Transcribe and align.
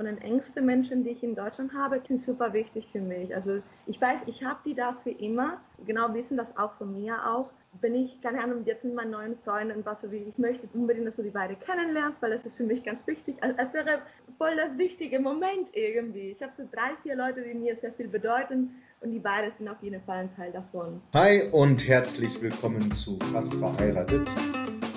von 0.00 0.06
den 0.06 0.22
engsten 0.22 0.64
Menschen, 0.64 1.04
die 1.04 1.10
ich 1.10 1.22
in 1.22 1.34
Deutschland 1.34 1.74
habe, 1.74 2.00
sind 2.02 2.18
super 2.18 2.54
wichtig 2.54 2.88
für 2.90 3.02
mich. 3.02 3.34
Also 3.34 3.60
ich 3.86 4.00
weiß, 4.00 4.20
ich 4.24 4.42
habe 4.42 4.58
die 4.64 4.72
dafür 4.72 5.12
immer, 5.20 5.60
genau 5.84 6.14
wissen 6.14 6.38
das 6.38 6.56
auch 6.56 6.72
von 6.78 6.94
mir 6.94 7.18
auch. 7.28 7.50
Bin 7.82 7.94
ich, 7.94 8.18
keine 8.22 8.42
Ahnung, 8.42 8.62
jetzt 8.64 8.82
mit 8.82 8.94
meinen 8.94 9.10
neuen 9.10 9.36
Freunden, 9.44 9.84
was 9.84 10.00
so 10.00 10.10
wie 10.10 10.16
ich 10.16 10.38
möchte 10.38 10.66
unbedingt, 10.72 11.06
dass 11.06 11.16
du 11.16 11.22
die 11.22 11.28
beide 11.28 11.54
kennenlernst, 11.54 12.22
weil 12.22 12.30
das 12.30 12.46
ist 12.46 12.56
für 12.56 12.62
mich 12.62 12.82
ganz 12.82 13.06
wichtig. 13.06 13.36
Also 13.42 13.54
es 13.58 13.74
wäre 13.74 13.98
voll 14.38 14.56
das 14.56 14.78
wichtige 14.78 15.20
Moment 15.20 15.68
irgendwie. 15.74 16.30
Ich 16.30 16.40
habe 16.42 16.50
so 16.50 16.62
drei, 16.72 16.96
vier 17.02 17.14
Leute, 17.14 17.42
die 17.42 17.52
mir 17.52 17.76
sehr 17.76 17.92
viel 17.92 18.08
bedeuten 18.08 18.70
und 19.02 19.10
die 19.10 19.18
beiden 19.18 19.52
sind 19.52 19.68
auf 19.68 19.82
jeden 19.82 20.00
Fall 20.04 20.20
ein 20.20 20.34
Teil 20.34 20.50
davon. 20.50 21.02
Hi 21.12 21.42
und 21.52 21.86
herzlich 21.86 22.40
willkommen 22.40 22.90
zu 22.92 23.18
Fast 23.34 23.52
verheiratet, 23.52 24.30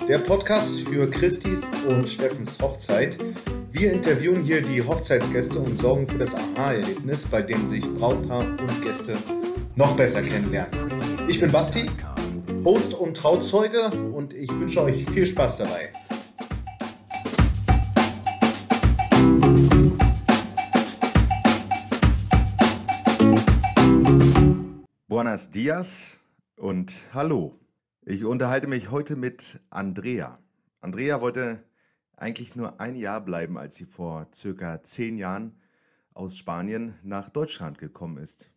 der 0.08 0.18
Podcast 0.20 0.80
für 0.88 1.10
Christis 1.10 1.62
und 1.86 2.08
Steffens 2.08 2.58
Hochzeit. 2.62 3.18
Wir 3.76 3.90
interviewen 3.90 4.40
hier 4.40 4.62
die 4.62 4.80
Hochzeitsgäste 4.80 5.58
und 5.58 5.76
sorgen 5.76 6.06
für 6.06 6.16
das 6.16 6.32
Aha-Erlebnis, 6.32 7.24
bei 7.24 7.42
dem 7.42 7.66
sich 7.66 7.84
Brautpaar 7.94 8.42
und 8.42 8.82
Gäste 8.82 9.16
noch 9.74 9.96
besser 9.96 10.22
kennenlernen. 10.22 11.26
Ich 11.26 11.40
bin 11.40 11.50
Basti, 11.50 11.90
Host 12.64 12.94
und 12.94 13.16
Trauzeuge 13.16 13.90
und 14.12 14.32
ich 14.32 14.48
wünsche 14.48 14.80
euch 14.80 15.04
viel 15.10 15.26
Spaß 15.26 15.58
dabei. 15.58 15.92
Buenos 25.08 25.50
dias 25.50 26.20
und 26.54 26.92
hallo. 27.12 27.58
Ich 28.06 28.24
unterhalte 28.24 28.68
mich 28.68 28.92
heute 28.92 29.16
mit 29.16 29.58
Andrea. 29.70 30.38
Andrea 30.80 31.20
wollte 31.20 31.64
eigentlich 32.16 32.56
nur 32.56 32.80
ein 32.80 32.96
Jahr 32.96 33.20
bleiben, 33.20 33.58
als 33.58 33.76
sie 33.76 33.84
vor 33.84 34.28
circa 34.34 34.82
zehn 34.82 35.16
Jahren 35.16 35.54
aus 36.12 36.38
Spanien 36.38 36.94
nach 37.02 37.28
Deutschland 37.28 37.78
gekommen 37.78 38.18
ist. 38.18 38.50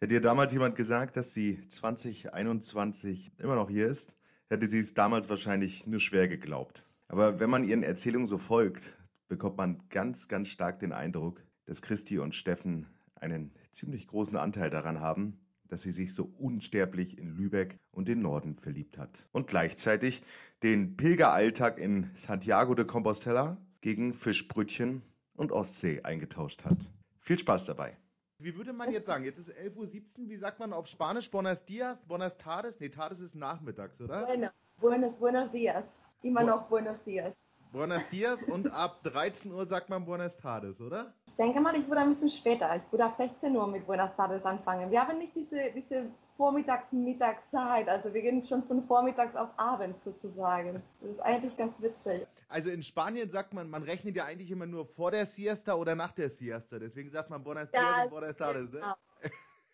Hätte 0.00 0.14
ihr 0.14 0.20
damals 0.20 0.52
jemand 0.52 0.76
gesagt, 0.76 1.16
dass 1.16 1.32
sie 1.32 1.66
2021 1.68 3.38
immer 3.38 3.54
noch 3.54 3.70
hier 3.70 3.86
ist, 3.86 4.16
hätte 4.48 4.68
sie 4.68 4.80
es 4.80 4.94
damals 4.94 5.28
wahrscheinlich 5.28 5.86
nur 5.86 6.00
schwer 6.00 6.26
geglaubt. 6.26 6.84
Aber 7.08 7.38
wenn 7.38 7.50
man 7.50 7.64
ihren 7.64 7.82
Erzählungen 7.82 8.26
so 8.26 8.38
folgt, 8.38 8.96
bekommt 9.28 9.56
man 9.58 9.82
ganz, 9.90 10.28
ganz 10.28 10.48
stark 10.48 10.80
den 10.80 10.92
Eindruck, 10.92 11.42
dass 11.66 11.82
Christi 11.82 12.18
und 12.18 12.34
Steffen 12.34 12.86
einen 13.14 13.52
ziemlich 13.70 14.08
großen 14.08 14.36
Anteil 14.36 14.70
daran 14.70 15.00
haben, 15.00 15.38
dass 15.72 15.80
sie 15.80 15.90
sich 15.90 16.14
so 16.14 16.30
unsterblich 16.38 17.16
in 17.16 17.34
Lübeck 17.34 17.78
und 17.92 18.06
den 18.06 18.20
Norden 18.20 18.56
verliebt 18.56 18.98
hat. 18.98 19.26
Und 19.32 19.46
gleichzeitig 19.46 20.20
den 20.62 20.98
Pilgeralltag 20.98 21.78
in 21.78 22.10
Santiago 22.14 22.74
de 22.74 22.84
Compostela 22.84 23.56
gegen 23.80 24.12
Fischbrötchen 24.12 25.00
und 25.34 25.50
Ostsee 25.50 26.02
eingetauscht 26.02 26.66
hat. 26.66 26.76
Viel 27.20 27.38
Spaß 27.38 27.64
dabei. 27.64 27.96
Wie 28.38 28.54
würde 28.54 28.74
man 28.74 28.92
jetzt 28.92 29.06
sagen? 29.06 29.24
Jetzt 29.24 29.38
ist 29.38 29.50
11.17 29.50 29.76
Uhr. 29.78 30.28
Wie 30.28 30.36
sagt 30.36 30.60
man 30.60 30.74
auf 30.74 30.86
Spanisch? 30.86 31.30
Buenos 31.30 31.64
dias? 31.64 31.96
Buenas 32.06 32.36
tardes? 32.36 32.78
Nee, 32.78 32.90
tardes 32.90 33.20
ist 33.20 33.34
nachmittags, 33.34 33.98
oder? 33.98 34.26
Buenos, 34.26 34.50
buenos, 34.78 35.16
buenos 35.16 35.50
dias. 35.52 35.98
Immer 36.20 36.44
noch 36.44 36.68
buenos 36.68 37.02
dias. 37.02 37.48
Buenos 37.72 38.02
dias 38.12 38.42
und 38.42 38.70
ab 38.70 39.02
13 39.04 39.50
Uhr 39.50 39.64
sagt 39.64 39.88
man 39.88 40.04
Buenos 40.04 40.36
tardes, 40.36 40.82
oder? 40.82 41.14
Ich 41.32 41.36
denke 41.36 41.60
mal, 41.60 41.74
ich 41.74 41.88
würde 41.88 42.02
ein 42.02 42.10
bisschen 42.10 42.28
später. 42.28 42.76
Ich 42.76 42.82
würde 42.92 43.06
ab 43.06 43.14
16 43.14 43.56
Uhr 43.56 43.66
mit 43.66 43.86
Buenos 43.86 44.14
tardes 44.14 44.44
anfangen. 44.44 44.90
Wir 44.90 45.00
haben 45.00 45.16
nicht 45.16 45.34
diese, 45.34 45.70
diese 45.74 46.04
Vormittags-Mittagszeit. 46.36 47.88
Also 47.88 48.12
wir 48.12 48.20
gehen 48.20 48.44
schon 48.44 48.62
von 48.64 48.82
vormittags 48.86 49.34
auf 49.34 49.48
abends 49.56 50.04
sozusagen. 50.04 50.82
Das 51.00 51.10
ist 51.10 51.20
eigentlich 51.20 51.56
ganz 51.56 51.80
witzig. 51.80 52.26
Also 52.48 52.68
in 52.68 52.82
Spanien 52.82 53.30
sagt 53.30 53.54
man, 53.54 53.70
man 53.70 53.82
rechnet 53.82 54.14
ja 54.14 54.26
eigentlich 54.26 54.50
immer 54.50 54.66
nur 54.66 54.84
vor 54.84 55.10
der 55.10 55.24
Siesta 55.24 55.72
oder 55.72 55.94
nach 55.94 56.12
der 56.12 56.28
Siesta. 56.28 56.78
Deswegen 56.78 57.08
sagt 57.10 57.30
man 57.30 57.42
Buenos 57.42 57.70
dias 57.70 57.82
Ja, 57.82 58.04
und 58.04 58.10
Buenos 58.10 58.36
tardes, 58.36 58.70
ne? 58.70 58.80
genau. 58.80 58.94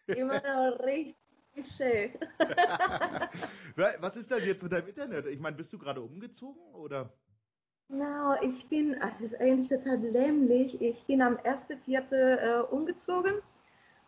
Immer 0.20 0.40
noch 0.40 0.78
richtig 0.84 1.16
schön. 1.76 2.12
Was 4.00 4.16
ist 4.16 4.30
denn 4.30 4.44
jetzt 4.44 4.62
mit 4.62 4.70
deinem 4.70 4.86
Internet? 4.86 5.26
Ich 5.26 5.40
meine, 5.40 5.56
bist 5.56 5.72
du 5.72 5.78
gerade 5.78 6.00
umgezogen 6.00 6.62
oder? 6.72 7.12
Genau, 7.90 8.34
ich 8.42 8.68
bin, 8.68 9.00
also 9.00 9.24
es 9.24 9.32
ist 9.32 9.40
eigentlich 9.40 9.68
total 9.70 9.98
dämlich. 9.98 10.80
Ich 10.82 11.06
bin 11.06 11.22
am 11.22 11.36
1.4. 11.36 12.12
Äh, 12.12 12.60
umgezogen 12.70 13.36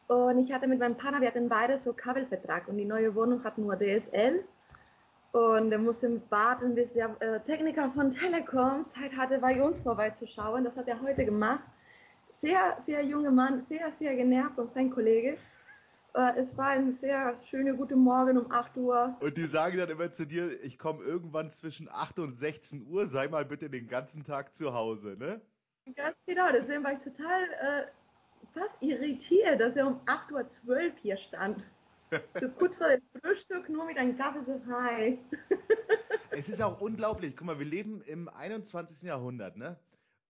und 0.07 0.39
ich 0.39 0.53
hatte 0.53 0.69
mit 0.69 0.81
meinem 0.81 0.97
Partner, 0.97 1.23
wir 1.23 1.29
hatten 1.29 1.49
beide 1.49 1.79
so 1.79 1.95
Kabelvertrag 1.95 2.69
und 2.69 2.77
die 2.77 2.85
neue 2.85 3.15
Wohnung 3.15 3.43
hat 3.43 3.57
nur 3.57 3.77
DSL. 3.77 4.45
Und 5.33 5.71
wir 5.71 5.79
mussten 5.79 6.21
warten, 6.29 6.75
bis 6.75 6.93
der 6.93 7.17
äh, 7.21 7.41
Techniker 7.41 7.91
von 7.93 8.11
Telekom 8.11 8.87
Zeit 8.89 9.17
hatte, 9.17 9.39
bei 9.39 9.63
uns 9.63 9.81
vorbeizuschauen. 9.81 10.65
Das 10.65 10.77
hat 10.77 10.89
er 10.89 11.01
heute 11.01 11.25
gemacht. 11.25 11.63
Sehr, 12.37 12.77
sehr 12.85 13.03
junger 13.05 13.31
Mann, 13.31 13.61
sehr, 13.61 13.93
sehr 13.93 14.15
genervt 14.17 14.59
und 14.59 14.69
sein 14.69 14.91
Kollege. 14.91 15.39
Äh, 16.15 16.39
es 16.39 16.57
war 16.57 16.69
ein 16.69 16.93
sehr 16.93 17.37
schöner, 17.49 17.75
guter 17.75 17.97
Morgen 17.97 18.39
um 18.39 18.51
8 18.51 18.77
Uhr. 18.77 19.17
Und 19.21 19.37
die 19.37 19.47
sagen 19.47 19.79
dann 19.79 19.91
immer 19.91 20.11
zu 20.11 20.27
dir, 20.27 20.63
ich 20.63 20.79
komme 20.79 21.05
irgendwann 21.05 21.51
zwischen 21.51 21.89
8 21.89 22.19
und 22.19 22.33
16 22.35 22.87
Uhr, 22.87 23.07
sei 23.07 23.29
mal 23.29 23.45
bitte 23.45 23.71
den 23.71 23.89
ganzen 23.89 24.25
Tag 24.25 24.55
zu 24.55 24.75
Hause, 24.75 25.17
ne? 25.19 25.41
Ganz 25.95 26.17
genau, 26.27 26.51
deswegen 26.53 26.85
war 26.85 26.93
ich 26.93 27.03
total 27.03 27.43
äh, 27.43 27.87
fast 28.53 28.83
irritiert, 28.83 29.61
dass 29.61 29.77
er 29.77 29.87
um 29.87 30.01
8.12 30.07 30.69
Uhr 30.69 30.93
hier 31.01 31.17
stand. 31.17 31.63
So 32.39 32.49
kurz 32.59 32.79
vor 32.79 32.89
dem 32.89 33.03
Frühstück, 33.21 33.69
nur 33.69 33.85
mit 33.85 33.97
einem 33.97 34.17
Kaffee, 34.17 34.43
so 34.43 34.61
hi. 34.69 35.19
Es 36.33 36.49
ist 36.49 36.63
auch 36.63 36.81
unglaublich. 36.81 37.37
Guck 37.37 37.47
mal, 37.49 37.59
wir 37.59 37.67
leben 37.67 38.03
im 38.03 38.29
21. 38.29 39.03
Jahrhundert, 39.03 39.57
ne? 39.57 39.77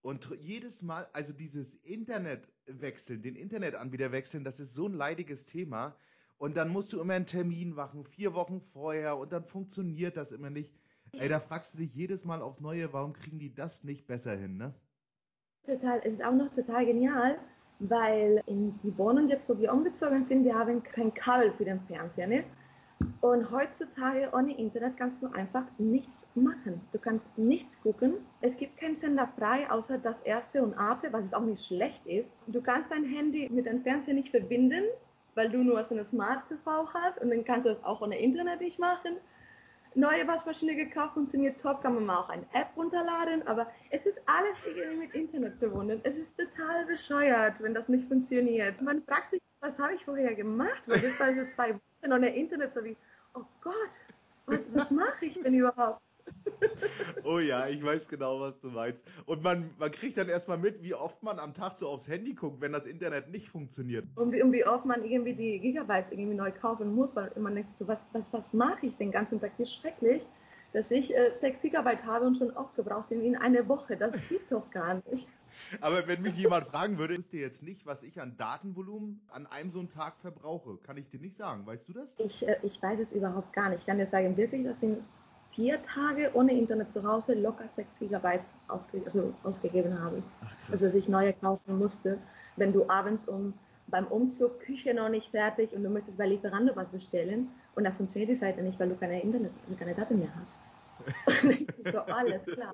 Und 0.01 0.29
jedes 0.39 0.81
Mal, 0.81 1.07
also 1.13 1.31
dieses 1.31 1.75
Internet 1.75 2.47
wechseln, 2.65 3.21
den 3.21 3.35
Internetanbieter 3.35 4.11
wechseln, 4.11 4.43
das 4.43 4.59
ist 4.59 4.73
so 4.73 4.87
ein 4.87 4.93
leidiges 4.93 5.45
Thema. 5.45 5.95
Und 6.37 6.57
dann 6.57 6.69
musst 6.69 6.91
du 6.91 6.99
immer 6.99 7.13
einen 7.13 7.27
Termin 7.27 7.71
machen, 7.71 8.03
vier 8.03 8.33
Wochen 8.33 8.61
vorher, 8.73 9.17
und 9.17 9.31
dann 9.31 9.45
funktioniert 9.45 10.17
das 10.17 10.31
immer 10.31 10.49
nicht. 10.49 10.73
Ey, 11.13 11.29
da 11.29 11.39
fragst 11.39 11.73
du 11.73 11.77
dich 11.77 11.93
jedes 11.93 12.25
Mal 12.25 12.41
aufs 12.41 12.61
Neue, 12.61 12.91
warum 12.93 13.13
kriegen 13.13 13.37
die 13.37 13.53
das 13.53 13.83
nicht 13.83 14.07
besser 14.07 14.35
hin, 14.35 14.57
ne? 14.57 14.73
Total, 15.65 16.01
es 16.03 16.13
ist 16.13 16.23
auch 16.23 16.33
noch 16.33 16.49
total 16.49 16.85
genial, 16.85 17.37
weil 17.77 18.41
in 18.47 18.79
die 18.81 18.97
Wohnung 18.97 19.29
jetzt, 19.29 19.47
wo 19.47 19.59
wir 19.59 19.71
umgezogen 19.71 20.23
sind, 20.23 20.43
wir 20.43 20.55
haben 20.55 20.81
kein 20.81 21.13
Kabel 21.13 21.51
für 21.53 21.65
den 21.65 21.79
Fernseher, 21.81 22.25
ne? 22.25 22.43
Und 23.21 23.51
heutzutage 23.51 24.29
ohne 24.33 24.57
Internet 24.57 24.97
kannst 24.97 25.21
du 25.21 25.27
einfach 25.27 25.65
nichts 25.77 26.25
machen. 26.35 26.81
Du 26.91 26.99
kannst 26.99 27.37
nichts 27.37 27.79
gucken. 27.81 28.15
Es 28.41 28.57
gibt 28.57 28.77
keinen 28.77 28.95
Sender 28.95 29.27
frei, 29.37 29.69
außer 29.69 29.97
das 29.97 30.19
erste 30.21 30.63
und 30.63 30.73
Arte, 30.73 31.11
was 31.11 31.25
es 31.25 31.33
auch 31.33 31.45
nicht 31.45 31.65
schlecht 31.65 32.05
ist. 32.05 32.33
Du 32.47 32.61
kannst 32.61 32.91
dein 32.91 33.05
Handy 33.05 33.49
mit 33.49 33.65
dem 33.65 33.81
Fernseher 33.81 34.13
nicht 34.13 34.29
verbinden, 34.29 34.83
weil 35.35 35.49
du 35.49 35.59
nur 35.59 35.83
so 35.83 35.95
eine 35.95 36.03
Smart 36.03 36.47
TV 36.47 36.93
hast 36.93 37.19
und 37.21 37.29
dann 37.29 37.45
kannst 37.45 37.65
du 37.65 37.69
das 37.69 37.83
auch 37.83 38.01
ohne 38.01 38.19
Internet 38.19 38.59
nicht 38.61 38.79
machen. 38.79 39.17
Neue 39.93 40.25
Waschmaschine 40.25 40.75
gekauft, 40.75 41.15
funktioniert 41.15 41.59
top, 41.59 41.81
kann 41.81 41.95
man 41.95 42.05
mal 42.05 42.17
auch 42.17 42.29
eine 42.29 42.45
App 42.53 42.69
runterladen, 42.77 43.45
aber 43.45 43.67
es 43.89 44.05
ist 44.05 44.21
alles 44.25 44.55
irgendwie 44.65 44.99
mit 44.99 45.13
Internet 45.13 45.57
verbunden. 45.57 45.99
Es 46.03 46.17
ist 46.17 46.33
total 46.37 46.85
bescheuert, 46.85 47.55
wenn 47.59 47.73
das 47.73 47.89
nicht 47.89 48.07
funktioniert. 48.07 48.81
Man 48.81 49.03
fragt 49.03 49.31
sich, 49.31 49.41
was 49.59 49.77
habe 49.79 49.93
ich 49.93 50.05
vorher 50.05 50.33
gemacht? 50.33 50.81
Weil 50.87 50.99
jetzt 50.99 51.19
war 51.19 51.33
so 51.33 51.45
zwei 51.45 51.75
Wochen 52.01 52.13
ohne 52.13 52.35
Internet, 52.35 52.73
so 52.73 52.83
wie, 52.83 52.95
oh 53.33 53.43
Gott, 53.61 53.75
was, 54.45 54.59
was 54.73 54.91
mache 54.91 55.25
ich 55.25 55.41
denn 55.41 55.53
überhaupt? 55.53 56.01
Oh 57.23 57.39
ja, 57.39 57.67
ich 57.67 57.83
weiß 57.83 58.07
genau, 58.07 58.39
was 58.39 58.59
du 58.59 58.69
meinst. 58.69 59.01
Und 59.25 59.43
man, 59.43 59.71
man 59.77 59.91
kriegt 59.91 60.17
dann 60.17 60.29
erstmal 60.29 60.57
mit, 60.57 60.81
wie 60.81 60.93
oft 60.93 61.21
man 61.23 61.39
am 61.39 61.53
Tag 61.53 61.73
so 61.73 61.87
aufs 61.89 62.07
Handy 62.07 62.33
guckt, 62.33 62.61
wenn 62.61 62.71
das 62.71 62.85
Internet 62.85 63.29
nicht 63.29 63.49
funktioniert. 63.49 64.05
Und 64.15 64.31
wie, 64.31 64.41
und 64.41 64.51
wie 64.51 64.65
oft 64.65 64.85
man 64.85 65.03
irgendwie 65.03 65.33
die 65.33 65.59
Gigabytes 65.59 66.11
irgendwie 66.11 66.35
neu 66.35 66.51
kaufen 66.51 66.93
muss, 66.93 67.15
weil 67.15 67.31
man 67.37 67.55
denkt 67.55 67.73
so, 67.73 67.87
was, 67.87 67.99
was, 68.13 68.31
was 68.33 68.53
mache 68.53 68.85
ich 68.85 68.97
den 68.97 69.11
ganzen 69.11 69.41
Tag? 69.41 69.51
Wie 69.57 69.65
schrecklich, 69.65 70.25
dass 70.73 70.89
ich 70.91 71.15
äh, 71.15 71.31
6 71.33 71.61
Gigabyte 71.61 72.05
habe 72.05 72.25
und 72.25 72.37
schon 72.37 72.55
aufgebraucht 72.55 73.09
sind 73.09 73.23
in 73.23 73.35
einer 73.35 73.67
Woche. 73.67 73.97
Das 73.97 74.13
geht 74.29 74.51
doch 74.51 74.69
gar 74.71 75.01
nicht. 75.11 75.27
Aber 75.81 76.07
wenn 76.07 76.21
mich 76.21 76.35
jemand 76.35 76.67
fragen 76.67 76.97
würde, 76.97 77.15
ich 77.15 77.31
wüsste 77.31 77.37
jetzt 77.37 77.63
nicht, 77.63 77.85
was 77.85 78.03
ich 78.03 78.19
an 78.19 78.35
Datenvolumen 78.37 79.21
an 79.31 79.47
einem 79.47 79.71
so 79.71 79.79
einen 79.79 79.89
Tag 79.89 80.15
verbrauche. 80.21 80.77
Kann 80.83 80.97
ich 80.97 81.07
dir 81.07 81.19
nicht 81.19 81.35
sagen. 81.35 81.65
Weißt 81.65 81.87
du 81.87 81.93
das? 81.93 82.15
Ich, 82.17 82.45
äh, 82.45 82.57
ich 82.61 82.81
weiß 82.81 82.99
es 82.99 83.13
überhaupt 83.13 83.53
gar 83.53 83.69
nicht. 83.69 83.79
Ich 83.79 83.85
kann 83.85 83.97
dir 83.97 84.05
sagen, 84.05 84.35
wirklich, 84.35 84.65
das 84.65 84.81
sind 84.81 84.99
vier 85.53 85.81
Tage 85.81 86.31
ohne 86.33 86.51
Internet 86.57 86.91
zu 86.91 87.03
Hause 87.03 87.33
locker 87.33 87.67
6 87.67 87.99
Gigabytes 87.99 88.53
aufge 88.67 89.01
also 89.05 89.33
ausgegeben 89.43 89.97
habe. 89.97 90.21
Ach. 90.41 90.71
Also 90.71 90.85
dass 90.85 90.95
ich 90.95 91.07
neue 91.07 91.33
kaufen 91.33 91.77
musste. 91.77 92.17
Wenn 92.57 92.73
du 92.73 92.89
abends 92.89 93.25
um 93.25 93.53
beim 93.87 94.07
Umzug 94.07 94.59
Küche 94.59 94.93
noch 94.93 95.09
nicht 95.09 95.31
fertig 95.31 95.73
und 95.73 95.83
du 95.83 95.89
möchtest 95.89 96.17
bei 96.17 96.27
Lieferando 96.27 96.75
was 96.75 96.89
bestellen 96.89 97.49
und 97.75 97.85
da 97.85 97.91
funktioniert 97.91 98.29
die 98.29 98.35
Seite 98.35 98.61
nicht, 98.61 98.79
weil 98.79 98.89
du 98.89 98.95
keine 98.95 99.21
Internet, 99.21 99.51
keine 99.79 99.95
Daten 99.95 100.19
mehr 100.19 100.33
hast. 100.39 100.57
So, 101.91 101.99
alles 101.99 102.43
klar. 102.45 102.73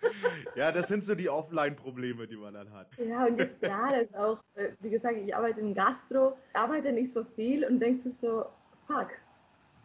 ja, 0.56 0.72
das 0.72 0.88
sind 0.88 1.02
so 1.02 1.14
die 1.14 1.28
Offline-Probleme, 1.28 2.26
die 2.26 2.36
man 2.36 2.54
dann 2.54 2.72
hat. 2.72 2.88
Ja, 2.98 3.26
und 3.26 3.38
jetzt 3.38 3.60
gerade 3.60 4.00
ist 4.00 4.16
auch, 4.16 4.38
äh, 4.54 4.70
wie 4.80 4.90
gesagt, 4.90 5.16
ich 5.18 5.34
arbeite 5.34 5.60
in 5.60 5.74
Gastro, 5.74 6.36
arbeite 6.54 6.92
nicht 6.92 7.12
so 7.12 7.24
viel 7.24 7.64
und 7.64 7.80
denkst 7.80 8.04
du 8.04 8.10
so, 8.10 8.46
fuck, 8.86 9.10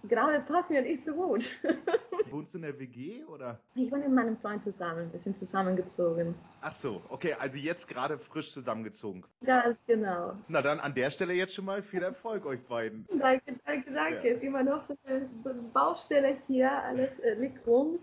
gerade 0.03 0.39
passt 0.41 0.69
mir 0.69 0.81
nicht 0.81 1.03
so 1.03 1.13
gut. 1.13 1.51
Wohnst 2.29 2.53
du 2.53 2.57
in 2.57 2.63
der 2.63 2.79
WG 2.79 3.23
oder? 3.25 3.59
Ich 3.75 3.91
wohne 3.91 4.03
mit 4.03 4.13
meinem 4.13 4.37
Freund 4.37 4.63
zusammen. 4.63 5.11
Wir 5.11 5.19
sind 5.19 5.37
zusammengezogen. 5.37 6.35
Ach 6.61 6.71
so, 6.71 7.01
okay, 7.09 7.35
also 7.39 7.57
jetzt 7.57 7.87
gerade 7.87 8.17
frisch 8.17 8.51
zusammengezogen. 8.53 9.23
Ganz 9.45 9.83
genau. 9.85 10.33
Na 10.47 10.61
dann 10.61 10.79
an 10.79 10.93
der 10.93 11.09
Stelle 11.09 11.33
jetzt 11.33 11.53
schon 11.53 11.65
mal 11.65 11.81
viel 11.81 12.03
Erfolg 12.03 12.45
euch 12.45 12.61
beiden. 12.65 13.07
Danke, 13.19 13.55
danke, 13.65 13.91
danke. 13.91 14.33
Ja. 14.33 14.39
Immer 14.39 14.63
noch 14.63 14.83
so 14.83 14.95
eine 15.05 15.29
Baustelle 15.73 16.35
hier, 16.47 16.71
alles 16.83 17.19
äh, 17.19 17.33
liegt 17.35 17.65
rum. 17.67 17.99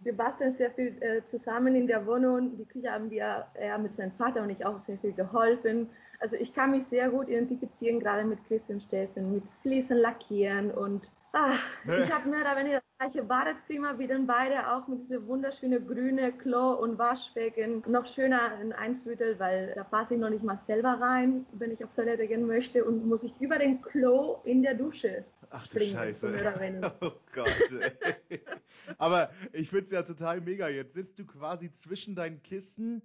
Wir 0.00 0.14
basteln 0.14 0.52
sehr 0.52 0.70
viel 0.70 1.02
äh, 1.02 1.24
zusammen 1.24 1.74
in 1.74 1.86
der 1.86 2.06
Wohnung. 2.06 2.56
Die 2.58 2.66
Küche 2.66 2.90
haben 2.90 3.10
wir, 3.10 3.46
er 3.54 3.78
mit 3.78 3.94
seinem 3.94 4.12
Vater 4.12 4.42
und 4.42 4.50
ich 4.50 4.64
auch 4.64 4.78
sehr 4.78 4.98
viel 4.98 5.12
geholfen. 5.12 5.88
Also 6.20 6.36
ich 6.36 6.52
kann 6.52 6.72
mich 6.72 6.84
sehr 6.84 7.08
gut 7.10 7.28
identifizieren, 7.28 8.00
gerade 8.00 8.24
mit 8.24 8.38
Christian 8.46 8.80
Steffen, 8.80 9.32
mit 9.32 9.44
Fliesen 9.62 9.98
lackieren 9.98 10.70
und 10.70 11.10
ach, 11.34 11.60
ich 11.84 12.12
habe 12.12 12.28
mehr 12.28 12.40
oder 12.40 12.56
weniger 12.56 12.80
das 12.80 13.10
gleiche 13.10 13.26
Badezimmer 13.26 13.98
wie 13.98 14.06
den 14.06 14.26
beide, 14.26 14.72
auch 14.72 14.88
mit 14.88 15.00
diesem 15.00 15.26
wunderschönen 15.26 15.86
grüne 15.86 16.32
Klo 16.32 16.72
und 16.74 16.98
Waschbecken. 16.98 17.82
Noch 17.86 18.06
schöner 18.06 18.52
ein 18.60 18.72
Einsbüttel, 18.72 19.38
weil 19.38 19.72
da 19.74 19.84
passe 19.84 20.14
ich 20.14 20.20
noch 20.20 20.30
nicht 20.30 20.44
mal 20.44 20.56
selber 20.56 21.00
rein, 21.00 21.44
wenn 21.52 21.72
ich 21.72 21.84
auf 21.84 21.92
Toilette 21.92 22.26
gehen 22.26 22.46
möchte 22.46 22.84
und 22.84 23.06
muss 23.06 23.24
ich 23.24 23.32
über 23.40 23.58
den 23.58 23.82
Klo 23.82 24.40
in 24.44 24.62
der 24.62 24.74
Dusche 24.74 25.24
Ach 25.50 25.68
du 25.68 25.80
Scheiße. 25.80 26.32
Oh 27.00 27.12
Gott. 27.32 27.46
Ey. 28.28 28.40
Aber 28.98 29.30
ich 29.52 29.70
finde 29.70 29.84
es 29.84 29.90
ja 29.92 30.02
total 30.02 30.40
mega. 30.40 30.68
Jetzt 30.68 30.94
sitzt 30.94 31.18
du 31.18 31.24
quasi 31.24 31.70
zwischen 31.70 32.16
deinen 32.16 32.42
Kisten 32.42 33.02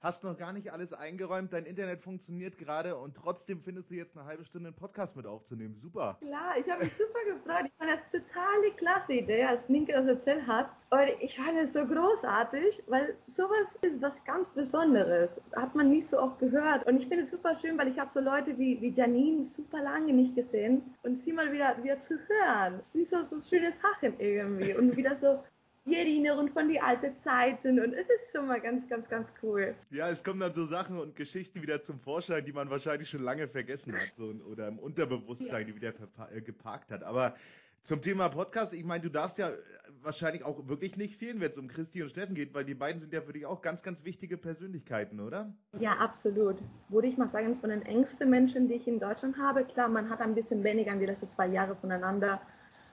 hast 0.00 0.24
noch 0.24 0.36
gar 0.36 0.52
nicht 0.52 0.72
alles 0.72 0.92
eingeräumt, 0.92 1.52
dein 1.52 1.64
Internet 1.64 2.02
funktioniert 2.02 2.56
gerade 2.58 2.96
und 2.96 3.16
trotzdem 3.16 3.60
findest 3.60 3.90
du 3.90 3.94
jetzt 3.94 4.16
eine 4.16 4.26
halbe 4.26 4.44
Stunde 4.44 4.68
einen 4.68 4.76
Podcast 4.76 5.16
mit 5.16 5.26
aufzunehmen. 5.26 5.76
Super. 5.76 6.18
Klar, 6.20 6.56
ich 6.58 6.70
habe 6.70 6.84
mich 6.84 6.92
super 6.92 7.18
gefreut. 7.26 7.66
Ich 7.66 7.72
fand 7.78 7.90
das 7.90 8.10
total 8.10 8.62
die 8.66 8.76
klasse 8.76 9.14
Idee, 9.14 9.44
als 9.44 9.68
Ninke 9.68 9.92
das 9.92 10.06
erzählt 10.06 10.46
hat. 10.46 10.70
Und 10.90 11.08
ich 11.20 11.36
fand 11.36 11.58
es 11.58 11.72
so 11.72 11.84
großartig, 11.84 12.82
weil 12.86 13.16
sowas 13.26 13.74
ist 13.82 14.00
was 14.00 14.22
ganz 14.24 14.50
Besonderes. 14.50 15.40
Hat 15.56 15.74
man 15.74 15.90
nicht 15.90 16.08
so 16.08 16.18
oft 16.18 16.38
gehört. 16.38 16.86
Und 16.86 16.96
ich 16.96 17.08
finde 17.08 17.24
es 17.24 17.30
super 17.30 17.56
schön, 17.56 17.76
weil 17.76 17.88
ich 17.88 17.98
habe 17.98 18.08
so 18.08 18.20
Leute 18.20 18.56
wie, 18.58 18.80
wie 18.80 18.90
Janine 18.90 19.44
super 19.44 19.82
lange 19.82 20.12
nicht 20.12 20.34
gesehen 20.34 20.94
und 21.02 21.14
sie 21.14 21.32
mal 21.32 21.52
wieder, 21.52 21.82
wieder 21.82 21.98
zu 21.98 22.18
hören. 22.28 22.80
Sie 22.82 23.04
so, 23.04 23.22
so 23.22 23.40
schöne 23.40 23.72
Sachen 23.72 24.18
irgendwie 24.18 24.74
und 24.74 24.96
wieder 24.96 25.14
so 25.14 25.42
die 25.88 25.96
Erinnerung 25.96 26.48
von 26.48 26.68
die 26.68 26.80
alten 26.80 27.16
Zeiten 27.18 27.80
und 27.80 27.92
es 27.92 28.08
ist 28.08 28.32
schon 28.32 28.46
mal 28.46 28.60
ganz, 28.60 28.88
ganz, 28.88 29.08
ganz 29.08 29.32
cool. 29.42 29.74
Ja, 29.90 30.08
es 30.08 30.22
kommen 30.22 30.40
dann 30.40 30.54
so 30.54 30.66
Sachen 30.66 30.98
und 30.98 31.16
Geschichten 31.16 31.62
wieder 31.62 31.82
zum 31.82 31.98
Vorschein, 32.00 32.44
die 32.44 32.52
man 32.52 32.70
wahrscheinlich 32.70 33.08
schon 33.08 33.22
lange 33.22 33.48
vergessen 33.48 33.94
hat 33.94 34.12
so, 34.16 34.34
oder 34.50 34.68
im 34.68 34.78
Unterbewusstsein, 34.78 35.60
ja. 35.60 35.64
die 35.64 35.74
wieder 35.74 35.92
äh, 36.32 36.40
geparkt 36.40 36.90
hat. 36.90 37.02
Aber 37.02 37.34
zum 37.82 38.02
Thema 38.02 38.28
Podcast, 38.28 38.74
ich 38.74 38.84
meine, 38.84 39.02
du 39.02 39.08
darfst 39.08 39.38
ja 39.38 39.50
wahrscheinlich 40.02 40.44
auch 40.44 40.68
wirklich 40.68 40.96
nicht 40.96 41.16
fehlen, 41.16 41.40
wenn 41.40 41.50
es 41.50 41.58
um 41.58 41.68
Christi 41.68 42.02
und 42.02 42.10
Steffen 42.10 42.34
geht, 42.34 42.52
weil 42.54 42.64
die 42.64 42.74
beiden 42.74 43.00
sind 43.00 43.12
ja 43.12 43.20
für 43.20 43.32
dich 43.32 43.46
auch 43.46 43.62
ganz, 43.62 43.82
ganz 43.82 44.04
wichtige 44.04 44.36
Persönlichkeiten, 44.36 45.20
oder? 45.20 45.54
Ja, 45.78 45.92
absolut. 45.92 46.56
Würde 46.88 47.08
ich 47.08 47.16
mal 47.16 47.28
sagen, 47.28 47.56
von 47.56 47.70
den 47.70 47.82
engsten 47.82 48.28
Menschen, 48.30 48.68
die 48.68 48.74
ich 48.74 48.86
in 48.86 49.00
Deutschland 49.00 49.38
habe, 49.38 49.64
klar, 49.64 49.88
man 49.88 50.10
hat 50.10 50.20
ein 50.20 50.34
bisschen 50.34 50.62
weniger 50.64 50.92
an 50.92 51.00
die 51.00 51.06
letzten 51.06 51.28
zwei 51.28 51.46
Jahre 51.46 51.76
voneinander 51.76 52.40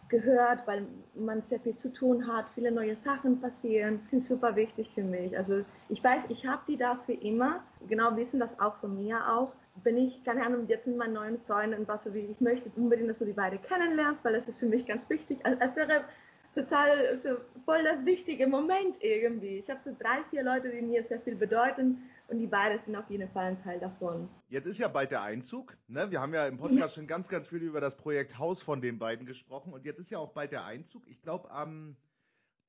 gehört, 0.10 0.66
weil 0.68 0.86
man 1.16 1.42
sehr 1.42 1.60
viel 1.60 1.76
zu 1.76 1.92
tun 1.92 2.28
hat, 2.28 2.46
viele 2.54 2.72
neue 2.72 2.96
Sachen 2.96 3.42
passieren, 3.42 4.02
sind 4.08 4.22
super 4.22 4.56
wichtig 4.56 4.92
für 4.94 5.04
mich. 5.04 5.36
Also 5.38 5.64
ich 5.90 6.04
weiß, 6.04 6.24
ich 6.30 6.46
habe 6.46 6.62
die 6.68 6.78
dafür 6.78 7.22
immer, 7.22 7.64
genau 7.88 8.16
wissen 8.16 8.40
das 8.40 8.60
auch 8.60 8.76
von 8.78 8.96
mir 8.96 9.30
auch. 9.30 9.52
Bin 9.84 9.98
ich, 9.98 10.24
keine 10.24 10.46
Ahnung, 10.46 10.68
jetzt 10.68 10.88
mit 10.88 10.98
meinen 10.98 11.14
neuen 11.14 11.40
Freunden 11.42 11.80
und 11.80 11.88
was 11.88 12.04
so 12.04 12.14
wie 12.14 12.20
ich 12.20 12.40
möchte, 12.40 12.72
unbedingt, 12.76 13.10
dass 13.10 13.20
du 13.20 13.26
die 13.26 13.34
beide 13.34 13.58
kennenlernst, 13.58 14.24
weil 14.24 14.34
das 14.34 14.48
ist 14.48 14.60
für 14.60 14.68
mich 14.68 14.86
ganz 14.86 15.10
wichtig. 15.10 15.40
Also, 15.44 15.60
es 15.60 15.76
wäre 15.76 16.06
total 16.54 17.14
so 17.16 17.30
voll 17.66 17.84
das 17.84 18.06
wichtige 18.06 18.48
Moment 18.48 18.96
irgendwie. 19.02 19.58
Ich 19.58 19.70
habe 19.70 19.80
so 19.80 19.92
drei, 20.00 20.24
vier 20.30 20.44
Leute, 20.44 20.70
die 20.70 20.82
mir 20.82 21.04
sehr 21.04 21.20
viel 21.20 21.36
bedeuten 21.36 22.10
und 22.28 22.40
die 22.40 22.48
beiden 22.48 22.80
sind 22.80 22.96
auf 22.96 23.10
jeden 23.10 23.30
Fall 23.30 23.46
ein 23.46 23.64
Teil 23.64 23.80
davon. 23.80 24.30
Jetzt 24.50 24.66
ist 24.66 24.78
ja 24.78 24.88
bald 24.88 25.12
der 25.12 25.22
Einzug. 25.22 25.78
Ne? 25.88 26.10
Wir 26.12 26.22
haben 26.22 26.34
ja 26.34 26.48
im 26.48 26.58
Podcast 26.58 26.96
schon 26.96 27.08
ganz, 27.08 27.28
ganz 27.28 27.48
viel 27.48 27.62
über 27.62 27.82
das 27.82 27.96
Projekt 27.96 28.38
Haus 28.38 28.64
von 28.64 28.82
den 28.82 29.00
beiden 29.00 29.26
gesprochen 29.26 29.74
und 29.74 29.86
jetzt 29.86 30.00
ist 30.00 30.10
ja 30.10 30.18
auch 30.18 30.32
bald 30.32 30.52
der 30.52 30.66
Einzug. 30.66 31.08
Ich 31.08 31.22
glaube 31.22 31.52
am 31.52 31.96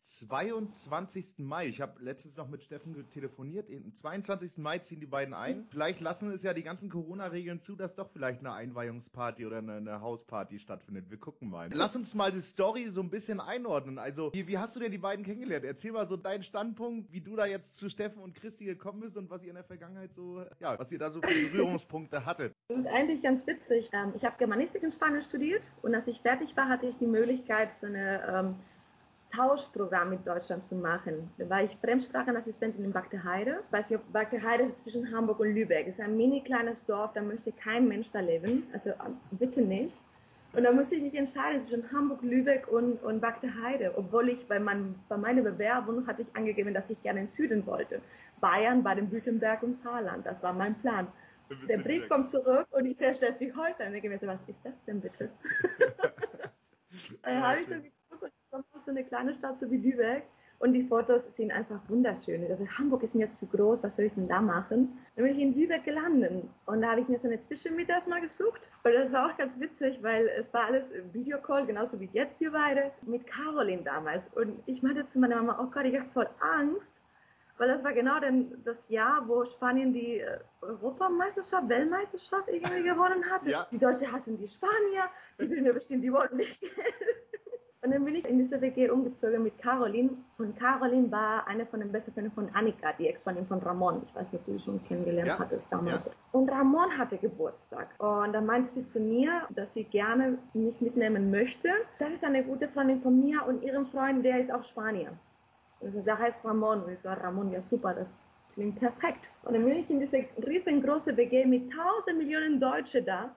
22. 0.06 1.38
Mai. 1.38 1.67
Ich 1.67 1.81
habe 1.81 2.00
letztens 2.00 2.37
noch 2.37 2.49
mit 2.49 2.62
Steffen 2.62 2.94
telefoniert. 3.11 3.69
Am 3.69 3.93
22. 3.93 4.56
Mai 4.58 4.79
ziehen 4.79 5.00
die 5.00 5.06
beiden 5.06 5.35
ein. 5.35 5.67
Vielleicht 5.69 6.00
lassen 6.00 6.31
es 6.31 6.44
ja 6.44 6.55
die 6.55 6.62
ganzen 6.62 6.88
Corona-Regeln 6.88 7.58
zu, 7.58 7.75
dass 7.75 7.97
doch 7.97 8.08
vielleicht 8.11 8.38
eine 8.38 8.53
Einweihungsparty 8.53 9.44
oder 9.44 9.58
eine, 9.58 9.75
eine, 9.75 10.00
Hausparty 10.00 10.61
stattfindet. 10.61 11.11
Wir 11.11 11.19
gucken 11.19 11.50
mal. 11.50 11.69
Lass 11.73 11.97
uns 11.97 12.14
mal 12.14 12.31
die 12.31 12.41
Story 12.41 12.85
so 12.85 13.00
ein 13.00 13.11
bisschen 13.11 13.41
einordnen. 13.41 13.99
Also, 13.99 14.32
wie, 14.32 14.47
wie, 14.47 14.58
hast 14.58 14.76
du 14.76 14.81
denn 14.81 14.93
die 14.93 14.99
beiden 14.99 15.25
kennengelernt? 15.25 15.64
Erzähl 15.64 15.91
mal 15.91 16.06
so 16.06 16.17
deinen 16.17 16.44
Standpunkt, 16.44 17.12
wie 17.12 17.20
du 17.20 17.35
da 17.35 17.47
jetzt 17.47 17.76
zu 17.76 17.91
Steffen 17.91 18.23
und 18.23 18.35
Christi 18.35 18.64
gekommen 18.64 19.00
bist 19.00 19.17
und 19.17 19.29
was 19.29 19.43
ihr 19.43 19.49
in 19.49 19.56
der 19.56 19.64
Vergangenheit 19.64 20.14
so, 20.14 20.44
ja, 20.61 20.79
was 20.79 20.93
ihr 20.93 21.00
da 21.00 21.11
so 21.11 21.20
für 21.20 21.26
Berührungspunkte 21.50 22.25
hattet. 22.25 22.55
Das 22.69 22.79
ist 22.79 22.87
eigentlich 22.87 23.23
ganz 23.23 23.44
witzig. 23.49 23.91
Ähm, 23.93 24.12
ich 24.14 24.25
habe 24.25 24.37
Germanistik 24.38 24.85
in 24.85 24.93
Spanien 24.93 25.23
studiert 25.23 25.62
und 25.82 25.97
als 25.97 26.06
ich 26.06 26.20
fertig 26.20 26.56
war, 26.56 26.69
hatte 26.69 26.87
ich 26.87 26.97
die 26.97 27.09
Möglichkeit, 27.09 27.73
so 27.73 27.87
eine 27.87 28.23
ähm, 28.29 28.56
Tauschprogramm 29.34 30.11
mit 30.11 30.26
Deutschland 30.26 30.64
zu 30.64 30.75
machen. 30.75 31.31
Da 31.38 31.49
war 31.50 31.62
ich 31.62 31.76
Fremdsprachenassistentin 31.76 32.84
in 32.84 32.93
Bagdeheide. 32.93 33.61
Weiß 33.70 33.90
ich, 33.90 33.99
Bagdeheide 34.12 34.64
ist 34.64 34.78
zwischen 34.78 35.14
Hamburg 35.14 35.40
und 35.40 35.55
Lübeck. 35.55 35.87
Es 35.87 35.99
ist 35.99 36.00
ein 36.00 36.17
mini 36.17 36.40
kleines 36.43 36.84
Dorf, 36.87 37.12
da 37.12 37.23
möchte 37.23 37.52
kein 37.52 37.88
Mensch 37.88 38.11
da 38.12 38.20
leben. 38.20 38.64
Also 38.73 38.90
ähm, 38.90 39.17
bitte 39.32 39.61
nicht. 39.61 39.96
Und 40.52 40.64
da 40.64 40.73
musste 40.73 40.94
ich 40.94 41.02
mich 41.02 41.14
entscheiden 41.14 41.61
zwischen 41.61 41.90
Hamburg, 41.93 42.23
Lübeck 42.23 42.69
und, 42.69 43.02
und 43.02 43.20
Bagdeheide. 43.20 43.93
Obwohl 43.96 44.31
ich 44.31 44.46
bei, 44.46 44.58
mein, 44.58 44.94
bei 45.08 45.17
meiner 45.17 45.43
Bewerbung 45.43 46.06
hatte 46.06 46.23
ich 46.23 46.28
angegeben, 46.34 46.73
dass 46.73 46.88
ich 46.88 47.02
gerne 47.02 47.20
in 47.20 47.26
Süden 47.26 47.67
wollte. 47.67 48.00
Bayern, 48.40 48.82
Baden-Württemberg 48.82 49.62
und 49.62 49.75
Saarland. 49.75 50.25
Das 50.25 50.43
war 50.43 50.55
mein 50.55 50.75
Plan. 50.76 51.08
Der 51.69 51.78
Brief 51.78 52.02
weg. 52.02 52.08
kommt 52.08 52.28
zurück 52.28 52.67
und 52.70 52.87
ich 52.87 52.96
sehe 52.96 53.14
Schleswig-Holstein 53.14 53.88
und 53.88 53.93
denke 53.93 54.08
mir 54.08 54.19
so, 54.19 54.26
was 54.26 54.40
ist 54.46 54.58
das 54.64 54.73
denn 54.87 55.00
bitte? 55.00 55.31
dann 57.23 57.43
habe 57.43 57.61
ich 57.61 57.69
dann 57.69 57.82
kommst 58.51 58.75
aus 58.75 58.85
so 58.85 58.91
eine 58.91 59.05
kleine 59.05 59.35
Stadt 59.35 59.59
so 59.59 59.71
wie 59.71 59.77
Lübeck 59.77 60.25
und 60.59 60.73
die 60.73 60.85
Fotos 60.85 61.37
sind 61.37 61.51
einfach 61.51 61.81
wunderschön. 61.89 62.43
Ich 62.43 62.49
dachte, 62.49 62.79
Hamburg 62.79 63.03
ist 63.03 63.15
mir 63.15 63.31
zu 63.33 63.47
groß, 63.47 63.83
was 63.83 63.97
soll 63.97 64.07
ich 64.07 64.15
denn 64.15 64.29
da 64.29 64.41
machen? 64.41 64.99
Dann 65.15 65.25
bin 65.25 65.35
ich 65.35 65.43
in 65.43 65.55
Lübeck 65.55 65.85
gelandet 65.85 66.45
und 66.65 66.81
da 66.81 66.93
habe 66.93 67.01
ich 67.01 67.09
mir 67.09 67.19
so 67.19 67.29
eine 67.29 67.41
Zwischenmiete 67.41 67.93
erstmal 67.93 68.21
gesucht. 68.21 68.69
Und 68.85 68.95
das 68.95 69.13
war 69.13 69.31
auch 69.31 69.37
ganz 69.37 69.61
witzig, 69.61 70.03
weil 70.03 70.29
es 70.39 70.55
war 70.55 70.67
alles 70.67 70.95
Videocall, 71.13 71.67
genauso 71.67 72.01
wie 72.01 72.09
jetzt 72.13 72.41
wir 72.41 72.53
beide, 72.53 72.91
mit 73.03 73.27
Caroline 73.27 73.83
damals. 73.83 74.29
Und 74.35 74.63
ich 74.67 74.83
meinte 74.83 75.05
zu 75.07 75.19
meiner 75.19 75.37
Mama, 75.37 75.59
oh 75.63 75.71
Gott, 75.71 75.85
ich 75.85 75.99
habe 75.99 76.09
voll 76.11 76.29
Angst, 76.41 77.03
weil 77.59 77.69
das 77.69 77.85
war 77.85 77.93
genau 77.93 78.21
denn 78.21 78.63
das 78.65 78.89
Jahr, 78.89 79.27
wo 79.29 79.45
Spanien 79.45 79.93
die 79.93 80.21
äh, 80.21 80.39
Europameisterschaft, 80.61 81.69
Weltmeisterschaft 81.69 82.49
irgendwie 82.49 82.83
gewonnen 82.83 83.29
hatte. 83.31 83.50
Ja. 83.50 83.67
Die 83.71 83.79
Deutsche 83.79 84.11
hassen 84.11 84.38
die 84.38 84.49
Spanier, 84.49 85.11
die 85.41 85.50
will 85.50 85.62
mir 85.62 85.73
bestimmt, 85.73 86.05
die 86.05 86.12
wollten 86.12 86.37
nicht 86.37 86.62
Und 87.87 87.93
dann 87.93 88.05
bin 88.05 88.16
ich 88.16 88.25
in 88.25 88.38
diese 88.38 88.61
WG 88.61 88.90
umgezogen 88.90 89.45
mit 89.45 89.57
Caroline. 89.59 90.11
Und 90.38 90.59
Caroline 90.59 91.09
war 91.12 91.47
eine 91.47 91.64
von 91.66 91.78
den 91.78 91.93
besten 91.93 92.12
Freunden 92.12 92.33
von 92.33 92.50
Annika, 92.52 92.93
die 92.99 93.07
Ex-Freundin 93.07 93.47
von 93.47 93.61
Ramon. 93.61 94.02
Ich 94.05 94.12
weiß 94.12 94.33
nicht, 94.33 94.40
ob 94.40 94.47
du 94.47 94.59
sie 94.59 94.64
schon 94.64 94.85
kennengelernt 94.87 95.28
ja. 95.28 95.38
hattest 95.38 95.73
damals. 95.73 96.05
Ja. 96.05 96.11
Und 96.33 96.50
Ramon 96.50 96.99
hatte 96.99 97.16
Geburtstag. 97.16 97.95
Und 97.99 98.33
dann 98.33 98.45
meinte 98.45 98.71
sie 98.71 98.85
zu 98.85 98.99
mir, 98.99 99.43
dass 99.50 99.73
sie 99.75 99.85
gerne 99.85 100.37
mich 100.52 100.81
mitnehmen 100.81 101.31
möchte. 101.31 101.69
Das 102.00 102.11
ist 102.11 102.25
eine 102.25 102.43
gute 102.43 102.66
Freundin 102.66 103.00
von 103.02 103.21
mir 103.21 103.47
und 103.47 103.62
ihrem 103.62 103.87
Freund, 103.87 104.25
der 104.25 104.40
ist 104.40 104.52
auch 104.52 104.64
Spanier. 104.64 105.12
Also 105.81 106.00
der 106.00 106.19
heißt 106.19 106.45
Ramon. 106.45 106.83
Und 106.83 106.93
ich 106.93 106.99
so, 106.99 107.09
Ramon, 107.09 107.52
ja 107.52 107.62
super, 107.62 107.95
das 107.95 108.19
klingt 108.55 108.81
perfekt. 108.81 109.31
Und 109.45 109.55
dann 109.55 109.64
bin 109.64 109.76
ich 109.76 109.88
in 109.88 110.00
diese 110.00 110.25
riesengroße 110.45 111.16
WG 111.16 111.47
mit 111.47 111.71
tausend 111.73 112.19
Millionen 112.19 112.59
Deutsche 112.59 113.00
da. 113.00 113.33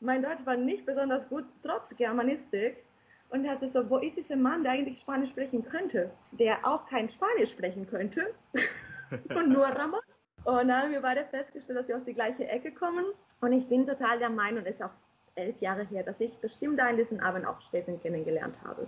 Mein 0.00 0.24
Deutsch 0.24 0.44
war 0.44 0.56
nicht 0.56 0.84
besonders 0.84 1.28
gut, 1.28 1.44
trotz 1.62 1.94
Germanistik 1.96 2.82
und 3.32 3.46
er 3.46 3.52
hatte 3.52 3.66
so, 3.66 3.88
wo 3.88 3.96
ist 3.96 4.16
dieser 4.18 4.36
Mann, 4.36 4.62
der 4.62 4.72
eigentlich 4.72 5.00
Spanisch 5.00 5.30
sprechen 5.30 5.64
könnte, 5.64 6.10
der 6.32 6.58
auch 6.64 6.86
kein 6.86 7.08
Spanisch 7.08 7.50
sprechen 7.50 7.86
könnte 7.86 8.26
und 9.34 9.48
nur 9.48 9.64
Ramon. 9.64 10.00
Und 10.44 10.68
dann 10.68 10.82
haben 10.82 10.92
wir 10.92 11.00
beide 11.00 11.24
festgestellt, 11.24 11.78
dass 11.78 11.88
wir 11.88 11.96
aus 11.96 12.04
der 12.04 12.14
gleichen 12.14 12.42
Ecke 12.42 12.72
kommen. 12.72 13.06
Und 13.40 13.52
ich 13.52 13.66
bin 13.68 13.86
total 13.86 14.18
der 14.18 14.28
Meinung, 14.28 14.64
es 14.66 14.76
ist 14.76 14.82
auch 14.82 14.90
elf 15.34 15.58
Jahre 15.60 15.84
her, 15.84 16.02
dass 16.02 16.20
ich 16.20 16.36
bestimmt 16.38 16.78
da 16.78 16.88
in 16.88 16.98
diesem 16.98 17.20
Abend 17.20 17.46
auch 17.46 17.60
Steffen 17.62 17.98
kennengelernt 18.00 18.56
habe. 18.64 18.86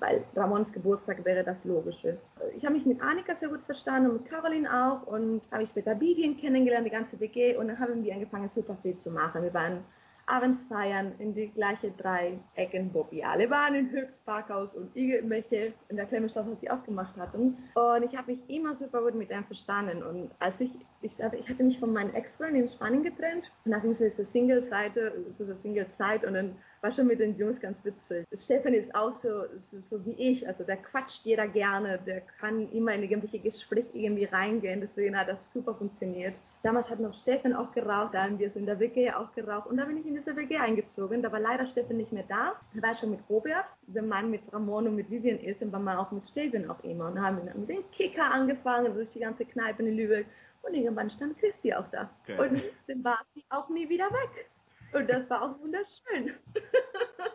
Weil 0.00 0.24
Ramons 0.34 0.72
Geburtstag 0.72 1.24
wäre 1.24 1.44
das 1.44 1.64
Logische. 1.64 2.18
Ich 2.56 2.64
habe 2.64 2.74
mich 2.74 2.84
mit 2.86 3.00
Annika 3.00 3.36
sehr 3.36 3.48
gut 3.48 3.62
verstanden 3.62 4.10
und 4.10 4.22
mit 4.22 4.30
Caroline 4.30 4.68
auch. 4.68 5.06
Und 5.06 5.42
habe 5.52 5.62
ich 5.62 5.68
später 5.68 6.00
Vivian 6.00 6.36
kennengelernt, 6.36 6.86
die 6.86 6.90
ganze 6.90 7.20
WG. 7.20 7.56
Und 7.56 7.68
dann 7.68 7.78
haben 7.78 8.02
wir 8.02 8.12
angefangen, 8.12 8.48
super 8.48 8.76
viel 8.82 8.96
zu 8.96 9.12
machen. 9.12 9.44
Wir 9.44 9.54
waren 9.54 9.84
abends 10.26 10.64
feiern 10.64 11.12
in 11.18 11.34
die 11.34 11.48
gleichen 11.48 11.96
drei 11.96 12.38
Ecken, 12.54 12.90
wo 12.92 13.06
wir 13.10 13.28
alle 13.28 13.50
waren, 13.50 13.74
in 13.74 13.90
Höchst, 13.90 14.24
Parkhaus 14.24 14.74
und 14.74 14.94
irgendwelche 14.96 15.72
in 15.88 15.96
der 15.96 16.06
Klemmenstadt, 16.06 16.50
was 16.50 16.60
sie 16.60 16.70
auch 16.70 16.82
gemacht 16.84 17.16
hatten. 17.16 17.56
Und 17.74 18.02
ich 18.02 18.16
habe 18.16 18.32
mich 18.32 18.40
immer 18.48 18.74
super 18.74 19.02
gut 19.02 19.14
mit 19.14 19.30
dem 19.30 19.44
verstanden. 19.44 20.02
Und 20.02 20.30
als 20.38 20.60
ich, 20.60 20.70
ich, 21.02 21.12
ich 21.18 21.48
hatte 21.48 21.62
mich 21.62 21.78
von 21.78 21.92
meinem 21.92 22.14
Ex-Freund 22.14 22.56
in 22.56 22.68
Spanien 22.68 23.02
getrennt, 23.02 23.50
und 23.64 23.72
dann 23.72 23.82
ging 23.82 23.94
so 23.94 24.04
diese 24.04 24.24
Single-Seite, 24.24 25.26
so 25.30 25.44
eine 25.44 25.54
Single-Zeit 25.54 26.24
und 26.24 26.34
dann 26.34 26.56
war 26.80 26.92
schon 26.92 27.06
mit 27.06 27.18
den 27.18 27.36
Jungs 27.38 27.60
ganz 27.60 27.84
witzig. 27.84 28.26
Stefan 28.34 28.74
ist 28.74 28.94
auch 28.94 29.12
so, 29.12 29.44
so, 29.56 29.80
so, 29.80 30.04
wie 30.04 30.12
ich, 30.12 30.46
also 30.46 30.64
der 30.64 30.76
quatscht 30.76 31.24
jeder 31.24 31.48
gerne, 31.48 31.98
der 32.06 32.20
kann 32.20 32.70
immer 32.72 32.92
in 32.92 33.02
irgendwelche 33.02 33.38
Gespräche 33.38 33.96
irgendwie 33.96 34.24
reingehen, 34.24 34.80
deswegen 34.80 35.18
hat 35.18 35.28
das 35.28 35.50
super 35.50 35.74
funktioniert. 35.74 36.34
Damals 36.64 36.88
hat 36.88 36.98
noch 36.98 37.14
Steffen 37.14 37.54
auch 37.54 37.72
geraucht, 37.72 38.14
da 38.14 38.22
haben 38.22 38.38
wir 38.38 38.48
so 38.48 38.58
in 38.58 38.64
der 38.64 38.80
WG 38.80 39.10
auch 39.12 39.30
geraucht. 39.32 39.66
Und 39.66 39.76
da 39.76 39.84
bin 39.84 39.98
ich 39.98 40.06
in 40.06 40.14
diese 40.14 40.34
WG 40.34 40.56
eingezogen. 40.56 41.20
Da 41.22 41.30
war 41.30 41.38
leider 41.38 41.66
Steffen 41.66 41.98
nicht 41.98 42.10
mehr 42.10 42.24
da. 42.26 42.54
Er 42.74 42.82
war 42.82 42.94
schon 42.94 43.10
mit 43.10 43.20
Robert. 43.28 43.66
Wenn 43.86 44.08
man 44.08 44.30
mit 44.30 44.40
Ramon 44.50 44.88
und 44.88 44.94
mit 44.96 45.10
Vivian 45.10 45.38
ist, 45.40 45.60
dann 45.60 45.70
war 45.72 45.80
man 45.80 45.98
auch 45.98 46.10
mit 46.10 46.24
Steffen 46.24 46.70
auch 46.70 46.82
immer. 46.82 47.08
Und 47.08 47.16
dann 47.16 47.26
haben 47.26 47.36
wir 47.36 47.52
dann 47.52 47.60
mit 47.60 47.68
dem 47.68 47.90
Kicker 47.90 48.24
angefangen, 48.32 48.94
durch 48.94 49.10
die 49.10 49.18
ganze 49.18 49.44
Kneipe 49.44 49.82
in 49.82 49.94
Lübeck. 49.94 50.26
Und 50.62 50.72
irgendwann 50.72 51.10
stand 51.10 51.38
Christi 51.38 51.74
auch 51.74 51.86
da. 51.88 52.08
Okay. 52.22 52.38
Und 52.38 52.62
dann 52.86 53.04
war 53.04 53.20
sie 53.24 53.44
auch 53.50 53.68
nie 53.68 53.86
wieder 53.90 54.06
weg. 54.06 54.48
Und 54.94 55.10
das 55.10 55.28
war 55.28 55.42
auch 55.42 55.60
wunderschön. 55.60 56.32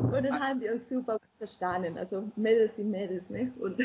Und 0.00 0.24
dann 0.24 0.40
haben 0.40 0.60
wir 0.60 0.72
uns 0.72 0.88
super 0.88 1.18
verstanden. 1.38 1.98
Also 1.98 2.30
Mädels 2.36 2.76
sind 2.76 2.90
Mädels, 2.90 3.28
ne? 3.30 3.52
Und 3.58 3.78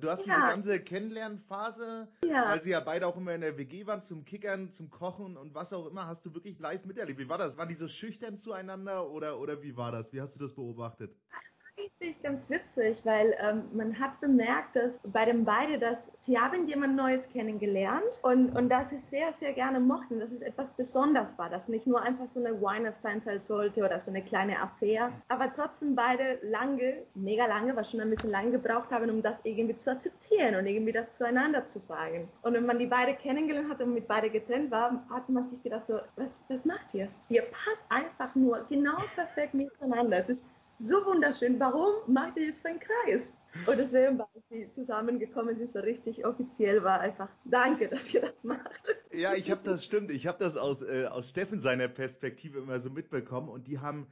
du 0.00 0.10
hast 0.10 0.26
ja. 0.26 0.34
diese 0.34 0.46
ganze 0.46 0.80
Kennenlernphase, 0.80 2.08
ja. 2.24 2.48
weil 2.48 2.62
sie 2.62 2.70
ja 2.70 2.80
beide 2.80 3.06
auch 3.06 3.16
immer 3.16 3.34
in 3.34 3.40
der 3.40 3.56
WG 3.56 3.86
waren, 3.86 4.02
zum 4.02 4.24
Kickern, 4.24 4.72
zum 4.72 4.90
Kochen 4.90 5.36
und 5.36 5.54
was 5.54 5.72
auch 5.72 5.86
immer, 5.86 6.06
hast 6.06 6.24
du 6.24 6.34
wirklich 6.34 6.58
live 6.58 6.84
miterlebt. 6.84 7.18
Wie 7.18 7.28
war 7.28 7.38
das? 7.38 7.56
Waren 7.58 7.68
die 7.68 7.74
so 7.74 7.88
schüchtern 7.88 8.38
zueinander 8.38 9.08
oder, 9.10 9.38
oder 9.38 9.62
wie 9.62 9.76
war 9.76 9.92
das? 9.92 10.12
Wie 10.12 10.20
hast 10.20 10.36
du 10.36 10.40
das 10.40 10.54
beobachtet? 10.54 11.14
Eigentlich 11.80 12.22
ganz 12.22 12.48
witzig, 12.48 12.98
weil 13.04 13.34
ähm, 13.40 13.64
man 13.72 13.98
hat 13.98 14.20
bemerkt, 14.20 14.76
dass 14.76 15.00
bei 15.04 15.24
den 15.24 15.44
beiden, 15.44 15.80
dass 15.80 16.10
sie 16.20 16.38
haben 16.38 16.66
jemand 16.66 16.96
Neues 16.96 17.26
kennengelernt 17.28 18.02
und, 18.22 18.50
und 18.56 18.68
dass 18.68 18.90
sie 18.90 18.98
sehr, 19.10 19.32
sehr 19.34 19.52
gerne 19.52 19.80
mochten, 19.80 20.20
dass 20.20 20.30
es 20.30 20.40
etwas 20.40 20.68
Besonderes 20.70 21.36
war, 21.38 21.48
dass 21.50 21.68
nicht 21.68 21.86
nur 21.86 22.02
einfach 22.02 22.26
so 22.26 22.40
eine 22.40 22.60
Wine-Time 22.60 23.20
sein 23.20 23.38
sollte 23.38 23.84
oder 23.84 23.98
so 23.98 24.10
eine 24.10 24.22
kleine 24.22 24.60
Affäre, 24.60 25.12
aber 25.28 25.52
trotzdem 25.54 25.94
beide 25.94 26.38
lange, 26.42 27.02
mega 27.14 27.46
lange, 27.46 27.74
was 27.76 27.90
schon 27.90 28.00
ein 28.00 28.10
bisschen 28.10 28.30
lange 28.30 28.50
gebraucht 28.52 28.90
haben, 28.90 29.10
um 29.10 29.22
das 29.22 29.40
irgendwie 29.44 29.76
zu 29.76 29.90
akzeptieren 29.90 30.56
und 30.56 30.66
irgendwie 30.66 30.92
das 30.92 31.10
zueinander 31.12 31.64
zu 31.64 31.78
sagen. 31.78 32.28
Und 32.42 32.54
wenn 32.54 32.66
man 32.66 32.78
die 32.78 32.86
beiden 32.86 33.16
kennengelernt 33.18 33.70
hat 33.70 33.80
und 33.80 33.94
mit 33.94 34.06
beiden 34.06 34.32
getrennt 34.32 34.70
war, 34.70 35.04
hat 35.10 35.28
man 35.28 35.46
sich 35.46 35.62
gedacht 35.62 35.86
so, 35.86 36.00
was, 36.16 36.44
was 36.48 36.64
macht 36.64 36.94
ihr? 36.94 37.08
Ihr 37.28 37.42
passt 37.42 37.84
einfach 37.88 38.34
nur 38.34 38.64
genau 38.68 38.96
perfekt 39.14 39.54
miteinander. 39.54 40.18
Es 40.18 40.28
ist 40.28 40.44
so 40.80 41.04
wunderschön, 41.04 41.58
warum 41.60 41.92
macht 42.12 42.36
ihr 42.36 42.46
jetzt 42.46 42.64
einen 42.66 42.80
Kreis? 42.80 43.34
Und 43.66 43.78
deswegen, 43.78 44.18
weil 44.18 44.26
sie 44.48 44.70
zusammengekommen 44.70 45.56
sind, 45.56 45.72
so 45.72 45.80
richtig 45.80 46.24
offiziell 46.24 46.84
war 46.84 47.00
einfach, 47.00 47.28
danke, 47.44 47.88
dass 47.88 48.12
ihr 48.14 48.20
das 48.20 48.42
macht. 48.44 48.94
Ja, 49.12 49.34
ich 49.34 49.50
habe 49.50 49.60
das, 49.64 49.84
stimmt, 49.84 50.10
ich 50.10 50.26
habe 50.26 50.38
das 50.38 50.56
aus, 50.56 50.82
äh, 50.82 51.06
aus 51.06 51.30
Steffen 51.30 51.60
seiner 51.60 51.88
Perspektive 51.88 52.60
immer 52.60 52.80
so 52.80 52.90
mitbekommen 52.90 53.48
und 53.48 53.66
die 53.66 53.80
haben 53.80 54.06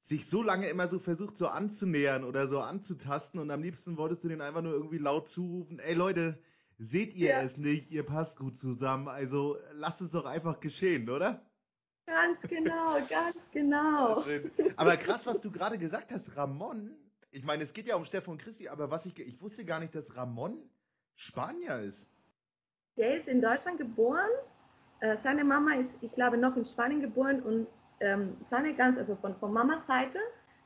sich 0.00 0.28
so 0.28 0.42
lange 0.42 0.68
immer 0.68 0.86
so 0.86 0.98
versucht, 0.98 1.36
so 1.36 1.48
anzunähern 1.48 2.24
oder 2.24 2.46
so 2.46 2.60
anzutasten 2.60 3.40
und 3.40 3.50
am 3.50 3.62
liebsten 3.62 3.96
wolltest 3.96 4.22
du 4.24 4.28
denen 4.28 4.42
einfach 4.42 4.62
nur 4.62 4.72
irgendwie 4.72 4.98
laut 4.98 5.28
zurufen, 5.28 5.80
ey 5.80 5.94
Leute, 5.94 6.38
seht 6.78 7.14
ihr 7.14 7.30
ja. 7.30 7.42
es 7.42 7.56
nicht, 7.56 7.90
ihr 7.90 8.04
passt 8.04 8.38
gut 8.38 8.56
zusammen, 8.56 9.08
also 9.08 9.58
lasst 9.74 10.00
es 10.00 10.12
doch 10.12 10.24
einfach 10.24 10.60
geschehen, 10.60 11.10
oder? 11.10 11.44
Ganz 12.08 12.40
genau, 12.42 12.94
ganz 13.08 13.50
genau. 13.52 14.24
Aber 14.76 14.96
krass, 14.96 15.26
was 15.26 15.40
du 15.40 15.50
gerade 15.50 15.76
gesagt 15.76 16.10
hast, 16.10 16.36
Ramon. 16.36 16.96
Ich 17.30 17.44
meine, 17.44 17.62
es 17.62 17.74
geht 17.74 17.86
ja 17.86 17.96
um 17.96 18.06
Stefan 18.06 18.38
Christi, 18.38 18.68
aber 18.68 18.90
was 18.90 19.04
ich, 19.04 19.18
ich 19.18 19.42
wusste 19.42 19.66
gar 19.66 19.78
nicht, 19.78 19.94
dass 19.94 20.16
Ramon 20.16 20.58
Spanier 21.14 21.80
ist. 21.80 22.08
Der 22.96 23.18
ist 23.18 23.28
in 23.28 23.42
Deutschland 23.42 23.76
geboren. 23.76 24.30
Äh, 25.00 25.18
seine 25.18 25.44
Mama 25.44 25.74
ist, 25.74 25.98
ich 26.00 26.10
glaube, 26.14 26.38
noch 26.38 26.56
in 26.56 26.64
Spanien 26.64 27.02
geboren 27.02 27.42
und 27.42 27.66
ähm, 28.00 28.36
seine 28.48 28.74
ganze, 28.74 29.00
also 29.00 29.14
von, 29.16 29.36
von 29.36 29.52
Mamas 29.52 29.86
Seite, 29.86 30.18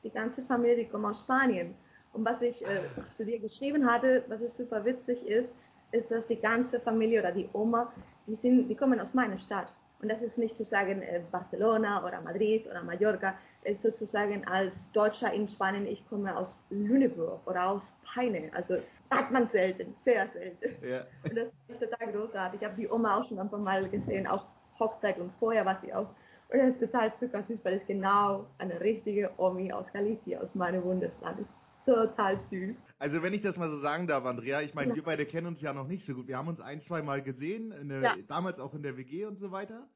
die 0.03 0.11
ganze 0.11 0.43
Familie, 0.43 0.77
die 0.77 0.87
kommt 0.87 1.05
aus 1.05 1.19
Spanien. 1.19 1.75
Und 2.13 2.23
was 2.25 2.41
ich 2.41 2.63
äh, 2.63 2.79
zu 3.11 3.25
dir 3.25 3.39
geschrieben 3.39 3.85
hatte, 3.85 4.23
was 4.29 4.39
es 4.39 4.55
super 4.55 4.85
witzig 4.85 5.27
ist, 5.27 5.53
ist, 5.91 6.09
dass 6.09 6.25
die 6.25 6.39
ganze 6.39 6.79
Familie 6.79 7.19
oder 7.19 7.33
die 7.33 7.49
Oma, 7.51 7.91
die 8.27 8.35
sind, 8.35 8.69
die 8.69 8.75
kommen 8.75 8.99
aus 8.99 9.13
meiner 9.13 9.37
Stadt. 9.37 9.73
Und 10.03 10.09
das 10.09 10.21
ist 10.21 10.37
nicht 10.37 10.57
zu 10.57 10.65
sagen 10.65 11.01
äh, 11.01 11.21
Barcelona 11.31 12.05
oder 12.05 12.19
Madrid 12.19 12.67
oder 12.67 12.83
Mallorca, 12.83 13.35
es 13.63 13.77
ist 13.77 13.83
sozusagen 13.83 14.45
als 14.45 14.75
Deutscher 14.91 15.31
in 15.31 15.47
Spanien, 15.47 15.87
ich 15.87 16.05
komme 16.09 16.35
aus 16.35 16.59
Lüneburg 16.69 17.39
oder 17.45 17.69
aus 17.69 17.89
Peine. 18.03 18.51
Also 18.53 18.79
hat 19.09 19.31
man 19.31 19.47
selten, 19.47 19.93
sehr 19.95 20.27
selten. 20.27 20.75
Ja. 20.85 21.05
Und 21.23 21.37
das 21.37 21.47
ist 21.69 21.79
total 21.79 22.11
großartig. 22.11 22.61
Ich 22.61 22.67
habe 22.67 22.75
die 22.75 22.89
Oma 22.89 23.17
auch 23.17 23.23
schon 23.23 23.39
ein 23.39 23.49
paar 23.49 23.59
Mal 23.59 23.87
gesehen, 23.87 24.27
auch 24.27 24.45
Hochzeit 24.77 25.17
und 25.19 25.31
vorher 25.39 25.65
war 25.65 25.79
sie 25.81 25.93
auch. 25.93 26.09
Und 26.49 26.59
das 26.59 26.73
ist 26.73 26.79
total 26.81 27.13
zuckersüß, 27.13 27.63
weil 27.63 27.75
es 27.75 27.85
genau 27.85 28.45
eine 28.57 28.81
richtige 28.81 29.31
Omi 29.37 29.71
aus 29.71 29.93
Galicia, 29.93 30.41
aus 30.41 30.53
meinem 30.55 30.81
Bundesland 30.81 31.39
ist 31.39 31.53
total 31.85 32.37
süß. 32.37 32.81
Also 32.99 33.23
wenn 33.23 33.33
ich 33.33 33.41
das 33.41 33.57
mal 33.57 33.69
so 33.69 33.77
sagen 33.77 34.07
darf, 34.07 34.25
Andrea, 34.25 34.61
ich 34.61 34.73
meine, 34.73 34.89
ja. 34.89 34.95
wir 34.95 35.03
beide 35.03 35.25
kennen 35.25 35.47
uns 35.47 35.61
ja 35.61 35.73
noch 35.73 35.87
nicht 35.87 36.05
so 36.05 36.13
gut. 36.15 36.27
Wir 36.27 36.37
haben 36.37 36.47
uns 36.47 36.59
ein, 36.59 36.81
zwei 36.81 37.01
Mal 37.01 37.21
gesehen, 37.21 37.73
der, 37.87 38.01
ja. 38.01 38.15
damals 38.27 38.59
auch 38.59 38.73
in 38.73 38.83
der 38.83 38.97
WG 38.97 39.25
und 39.25 39.37
so 39.37 39.51
weiter. 39.51 39.87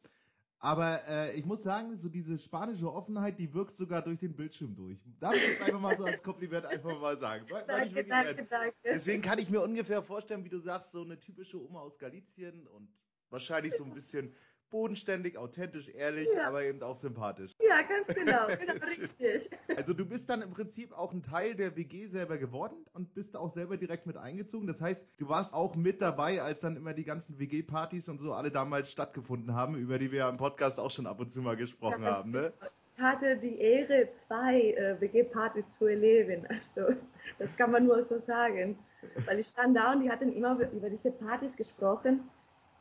Aber 0.59 1.01
äh, 1.07 1.37
ich 1.37 1.45
muss 1.45 1.61
sagen, 1.61 1.95
so 1.97 2.09
diese 2.09 2.37
spanische 2.37 2.91
Offenheit, 2.91 3.37
die 3.37 3.53
wirkt 3.53 3.75
sogar 3.75 4.01
durch 4.01 4.19
den 4.19 4.35
Bildschirm 4.35 4.75
durch. 4.75 4.97
Darf 5.19 5.35
ich 5.35 5.47
jetzt 5.47 5.61
einfach 5.61 5.79
mal 5.79 5.95
so 5.95 6.05
als 6.05 6.23
Kompliment 6.23 6.65
einfach 6.65 6.99
mal 6.99 7.15
sagen. 7.15 7.45
danke, 7.67 8.03
danke, 8.03 8.47
danke. 8.49 8.75
Deswegen 8.83 9.21
kann 9.21 9.37
ich 9.37 9.49
mir 9.49 9.61
ungefähr 9.61 10.01
vorstellen, 10.01 10.43
wie 10.43 10.49
du 10.49 10.59
sagst, 10.59 10.91
so 10.91 11.03
eine 11.03 11.19
typische 11.19 11.61
Oma 11.61 11.81
aus 11.81 11.99
Galizien 11.99 12.65
und 12.67 12.89
wahrscheinlich 13.29 13.75
so 13.75 13.83
ein 13.83 13.93
bisschen 13.93 14.33
bodenständig, 14.69 15.37
authentisch, 15.37 15.89
ehrlich, 15.89 16.27
ja. 16.35 16.47
aber 16.47 16.63
eben 16.63 16.81
auch 16.83 16.95
sympathisch. 16.95 17.51
Ja, 17.59 17.81
ganz 17.81 18.07
genau, 18.07 18.47
genau 18.59 18.85
richtig. 18.85 19.49
Also 19.75 19.93
du 19.93 20.05
bist 20.05 20.29
dann 20.29 20.41
im 20.41 20.51
Prinzip 20.51 20.97
auch 20.97 21.13
ein 21.13 21.23
Teil 21.23 21.55
der 21.55 21.75
WG 21.75 22.07
selber 22.07 22.37
geworden 22.37 22.85
und 22.93 23.13
bist 23.13 23.35
auch 23.35 23.51
selber 23.51 23.77
direkt 23.77 24.05
mit 24.05 24.17
eingezogen. 24.17 24.67
Das 24.67 24.81
heißt, 24.81 25.03
du 25.17 25.29
warst 25.29 25.53
auch 25.53 25.75
mit 25.75 26.01
dabei, 26.01 26.41
als 26.41 26.61
dann 26.61 26.75
immer 26.75 26.93
die 26.93 27.05
ganzen 27.05 27.39
WG-Partys 27.39 28.09
und 28.09 28.19
so 28.19 28.33
alle 28.33 28.51
damals 28.51 28.91
stattgefunden 28.91 29.53
haben, 29.53 29.75
über 29.75 29.99
die 29.99 30.11
wir 30.11 30.19
ja 30.19 30.29
im 30.29 30.37
Podcast 30.37 30.79
auch 30.79 30.91
schon 30.91 31.07
ab 31.07 31.19
und 31.19 31.31
zu 31.31 31.41
mal 31.41 31.55
gesprochen 31.55 32.03
ja, 32.03 32.17
haben, 32.17 32.31
ne? 32.31 32.53
Ich 32.97 33.03
hatte 33.03 33.37
die 33.37 33.59
Ehre, 33.59 34.09
zwei 34.09 34.71
äh, 34.71 34.99
WG-Partys 34.99 35.71
zu 35.71 35.85
erleben. 35.85 36.47
Also 36.49 36.95
das 37.37 37.55
kann 37.55 37.71
man 37.71 37.85
nur 37.85 38.01
so 38.01 38.17
sagen. 38.17 38.79
Weil 39.25 39.39
ich 39.39 39.47
stand 39.47 39.77
da 39.77 39.93
und 39.93 40.01
die 40.01 40.09
hatten 40.09 40.33
immer 40.33 40.59
über 40.71 40.89
diese 40.89 41.11
Partys 41.11 41.55
gesprochen 41.55 42.27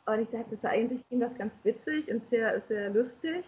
und 0.07 0.21
ich 0.21 0.29
dachte, 0.31 0.51
das 0.51 0.63
war 0.63 0.71
eigentlich 0.71 1.05
das 1.11 1.37
ganz 1.37 1.65
witzig 1.65 2.09
und 2.09 2.21
sehr, 2.21 2.59
sehr 2.61 2.91
lustig. 2.91 3.45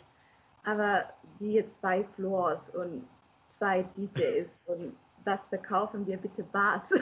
Aber 0.64 1.04
wie 1.38 1.64
zwei 1.68 2.04
Floors 2.04 2.68
und 2.70 3.06
zwei 3.48 3.84
DJs 3.96 4.60
und 4.66 4.96
was 5.24 5.46
verkaufen 5.48 6.06
wir 6.06 6.16
bitte 6.16 6.42
Bars? 6.42 6.90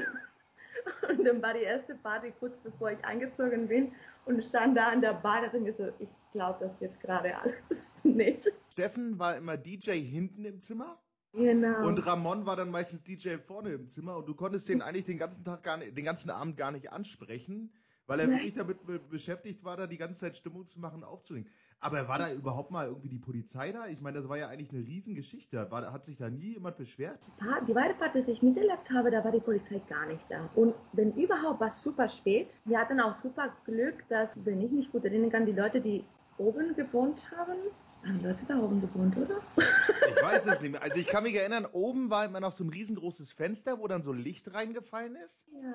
Und 1.09 1.25
dann 1.25 1.43
war 1.43 1.53
die 1.53 1.65
erste 1.65 1.97
Party 1.97 2.33
kurz 2.39 2.61
bevor 2.61 2.93
ich 2.93 3.05
eingezogen 3.05 3.67
bin 3.67 3.93
und 4.25 4.45
stand 4.45 4.77
da 4.77 4.89
an 4.91 5.01
der 5.01 5.15
Bar 5.15 5.53
und 5.53 5.65
mir 5.65 5.73
so, 5.73 5.89
ich 5.99 6.09
glaube 6.33 6.59
das 6.61 6.79
jetzt 6.79 7.01
gerade 7.01 7.37
alles 7.37 7.95
nicht. 8.05 8.47
Steffen 8.73 9.19
war 9.19 9.37
immer 9.37 9.57
DJ 9.57 9.93
hinten 9.93 10.45
im 10.45 10.61
Zimmer? 10.61 10.97
Genau. 11.33 11.87
Und 11.87 12.07
Ramon 12.07 12.47
war 12.47 12.55
dann 12.55 12.71
meistens 12.71 13.03
DJ 13.03 13.37
vorne 13.37 13.71
im 13.71 13.89
Zimmer 13.89 14.17
und 14.17 14.29
du 14.29 14.35
konntest 14.35 14.69
den 14.69 14.81
eigentlich 14.81 15.07
den 15.07 15.19
ganzen 15.19 15.45
Tag 15.45 15.65
gar 15.65 15.77
nicht, 15.77 15.97
den 15.97 16.05
ganzen 16.05 16.31
Abend 16.31 16.57
gar 16.57 16.71
nicht 16.71 16.93
ansprechen 16.93 17.73
weil 18.07 18.21
er 18.21 18.29
wirklich 18.29 18.55
damit 18.55 18.79
beschäftigt 19.11 19.65
war, 19.65 19.77
da 19.77 19.87
die 19.87 19.99
ganze 19.99 20.21
Zeit 20.21 20.37
Stimmung 20.37 20.67
zu 20.67 20.81
machen, 20.81 21.05
aufzulegen. 21.05 21.51
Aber 21.81 22.09
war 22.09 22.19
da 22.19 22.33
überhaupt 22.33 22.71
mal 22.71 22.87
irgendwie 22.87 23.09
die 23.09 23.19
Polizei 23.19 23.73
da? 23.73 23.87
Ich 23.87 24.01
meine, 24.01 24.19
das 24.19 24.29
war 24.29 24.39
ja 24.39 24.49
eigentlich 24.49 24.73
eine 24.73 24.87
Riesengeschichte. 24.87 25.71
War, 25.71 25.93
hat 25.93 26.05
sich 26.05 26.17
da 26.17 26.31
nie 26.31 26.55
jemand 26.55 26.77
beschwert? 26.77 27.21
Die 27.69 27.75
Partys, 27.75 28.25
die 28.25 28.33
ich 28.33 28.43
miterlebt 28.43 28.91
habe, 28.91 29.11
da 29.11 29.23
war 29.23 29.33
die 29.33 29.41
Polizei 29.41 29.81
gar 29.89 30.07
nicht 30.07 30.25
da. 30.31 30.49
Und 30.55 30.75
wenn 30.93 31.13
überhaupt, 31.15 31.61
war 31.61 31.69
es 31.69 31.83
super 31.83 32.09
spät. 32.09 32.49
Wir 32.65 32.79
hatten 32.79 33.01
auch 33.01 33.15
super 33.15 33.55
Glück, 33.65 34.09
dass, 34.09 34.33
wenn 34.45 34.61
ich 34.63 34.71
mich 34.71 34.91
gut 34.91 35.05
erinnern 35.05 35.31
kann, 35.31 35.47
die 35.47 35.53
Leute, 35.53 35.81
die 35.81 36.05
oben 36.39 36.75
gewohnt 36.75 37.31
haben, 37.31 37.59
haben 38.05 38.23
Leute 38.23 38.45
da 38.47 38.59
oben 38.59 38.81
gewohnt, 38.81 39.17
oder? 39.17 39.41
Ich 39.57 40.23
weiß 40.23 40.47
es 40.47 40.61
nicht 40.61 40.73
mehr. 40.73 40.83
Also 40.83 40.99
ich 41.01 41.07
kann 41.07 41.25
mich 41.25 41.35
erinnern, 41.35 41.67
oben 41.73 42.09
war 42.09 42.25
immer 42.25 42.41
noch 42.41 42.53
so 42.53 42.65
ein 42.65 42.71
riesengroßes 42.71 43.33
Fenster, 43.33 43.81
wo 43.81 43.89
dann 43.89 44.03
so 44.03 44.13
Licht 44.13 44.55
reingefallen 44.55 45.17
ist. 45.17 45.47
Ja. 45.53 45.75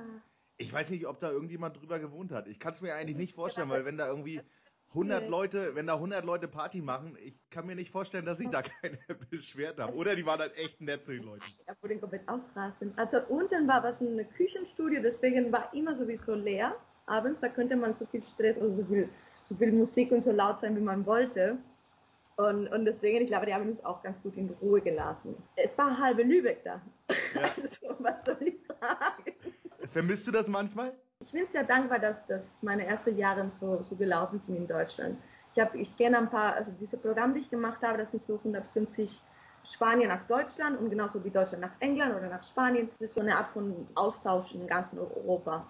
Ich 0.62 0.72
weiß 0.72 0.90
nicht, 0.92 1.08
ob 1.08 1.20
da 1.20 1.32
irgendjemand 1.32 1.80
drüber 1.80 2.00
gewohnt 2.00 2.32
hat. 2.32 2.48
Ich 2.48 2.60
kann 2.60 2.74
es 2.74 2.82
mir 2.82 2.94
eigentlich 2.94 3.18
nicht 3.18 3.34
vorstellen, 3.34 3.70
weil 3.70 3.86
wenn 3.86 3.98
da 3.98 4.08
irgendwie 4.08 4.42
100 4.90 5.28
Leute, 5.30 5.76
wenn 5.76 5.88
da 5.88 5.96
100 5.96 6.26
Leute 6.26 6.48
Party 6.48 6.82
machen, 6.82 7.18
ich 7.24 7.34
kann 7.50 7.66
mir 7.66 7.76
nicht 7.76 7.92
vorstellen, 7.92 8.26
dass 8.26 8.38
sich 8.38 8.50
da 8.50 8.62
keine 8.82 8.98
beschwert 9.30 9.80
haben. 9.80 9.94
Oder 9.94 10.16
die 10.16 10.26
waren 10.26 10.40
halt 10.40 10.58
echt 10.58 10.82
nett 10.82 11.04
zu 11.04 11.14
den 11.14 11.24
Leuten. 11.24 11.44
Wo 11.82 11.88
den 11.88 12.00
komplett 12.00 12.28
ausrasten. 12.28 12.94
Also 12.98 13.18
unten 13.30 13.68
war 13.68 13.84
was 13.84 14.02
ein 14.02 14.28
Küchenstudio, 14.36 15.02
deswegen 15.02 15.52
war 15.52 15.74
immer 15.74 15.96
sowieso 15.96 16.36
leer. 16.36 16.76
Abends, 17.06 17.40
da 17.40 17.50
könnte 17.50 17.76
man 17.76 17.94
so 17.94 18.06
viel 18.06 18.24
Stress, 18.24 18.58
also 18.58 18.84
so 18.84 18.86
viel, 18.86 19.10
so 19.44 19.56
viel 19.56 19.72
Musik 19.72 20.12
und 20.12 20.22
so 20.22 20.32
laut 20.32 20.60
sein, 20.60 20.76
wie 20.76 20.82
man 20.82 21.06
wollte. 21.06 21.58
Und, 22.38 22.68
und 22.68 22.86
deswegen, 22.86 23.22
ich 23.22 23.28
glaube, 23.28 23.46
die 23.46 23.54
haben 23.54 23.70
uns 23.70 23.84
auch 23.84 24.02
ganz 24.02 24.22
gut 24.22 24.36
in 24.38 24.50
Ruhe 24.62 24.82
gelassen. 24.82 25.36
Es 25.56 25.78
war 25.78 25.98
halbe 25.98 26.24
Lübeck 26.24 26.64
da. 26.64 26.82
Ja. 27.36 27.52
Also, 27.56 27.96
was 28.00 28.24
soll 28.26 28.38
ich 28.42 28.56
sagen? 28.68 29.36
Vermisst 29.92 30.26
du 30.26 30.32
das 30.32 30.48
manchmal? 30.48 30.94
Ich 31.26 31.34
bin 31.34 31.46
sehr 31.46 31.66
dankbar, 31.66 32.00
dass, 32.00 32.26
dass 32.26 32.64
meine 32.64 32.86
ersten 32.86 33.18
Jahre 33.18 33.52
so, 33.52 33.84
so 33.84 33.96
gelaufen 33.96 34.40
sind 34.40 34.56
in 34.56 34.66
Deutschland. 34.66 35.18
Ich, 35.54 35.62
hab, 35.62 35.76
ich 35.76 35.98
kenne 35.98 36.18
ein 36.18 36.30
paar, 36.30 36.54
also 36.54 36.72
diese 36.80 36.98
Programme, 36.98 37.34
die 37.34 37.42
ich 37.42 37.50
gemacht 37.50 37.82
habe, 37.82 37.98
das 37.98 38.12
sind 38.12 38.24
so 38.24 38.38
150 38.38 39.22
Spanien 39.66 40.08
nach 40.08 40.26
Deutschland 40.28 40.80
und 40.80 40.90
genauso 40.90 41.22
wie 41.26 41.30
Deutschland 41.30 41.62
nach 41.62 41.74
England 41.82 42.16
oder 42.16 42.30
nach 42.30 42.44
Spanien. 42.44 42.90
Das 42.90 43.02
ist 43.02 43.16
so 43.16 43.20
eine 43.20 43.36
Art 43.36 43.50
von 43.50 43.86
Austausch 43.96 44.54
in 44.54 44.66
ganz 44.66 44.94
Europa. 44.94 45.68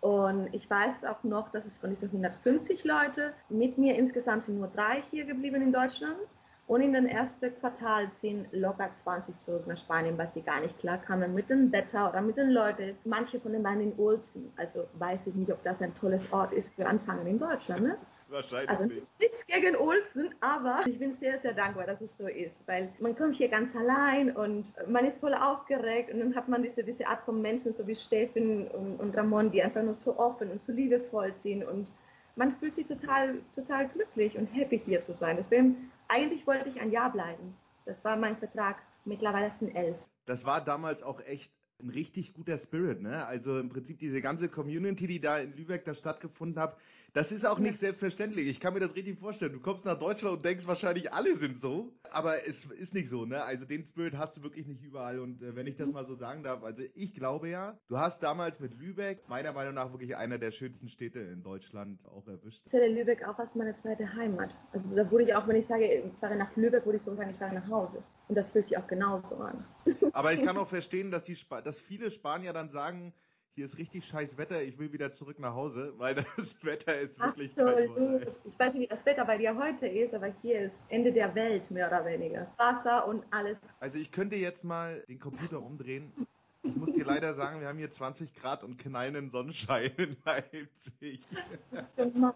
Und 0.00 0.52
ich 0.52 0.68
weiß 0.68 1.04
auch 1.04 1.22
noch, 1.22 1.48
dass 1.52 1.64
es 1.64 1.78
von 1.78 1.90
diesen 1.90 2.08
150 2.08 2.82
Leute 2.82 3.32
mit 3.48 3.78
mir 3.78 3.94
insgesamt 3.96 4.44
sind 4.44 4.58
nur 4.58 4.68
drei 4.68 5.04
hier 5.12 5.24
geblieben 5.24 5.62
in 5.62 5.72
Deutschland. 5.72 6.18
Und 6.66 6.80
in 6.80 6.92
den 6.92 7.06
ersten 7.06 7.54
Quartal 7.58 8.08
sind 8.08 8.46
locker 8.52 8.90
20 8.94 9.38
zurück 9.38 9.66
nach 9.66 9.76
Spanien, 9.76 10.16
weil 10.16 10.30
sie 10.30 10.42
gar 10.42 10.60
nicht 10.60 10.78
klar 10.78 10.98
kamen 10.98 11.34
mit 11.34 11.50
dem 11.50 11.72
Wetter 11.72 12.08
oder 12.08 12.22
mit 12.22 12.36
den 12.36 12.50
Leuten. 12.50 12.96
Manche 13.04 13.40
von 13.40 13.52
denen 13.52 13.64
waren 13.64 13.80
in 13.80 13.92
Ulzen. 13.98 14.52
Also 14.56 14.86
weiß 14.94 15.26
ich 15.26 15.34
nicht, 15.34 15.50
ob 15.50 15.62
das 15.64 15.82
ein 15.82 15.94
tolles 15.94 16.32
Ort 16.32 16.52
ist 16.52 16.74
für 16.74 16.86
Anfangen 16.86 17.26
in 17.26 17.38
Deutschland. 17.38 17.82
Ne? 17.82 17.98
Wahrscheinlich 18.32 18.70
also 18.70 18.84
nicht. 18.84 19.20
nichts 19.20 19.46
gegen 19.46 19.76
Ulzen, 19.76 20.34
aber 20.40 20.80
ich 20.86 20.98
bin 20.98 21.12
sehr, 21.12 21.38
sehr 21.38 21.52
dankbar, 21.52 21.84
dass 21.84 22.00
es 22.00 22.16
so 22.16 22.26
ist, 22.26 22.66
weil 22.66 22.90
man 22.98 23.14
kommt 23.14 23.36
hier 23.36 23.48
ganz 23.48 23.76
allein 23.76 24.34
und 24.34 24.64
man 24.88 25.04
ist 25.04 25.20
voll 25.20 25.34
aufgeregt 25.34 26.10
und 26.10 26.20
dann 26.20 26.34
hat 26.34 26.48
man 26.48 26.62
diese, 26.62 26.82
diese 26.82 27.06
Art 27.06 27.22
von 27.24 27.42
Menschen, 27.42 27.74
so 27.74 27.86
wie 27.86 27.94
Steffen 27.94 28.68
und, 28.68 29.00
und 29.00 29.14
Ramon, 29.14 29.50
die 29.50 29.62
einfach 29.62 29.82
nur 29.82 29.94
so 29.94 30.18
offen 30.18 30.50
und 30.50 30.62
so 30.62 30.72
liebevoll 30.72 31.30
sind 31.34 31.62
und 31.62 31.86
man 32.36 32.56
fühlt 32.56 32.72
sich 32.72 32.86
total, 32.86 33.38
total 33.54 33.88
glücklich 33.88 34.36
und 34.36 34.46
happy 34.46 34.78
hier 34.78 35.00
zu 35.00 35.14
sein. 35.14 35.36
Deswegen, 35.36 35.90
eigentlich 36.08 36.46
wollte 36.46 36.68
ich 36.68 36.80
ein 36.80 36.90
Jahr 36.90 37.10
bleiben. 37.10 37.56
Das 37.84 38.04
war 38.04 38.16
mein 38.16 38.36
Vertrag. 38.36 38.76
Mittlerweile 39.04 39.50
sind 39.50 39.74
elf. 39.74 39.96
Das 40.26 40.44
war 40.44 40.60
damals 40.60 41.02
auch 41.02 41.20
echt 41.20 41.52
ein 41.82 41.90
richtig 41.90 42.34
guter 42.34 42.56
Spirit, 42.56 43.02
ne? 43.02 43.24
Also 43.26 43.58
im 43.58 43.68
Prinzip 43.68 43.98
diese 43.98 44.20
ganze 44.20 44.48
Community, 44.48 45.06
die 45.06 45.20
da 45.20 45.38
in 45.38 45.56
Lübeck 45.56 45.84
da 45.84 45.94
stattgefunden 45.94 46.60
hat, 46.60 46.76
das 47.14 47.30
ist 47.30 47.44
auch 47.44 47.58
nicht 47.58 47.78
selbstverständlich. 47.78 48.48
Ich 48.48 48.58
kann 48.58 48.72
mir 48.72 48.80
das 48.80 48.96
richtig 48.96 49.18
vorstellen. 49.18 49.52
Du 49.52 49.60
kommst 49.60 49.84
nach 49.84 49.98
Deutschland 49.98 50.36
und 50.36 50.44
denkst 50.44 50.66
wahrscheinlich, 50.66 51.12
alle 51.12 51.36
sind 51.36 51.60
so. 51.60 51.92
Aber 52.10 52.46
es 52.46 52.64
ist 52.64 52.94
nicht 52.94 53.08
so, 53.08 53.26
ne? 53.26 53.42
Also 53.42 53.66
den 53.66 53.84
Spirit 53.84 54.16
hast 54.16 54.36
du 54.36 54.42
wirklich 54.42 54.66
nicht 54.66 54.82
überall. 54.82 55.18
Und 55.18 55.42
äh, 55.42 55.54
wenn 55.54 55.66
ich 55.66 55.76
das 55.76 55.92
mal 55.92 56.06
so 56.06 56.14
sagen 56.14 56.42
darf, 56.42 56.62
also 56.62 56.82
ich 56.94 57.14
glaube 57.14 57.50
ja, 57.50 57.78
du 57.88 57.98
hast 57.98 58.22
damals 58.22 58.60
mit 58.60 58.74
Lübeck 58.78 59.28
meiner 59.28 59.52
Meinung 59.52 59.74
nach 59.74 59.92
wirklich 59.92 60.16
einer 60.16 60.38
der 60.38 60.52
schönsten 60.52 60.88
Städte 60.88 61.20
in 61.20 61.42
Deutschland 61.42 61.98
auch 62.06 62.26
erwischt. 62.26 62.62
Ich 62.64 62.70
zähle 62.70 62.88
Lübeck 62.88 63.28
auch 63.28 63.38
als 63.38 63.54
meine 63.54 63.74
zweite 63.74 64.10
Heimat. 64.14 64.54
Also 64.72 64.94
da 64.94 65.10
wurde 65.10 65.24
ich 65.24 65.34
auch, 65.34 65.46
wenn 65.46 65.56
ich 65.56 65.66
sage, 65.66 65.84
ich 65.84 66.18
fahre 66.18 66.36
nach 66.36 66.56
Lübeck, 66.56 66.86
würde 66.86 66.96
ich 66.96 67.02
so 67.02 67.14
sagen, 67.14 67.30
ich 67.30 67.36
fahre 67.36 67.54
nach 67.54 67.68
Hause. 67.68 68.02
Und 68.28 68.36
das 68.36 68.50
fühlt 68.50 68.64
sich 68.64 68.78
auch 68.78 68.86
genauso 68.86 69.36
an. 69.36 69.64
Aber 70.12 70.32
ich 70.32 70.42
kann 70.42 70.56
auch 70.56 70.66
verstehen, 70.66 71.10
dass, 71.10 71.24
die 71.24 71.36
dass 71.64 71.78
viele 71.78 72.10
Spanier 72.10 72.52
dann 72.52 72.68
sagen, 72.68 73.12
hier 73.54 73.66
ist 73.66 73.76
richtig 73.78 74.06
scheiß 74.06 74.38
Wetter, 74.38 74.62
ich 74.62 74.78
will 74.78 74.92
wieder 74.92 75.12
zurück 75.12 75.38
nach 75.38 75.54
Hause, 75.54 75.92
weil 75.98 76.14
das 76.14 76.56
Wetter 76.64 76.98
ist 76.98 77.20
wirklich 77.20 77.50
Absolut. 77.58 78.26
Ich 78.44 78.58
weiß 78.58 78.72
nicht, 78.72 78.82
wie 78.82 78.86
das 78.86 79.04
Wetter 79.04 79.24
bei 79.26 79.36
dir 79.36 79.56
heute 79.56 79.86
ist, 79.86 80.14
aber 80.14 80.32
hier 80.40 80.60
ist 80.60 80.76
Ende 80.88 81.12
der 81.12 81.34
Welt, 81.34 81.70
mehr 81.70 81.88
oder 81.88 82.04
weniger. 82.04 82.50
Wasser 82.56 83.06
und 83.06 83.24
alles. 83.30 83.58
Also 83.80 83.98
ich 83.98 84.10
könnte 84.10 84.36
jetzt 84.36 84.64
mal 84.64 85.04
den 85.08 85.18
Computer 85.18 85.60
umdrehen. 85.60 86.12
Ich 86.64 86.76
muss 86.76 86.92
dir 86.92 87.04
leider 87.04 87.34
sagen, 87.34 87.60
wir 87.60 87.66
haben 87.66 87.78
hier 87.78 87.90
20 87.90 88.34
Grad 88.34 88.62
und 88.62 88.78
knallenden 88.78 89.30
Sonnenschein 89.30 89.90
in 89.96 90.16
Leipzig. 90.24 91.20
Gemein. 91.96 92.34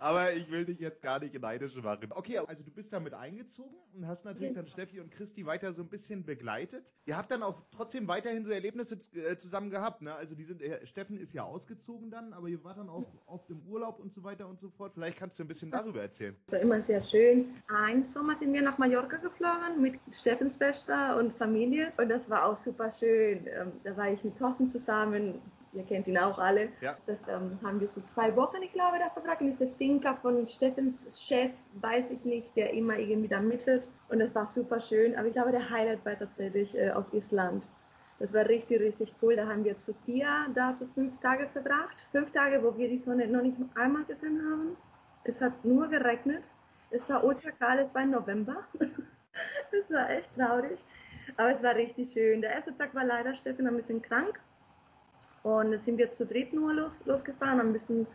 Aber 0.00 0.32
ich 0.32 0.50
will 0.50 0.64
dich 0.64 0.78
jetzt 0.78 1.02
gar 1.02 1.18
nicht 1.18 1.38
neidisch 1.40 1.74
machen. 1.76 2.08
Okay, 2.10 2.38
also 2.38 2.62
du 2.62 2.70
bist 2.70 2.92
damit 2.92 3.14
eingezogen 3.14 3.76
und 3.94 4.06
hast 4.06 4.24
natürlich 4.24 4.54
dann 4.54 4.66
Steffi 4.66 5.00
und 5.00 5.10
Christi 5.10 5.46
weiter 5.46 5.72
so 5.72 5.82
ein 5.82 5.88
bisschen 5.88 6.24
begleitet. 6.24 6.92
Ihr 7.06 7.16
habt 7.16 7.30
dann 7.30 7.42
auch 7.42 7.62
trotzdem 7.70 8.08
weiterhin 8.08 8.44
so 8.44 8.50
Erlebnisse 8.50 8.98
äh, 9.14 9.36
zusammen 9.36 9.70
gehabt, 9.70 10.02
ne? 10.02 10.14
Also 10.14 10.34
die 10.34 10.44
sind, 10.44 10.62
äh, 10.62 10.86
Steffen 10.86 11.18
ist 11.18 11.32
ja 11.32 11.44
ausgezogen 11.44 12.10
dann, 12.10 12.32
aber 12.32 12.48
ihr 12.48 12.62
wart 12.64 12.78
dann 12.78 12.88
auch 12.88 13.06
oft 13.26 13.50
im 13.50 13.60
Urlaub 13.66 13.98
und 13.98 14.12
so 14.12 14.22
weiter 14.22 14.48
und 14.48 14.60
so 14.60 14.70
fort. 14.70 14.92
Vielleicht 14.94 15.18
kannst 15.18 15.38
du 15.38 15.44
ein 15.44 15.48
bisschen 15.48 15.70
darüber 15.70 16.02
erzählen. 16.02 16.36
Das 16.46 16.54
war 16.54 16.60
immer 16.60 16.80
sehr 16.80 17.00
schön. 17.00 17.54
Ein 17.68 18.02
Sommer 18.02 18.34
sind 18.34 18.52
wir 18.52 18.62
nach 18.62 18.78
Mallorca 18.78 19.16
geflogen 19.16 19.80
mit 19.80 19.98
Steffens 20.12 20.56
Schwester 20.56 21.16
und 21.16 21.32
Familie 21.36 21.92
und 21.96 22.08
das 22.08 22.28
war 22.28 22.44
auch 22.44 22.56
super 22.56 22.90
schön. 22.90 23.46
Ähm, 23.46 23.72
da 23.84 23.96
war 23.96 24.10
ich 24.10 24.22
mit 24.24 24.36
Thorsten 24.38 24.68
zusammen 24.68 25.40
ihr 25.72 25.84
kennt 25.84 26.06
ihn 26.06 26.18
auch 26.18 26.38
alle. 26.38 26.68
Ja. 26.80 26.96
Das 27.06 27.18
ähm, 27.28 27.58
haben 27.62 27.80
wir 27.80 27.88
so 27.88 28.00
zwei 28.02 28.34
Wochen, 28.36 28.62
ich 28.62 28.72
glaube, 28.72 28.98
da 28.98 29.10
verbracht. 29.10 29.40
In 29.40 29.48
diese 29.48 29.66
Finca 29.66 30.14
von 30.14 30.48
Steffens 30.48 31.20
Chef, 31.20 31.52
weiß 31.74 32.10
ich 32.10 32.24
nicht, 32.24 32.54
der 32.56 32.72
immer 32.72 32.98
irgendwie 32.98 33.28
da 33.28 33.40
mittelt. 33.40 33.86
Und 34.08 34.18
das 34.20 34.34
war 34.34 34.46
super 34.46 34.80
schön. 34.80 35.16
Aber 35.16 35.28
ich 35.28 35.34
glaube, 35.34 35.52
der 35.52 35.68
Highlight 35.68 36.04
war 36.04 36.18
tatsächlich 36.18 36.76
äh, 36.76 36.90
auf 36.90 37.12
Island. 37.12 37.64
Das 38.18 38.34
war 38.34 38.46
richtig, 38.48 38.80
richtig 38.80 39.14
cool. 39.22 39.36
Da 39.36 39.46
haben 39.46 39.64
wir 39.64 39.76
zu 39.76 39.94
vier 40.04 40.28
da 40.54 40.72
so 40.72 40.86
fünf 40.94 41.18
Tage 41.20 41.48
verbracht. 41.48 41.96
Fünf 42.10 42.32
Tage, 42.32 42.62
wo 42.62 42.76
wir 42.76 42.88
die 42.88 42.96
Sonne 42.96 43.28
noch 43.28 43.42
nicht 43.42 43.56
einmal 43.76 44.04
gesehen 44.04 44.40
haben. 44.50 44.76
Es 45.24 45.40
hat 45.40 45.64
nur 45.64 45.88
geregnet. 45.88 46.42
Es 46.90 47.08
war 47.08 47.22
ultra 47.22 47.50
kalt, 47.50 47.80
es 47.80 47.94
war 47.94 48.02
im 48.02 48.10
November. 48.10 48.64
Es 49.70 49.92
war 49.92 50.10
echt 50.10 50.34
traurig. 50.34 50.84
Aber 51.36 51.50
es 51.50 51.62
war 51.62 51.74
richtig 51.74 52.10
schön. 52.10 52.40
Der 52.40 52.50
erste 52.50 52.76
Tag 52.76 52.94
war 52.94 53.04
leider 53.04 53.34
Steffen 53.34 53.66
ein 53.66 53.76
bisschen 53.76 54.02
krank. 54.02 54.40
Und 55.42 55.72
da 55.72 55.78
sind 55.78 55.98
wir 55.98 56.12
zu 56.12 56.26
dritt 56.26 56.52
nur 56.52 56.72
los, 56.74 57.04
losgefahren, 57.06 57.60
ein 57.60 57.72
bisschen 57.72 58.06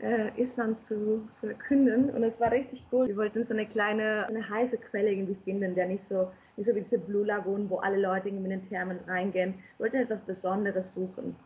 äh, 0.00 0.30
Island 0.40 0.80
zu, 0.80 1.26
zu 1.30 1.48
erkunden. 1.48 2.10
Und 2.10 2.22
es 2.24 2.38
war 2.40 2.50
richtig 2.50 2.84
cool. 2.92 3.08
Wir 3.08 3.16
wollten 3.16 3.42
so 3.42 3.54
eine 3.54 3.66
kleine, 3.66 4.26
eine 4.26 4.48
heiße 4.48 4.78
Quelle 4.78 5.12
irgendwie 5.12 5.36
finden, 5.44 5.74
der 5.74 5.86
nicht 5.86 6.06
so, 6.06 6.30
nicht 6.56 6.66
so 6.66 6.74
wie 6.74 6.80
diese 6.80 6.98
Blue 6.98 7.24
Lagoon, 7.24 7.68
wo 7.70 7.78
alle 7.78 8.00
Leute 8.00 8.28
in 8.28 8.42
den 8.44 8.62
Thermen 8.62 8.98
reingehen. 9.06 9.54
Wir 9.76 9.84
wollten 9.84 9.96
etwas 9.96 10.20
Besonderes 10.20 10.94
suchen. 10.94 11.36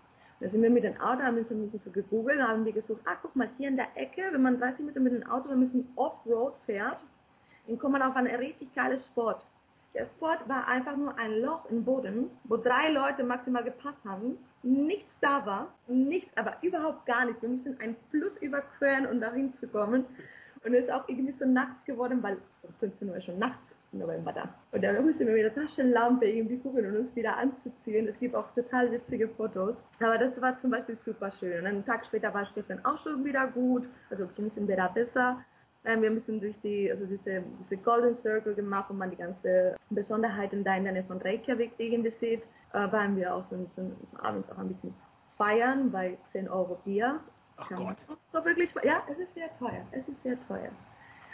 Da 0.41 0.49
sind 0.49 0.63
wir 0.63 0.71
mit 0.71 0.85
dem 0.85 1.01
Auto, 1.01 1.23
haben 1.23 1.37
wir 1.37 1.45
so 1.45 1.55
ein 1.55 1.63
bisschen 1.63 1.81
so 1.81 1.91
gegoogelt, 1.91 2.41
haben 2.41 2.67
wir 2.67 2.73
gesucht, 2.73 3.01
ah, 3.07 3.17
guck 3.21 3.35
mal, 3.37 3.49
hier 3.57 3.69
in 3.69 3.77
der 3.77 3.89
Ecke, 3.95 4.23
wenn 4.31 4.43
man 4.43 4.59
30 4.59 4.85
Meter 4.85 5.01
mit 5.01 5.15
dem 5.15 5.27
Auto 5.31 5.49
ein 5.49 5.61
bisschen 5.61 5.89
Offroad 5.97 6.55
fährt, 6.67 6.99
dann 7.67 7.79
kommt 7.79 7.93
man 7.93 8.03
auf 8.03 8.15
einen 8.17 8.35
richtig 8.35 8.75
geiles 8.75 9.07
Spot. 9.07 9.37
Der 9.97 10.05
Spot 10.05 10.37
war 10.47 10.69
einfach 10.69 10.95
nur 10.95 11.19
ein 11.19 11.41
Loch 11.41 11.65
im 11.71 11.83
Boden, 11.83 12.29
wo 12.45 12.59
drei 12.59 12.91
Leute 12.91 13.25
maximal 13.25 13.65
gepasst 13.65 14.05
haben. 14.05 14.37
Nichts 14.63 15.19
da 15.23 15.47
war, 15.47 15.75
nichts, 15.89 16.37
aber 16.37 16.59
überhaupt 16.61 17.07
gar 17.07 17.25
nichts. 17.25 17.41
Wir 17.41 17.49
mussten 17.49 17.81
einen 17.81 17.97
Fluss 18.11 18.37
überqueren, 18.37 19.07
um 19.07 19.23
dahin 19.23 19.55
zu 19.55 19.67
kommen. 19.67 20.05
Und 20.67 20.75
es 20.75 20.85
ist 20.85 20.91
auch 20.93 21.09
irgendwie 21.09 21.33
so 21.33 21.47
nachts 21.47 21.83
geworden, 21.87 22.23
weil 22.23 22.37
um 22.63 22.75
15 22.79 23.09
Uhr 23.09 23.21
schon 23.23 23.39
nachts 23.39 23.75
im 23.93 24.01
November 24.01 24.35
da. 24.35 24.55
Und 24.73 24.85
dann 24.85 25.03
mussten 25.03 25.27
wir 25.29 25.33
mit 25.33 25.45
der 25.45 25.55
Taschenlampe 25.55 26.27
irgendwie 26.27 26.59
gucken 26.59 26.85
und 26.85 26.97
uns 26.97 27.17
wieder 27.17 27.35
anzuziehen. 27.39 28.07
Es 28.07 28.19
gibt 28.19 28.35
auch 28.35 28.53
total 28.53 28.93
witzige 28.93 29.29
Fotos. 29.29 29.83
Aber 30.01 30.19
das 30.19 30.39
war 30.43 30.59
zum 30.59 30.73
Beispiel 30.73 30.97
super 30.97 31.33
schön. 31.33 31.61
Und 31.61 31.67
einen 31.67 31.85
Tag 31.87 32.05
später 32.05 32.35
war 32.35 32.45
Stefan 32.45 32.85
auch 32.85 32.99
schon 32.99 33.25
wieder 33.25 33.47
gut. 33.47 33.89
Also 34.11 34.27
ging 34.37 34.47
es 34.47 34.59
ihm 34.59 34.69
wieder 34.69 34.91
besser. 34.91 35.43
Ähm, 35.87 36.03
wir 36.03 36.09
haben 36.09 36.15
ein 36.15 36.15
bisschen 36.17 36.41
durch 36.41 36.59
die, 36.59 36.91
also 36.91 37.07
diese, 37.07 37.45
diese 37.61 37.77
Golden 37.77 38.15
Circle 38.15 38.55
gemacht, 38.55 38.87
wo 38.91 38.95
man 38.95 39.11
die 39.11 39.17
ganze 39.17 39.77
Besonderheiten 39.91 40.65
da 40.65 40.77
in 40.77 40.83
der 40.83 40.93
Nähe 40.93 41.05
von 41.05 41.19
Reykjavik 41.19 41.73
irgendwie 41.79 42.11
sieht. 42.11 42.43
Äh, 42.73 42.91
waren 42.91 43.17
wir 43.17 43.33
auch 43.33 43.43
so, 43.43 43.57
so, 43.67 43.93
so, 44.03 44.19
abends 44.19 44.51
auch 44.51 44.59
ein 44.59 44.67
bisschen 44.67 44.93
feiern 45.39 45.93
bei 45.93 46.19
10 46.25 46.49
Euro 46.49 46.77
Bier. 46.85 47.21
Ach 47.57 47.71
Gott. 47.71 48.05
War 48.33 48.45
wirklich, 48.45 48.75
ja, 48.83 49.03
es 49.11 49.19
ist 49.19 49.35
sehr 49.35 49.49
teuer. 49.59 49.87
Es 49.93 50.09
ist 50.09 50.21
sehr 50.25 50.39
teuer. 50.49 50.71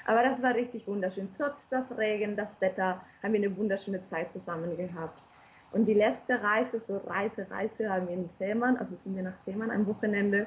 Aber 0.05 0.23
das 0.23 0.43
war 0.43 0.55
richtig 0.55 0.87
wunderschön. 0.87 1.29
Trotz 1.38 1.69
des 1.69 1.97
Regen, 1.97 2.37
das 2.37 2.61
Wetter, 2.61 3.01
haben 3.23 3.33
wir 3.33 3.41
eine 3.41 3.57
wunderschöne 3.57 4.03
Zeit 4.03 4.33
zusammen 4.33 4.77
gehabt. 4.77 5.23
Und 5.71 5.87
die 5.87 5.95
letzte 5.95 6.43
Reise, 6.43 6.79
so 6.79 6.99
Reise, 7.07 7.51
Reise, 7.51 7.88
haben 7.88 8.07
wir 8.07 8.15
in 8.15 8.29
Fehmarn, 8.37 8.77
also 8.77 8.95
sind 8.97 9.17
wir 9.17 9.23
nach 9.23 9.38
Fehmarn 9.47 9.71
am 9.71 9.87
Wochenende. 9.87 10.47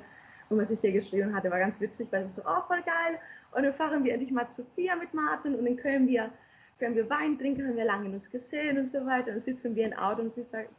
Und 0.50 0.60
was 0.60 0.70
ich 0.70 0.80
dir 0.80 0.92
geschrieben 0.92 1.34
hatte, 1.34 1.50
war 1.50 1.58
ganz 1.58 1.80
witzig, 1.80 2.08
weil 2.12 2.26
es 2.26 2.36
so, 2.36 2.44
oh, 2.46 2.62
voll 2.68 2.84
geil. 2.84 3.20
Und 3.56 3.64
dann 3.64 3.74
fahren 3.74 4.04
wir 4.04 4.14
endlich 4.14 4.32
mal 4.32 4.50
zu 4.50 4.66
vier 4.76 4.96
mit 4.98 5.14
Martin 5.14 5.56
und 5.56 5.66
dann 5.66 5.78
können 5.78 6.08
wir, 6.08 6.30
können 6.78 6.96
wir 6.96 7.10
Wein 7.10 7.38
trinken, 7.40 7.66
haben 7.66 7.78
wir 7.78 7.86
lange 7.86 8.10
uns 8.10 8.30
gesehen 8.30 8.78
und 8.78 8.86
so 8.86 9.06
weiter. 9.06 9.28
Und 9.28 9.36
dann 9.36 9.40
sitzen 9.40 9.76
wir 9.76 9.86
im 9.86 9.94
Auto 9.94 10.24
und 10.24 10.34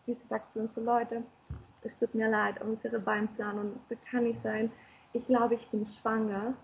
Chris 0.05 0.29
sagt 0.29 0.51
zu 0.51 0.61
uns 0.61 0.75
so, 0.75 0.83
Leute, 0.83 1.23
es 1.83 1.97
tut 1.97 2.15
mir 2.15 2.29
leid, 2.29 2.61
unsere 2.61 3.05
Weinplanung 3.07 3.81
kann 4.11 4.25
nicht 4.25 4.43
sein. 4.43 4.71
Ich 5.13 5.27
glaube, 5.27 5.55
ich 5.55 5.67
bin 5.69 5.87
schwanger 5.87 6.55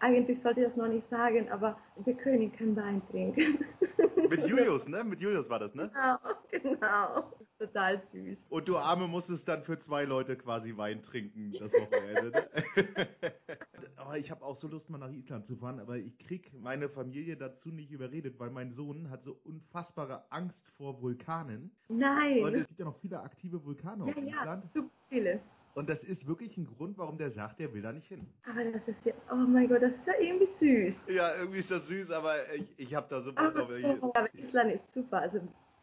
eigentlich 0.00 0.40
sollte 0.40 0.60
ich 0.60 0.66
das 0.66 0.76
noch 0.76 0.88
nicht 0.88 1.06
sagen, 1.06 1.48
aber 1.50 1.78
wir 2.04 2.14
können 2.14 2.50
keinen 2.52 2.74
Wein 2.76 3.02
trinken. 3.10 3.64
Mit 4.28 4.46
Julius, 4.46 4.88
ne? 4.88 5.04
Mit 5.04 5.20
Julius 5.20 5.48
war 5.48 5.58
das, 5.58 5.74
ne? 5.74 5.90
Genau, 5.92 6.18
genau. 6.50 7.32
Total 7.58 7.98
süß. 7.98 8.48
Und 8.48 8.68
du 8.68 8.78
Arme 8.78 9.06
musstest 9.06 9.46
dann 9.46 9.62
für 9.62 9.78
zwei 9.78 10.04
Leute 10.04 10.36
quasi 10.36 10.74
Wein 10.78 11.02
trinken, 11.02 11.52
das 11.58 11.72
Wochenende. 11.74 12.30
Ne? 12.30 12.48
aber 13.96 14.16
ich 14.16 14.30
habe 14.30 14.42
auch 14.42 14.56
so 14.56 14.66
Lust, 14.66 14.88
mal 14.88 14.96
nach 14.96 15.10
Island 15.10 15.44
zu 15.44 15.56
fahren, 15.56 15.78
aber 15.78 15.98
ich 15.98 16.18
krieg 16.18 16.50
meine 16.54 16.88
Familie 16.88 17.36
dazu 17.36 17.68
nicht 17.68 17.90
überredet, 17.90 18.38
weil 18.38 18.48
mein 18.48 18.72
Sohn 18.72 19.10
hat 19.10 19.24
so 19.24 19.38
unfassbare 19.44 20.24
Angst 20.30 20.70
vor 20.70 21.02
Vulkanen. 21.02 21.70
Nein. 21.88 22.42
Und 22.42 22.54
es 22.54 22.66
gibt 22.66 22.78
ja 22.80 22.86
noch 22.86 22.96
viele 22.96 23.20
aktive 23.20 23.62
Vulkane 23.62 24.06
ja, 24.06 24.10
auf 24.10 24.16
Island. 24.16 24.64
Ja, 24.64 24.70
super 24.72 24.90
viele. 25.10 25.40
Und 25.74 25.88
das 25.88 26.02
ist 26.04 26.26
wirklich 26.26 26.56
ein 26.56 26.66
Grund, 26.66 26.98
warum 26.98 27.16
der 27.16 27.30
sagt, 27.30 27.60
er 27.60 27.72
will 27.72 27.82
da 27.82 27.92
nicht 27.92 28.08
hin. 28.08 28.26
Aber 28.48 28.64
das 28.64 28.88
ist 28.88 29.04
ja, 29.04 29.12
oh 29.30 29.36
mein 29.36 29.68
Gott, 29.68 29.82
das 29.82 29.94
ist 29.94 30.06
ja 30.06 30.14
irgendwie 30.20 30.46
süß. 30.46 31.06
Ja, 31.08 31.34
irgendwie 31.38 31.60
ist 31.60 31.70
das 31.70 31.86
süß, 31.86 32.10
aber 32.10 32.34
ich, 32.54 32.66
ich 32.76 32.94
habe 32.94 33.06
da 33.08 33.20
so 33.20 33.32
Bock 33.32 33.54
drauf. 33.54 33.70
Aber 34.14 34.34
Island 34.34 34.72
ist 34.72 34.92
super. 34.92 35.20
Also 35.20 35.40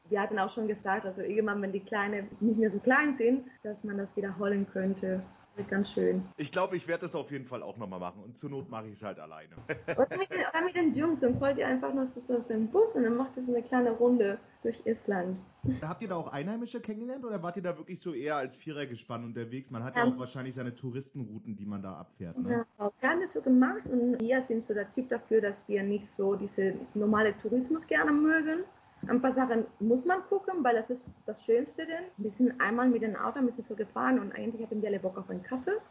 wir 0.09 0.21
hatten 0.21 0.37
auch 0.39 0.53
schon 0.53 0.67
gesagt, 0.67 1.05
also 1.05 1.21
irgendwann, 1.21 1.61
wenn 1.61 1.71
die 1.71 1.79
Kleinen 1.79 2.27
nicht 2.39 2.57
mehr 2.57 2.69
so 2.69 2.79
klein 2.79 3.13
sind, 3.13 3.45
dass 3.63 3.83
man 3.83 3.97
das 3.97 4.15
wiederholen 4.15 4.67
könnte 4.71 5.23
ganz 5.63 5.91
schön. 5.91 6.23
Ich 6.37 6.51
glaube, 6.51 6.75
ich 6.75 6.87
werde 6.87 7.01
das 7.01 7.15
auf 7.15 7.31
jeden 7.31 7.45
Fall 7.45 7.63
auch 7.63 7.77
nochmal 7.77 7.99
machen 7.99 8.23
und 8.23 8.35
zur 8.35 8.49
Not 8.49 8.69
mache 8.69 8.87
ich 8.87 8.93
es 8.93 9.03
halt 9.03 9.19
alleine. 9.19 9.55
Oder 9.87 10.17
mit, 10.17 10.29
oder 10.31 10.63
mit 10.63 10.75
den 10.75 10.93
Jungs, 10.93 11.21
sonst 11.21 11.41
wollt 11.41 11.57
ihr 11.57 11.67
einfach 11.67 11.93
nur 11.93 12.05
so 12.05 12.37
auf 12.37 12.47
den 12.47 12.67
Bus 12.69 12.95
und 12.95 13.03
dann 13.03 13.15
macht 13.15 13.35
ihr 13.37 13.43
so 13.43 13.53
eine 13.53 13.63
kleine 13.63 13.91
Runde 13.91 14.39
durch 14.67 14.85
Island. 14.85 15.37
Habt 15.81 16.01
ihr 16.01 16.09
da 16.09 16.15
auch 16.15 16.31
Einheimische 16.31 16.79
kennengelernt 16.81 17.25
oder 17.25 17.41
wart 17.41 17.55
ihr 17.57 17.63
da 17.63 17.77
wirklich 17.77 18.01
so 18.01 18.13
eher 18.13 18.35
als 18.35 18.55
Vierergespann 18.55 19.23
unterwegs? 19.23 19.71
Man 19.71 19.83
hat 19.83 19.95
ja, 19.95 20.05
ja 20.05 20.11
auch 20.11 20.19
wahrscheinlich 20.19 20.55
seine 20.55 20.75
Touristenrouten, 20.75 21.55
die 21.55 21.65
man 21.65 21.81
da 21.81 21.93
abfährt. 21.93 22.37
Ne? 22.37 22.51
Ja, 22.51 22.85
auch 22.85 22.93
gerne 22.99 23.27
so 23.27 23.41
gemacht 23.41 23.87
und 23.89 24.19
wir 24.19 24.41
sind 24.41 24.63
so 24.63 24.73
der 24.73 24.89
Typ 24.89 25.09
dafür, 25.09 25.41
dass 25.41 25.67
wir 25.67 25.83
nicht 25.83 26.07
so 26.07 26.35
diese 26.35 26.73
normale 26.93 27.37
Tourismus 27.37 27.87
gerne 27.87 28.11
mögen 28.11 28.63
ein 29.07 29.21
paar 29.21 29.31
Sachen 29.31 29.65
muss 29.79 30.05
man 30.05 30.21
gucken, 30.23 30.63
weil 30.63 30.75
das 30.75 30.89
ist 30.89 31.11
das 31.25 31.45
Schönste 31.45 31.85
denn. 31.85 32.05
Wir 32.17 32.31
sind 32.31 32.59
einmal 32.59 32.89
mit 32.89 33.03
dem 33.03 33.15
Auto 33.15 33.39
ein 33.39 33.45
bisschen 33.45 33.63
so 33.63 33.75
gefahren 33.75 34.19
und 34.19 34.33
eigentlich 34.33 34.65
hatten 34.65 34.81
wir 34.81 34.89
alle 34.89 34.99
Bock 34.99 35.17
auf 35.17 35.29
einen 35.29 35.43
Kaffee. 35.43 35.71
Und 35.71 35.81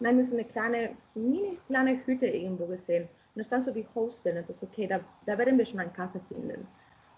dann 0.00 0.08
haben 0.08 0.16
wir 0.16 0.24
so 0.24 0.34
eine 0.34 0.44
kleine, 0.44 0.96
mini 1.14 1.58
kleine 1.66 2.04
Hütte 2.06 2.26
irgendwo 2.26 2.66
gesehen. 2.66 3.04
Und 3.34 3.40
da 3.40 3.44
stand 3.44 3.64
so 3.64 3.70
die 3.70 3.86
Hostel 3.94 4.36
und 4.36 4.48
das 4.48 4.56
ist 4.56 4.62
okay, 4.62 4.86
da, 4.86 5.00
da 5.26 5.38
werden 5.38 5.58
wir 5.58 5.64
schon 5.64 5.80
einen 5.80 5.92
Kaffee 5.92 6.20
finden. 6.28 6.66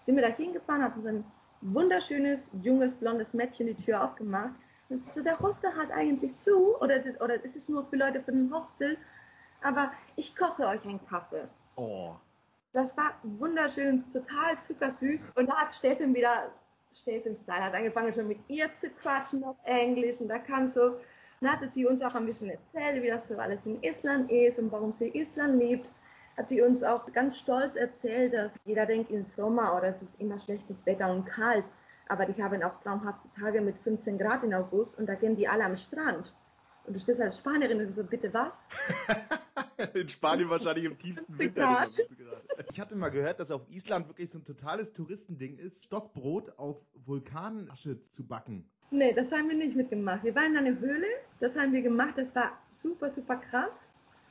Sind 0.07 0.15
wir 0.15 0.23
da 0.23 0.29
hingefahren, 0.29 0.83
hat 0.83 0.95
uns 0.95 1.05
ein 1.05 1.25
wunderschönes, 1.59 2.49
junges, 2.63 2.95
blondes 2.95 3.33
Mädchen 3.33 3.67
die 3.67 3.75
Tür 3.75 4.01
aufgemacht. 4.05 4.53
Und 4.87 5.13
so, 5.13 5.21
der 5.21 5.37
Hostel 5.37 5.69
hat 5.75 5.91
eigentlich 5.91 6.33
zu, 6.35 6.77
oder 6.77 6.95
ist, 6.95 7.07
es, 7.07 7.19
oder 7.19 7.43
ist 7.43 7.57
es 7.57 7.67
nur 7.67 7.85
für 7.87 7.97
Leute 7.97 8.21
für 8.21 8.31
den 8.31 8.49
Hostel, 8.53 8.97
aber 9.61 9.91
ich 10.15 10.33
koche 10.33 10.65
euch 10.65 10.81
einen 10.85 11.05
Kaffee. 11.07 11.49
Oh. 11.75 12.15
Das 12.71 12.95
war 12.95 13.15
wunderschön, 13.23 14.09
total 14.09 14.57
zuckersüß. 14.61 15.25
Und 15.35 15.47
da 15.47 15.57
hat 15.57 15.73
Steffen 15.73 16.15
wieder, 16.15 16.53
Steffens 16.93 17.39
Style, 17.39 17.65
hat 17.65 17.73
angefangen 17.73 18.13
schon 18.13 18.29
mit 18.29 18.39
ihr 18.47 18.73
zu 18.75 18.89
quatschen 18.89 19.43
auf 19.43 19.57
Englisch. 19.65 20.21
Und 20.21 20.29
da 20.29 20.39
kam 20.39 20.71
so, 20.71 21.01
dann 21.41 21.51
hatte 21.51 21.69
sie 21.69 21.85
uns 21.85 22.01
auch 22.01 22.15
ein 22.15 22.25
bisschen 22.25 22.49
erzählt, 22.49 23.03
wie 23.03 23.09
das 23.09 23.27
so 23.27 23.37
alles 23.37 23.65
in 23.65 23.83
Island 23.83 24.31
ist 24.31 24.57
und 24.57 24.71
warum 24.71 24.93
sie 24.93 25.09
Island 25.09 25.61
liebt. 25.61 25.89
Hat 26.37 26.49
sie 26.49 26.61
uns 26.61 26.83
auch 26.83 27.11
ganz 27.13 27.37
stolz 27.37 27.75
erzählt, 27.75 28.33
dass 28.33 28.59
jeder 28.63 28.85
denkt 28.85 29.09
im 29.09 29.23
Sommer 29.23 29.75
oder 29.75 29.87
es 29.87 30.01
ist 30.01 30.19
immer 30.19 30.37
schlechtes 30.37 30.85
Wetter 30.85 31.11
und 31.11 31.25
kalt. 31.25 31.65
Aber 32.07 32.25
die 32.25 32.41
haben 32.41 32.61
auch 32.63 32.79
traumhafte 32.81 33.27
Tage 33.39 33.59
mit 33.59 33.77
15 33.79 34.17
Grad 34.17 34.43
in 34.43 34.53
August 34.53 34.97
und 34.99 35.07
da 35.07 35.15
gehen 35.15 35.35
die 35.35 35.47
alle 35.47 35.65
am 35.65 35.75
Strand. 35.75 36.33
Und 36.85 36.93
du 36.93 36.99
stehst 36.99 37.19
als 37.19 37.39
Spanierin 37.39 37.81
und 37.81 37.91
so, 37.91 38.03
bitte 38.03 38.33
was? 38.33 38.53
In 39.93 40.07
Spanien 40.09 40.49
wahrscheinlich 40.49 40.85
im 40.85 40.97
tiefsten 40.97 41.37
Winter. 41.37 41.87
Ich 42.71 42.79
hatte 42.79 42.95
mal 42.95 43.09
gehört, 43.09 43.39
dass 43.39 43.51
auf 43.51 43.69
Island 43.69 44.07
wirklich 44.07 44.31
so 44.31 44.39
ein 44.39 44.45
totales 44.45 44.91
Touristending 44.93 45.57
ist, 45.57 45.83
Stockbrot 45.83 46.57
auf 46.57 46.77
Vulkanasche 47.05 48.01
zu 48.01 48.25
backen. 48.25 48.67
Nee, 48.89 49.13
das 49.13 49.31
haben 49.31 49.49
wir 49.49 49.57
nicht 49.57 49.75
mitgemacht. 49.75 50.23
Wir 50.23 50.33
waren 50.33 50.55
in 50.55 50.57
einer 50.57 50.79
Höhle, 50.79 51.05
das 51.39 51.55
haben 51.55 51.73
wir 51.73 51.81
gemacht, 51.81 52.13
das 52.17 52.33
war 52.33 52.57
super, 52.71 53.09
super 53.09 53.35
krass. 53.35 53.86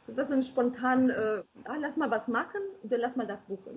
Das 0.07 0.17
war 0.17 0.25
so 0.25 0.35
ein 0.35 0.43
spontan, 0.43 1.11
äh, 1.11 1.43
ah, 1.65 1.77
lass 1.81 1.97
mal 1.97 2.11
was 2.11 2.29
machen, 2.29 2.61
dann 2.83 3.01
lass 3.01 3.17
mal 3.17 3.27
das 3.27 3.43
buchen. 3.45 3.75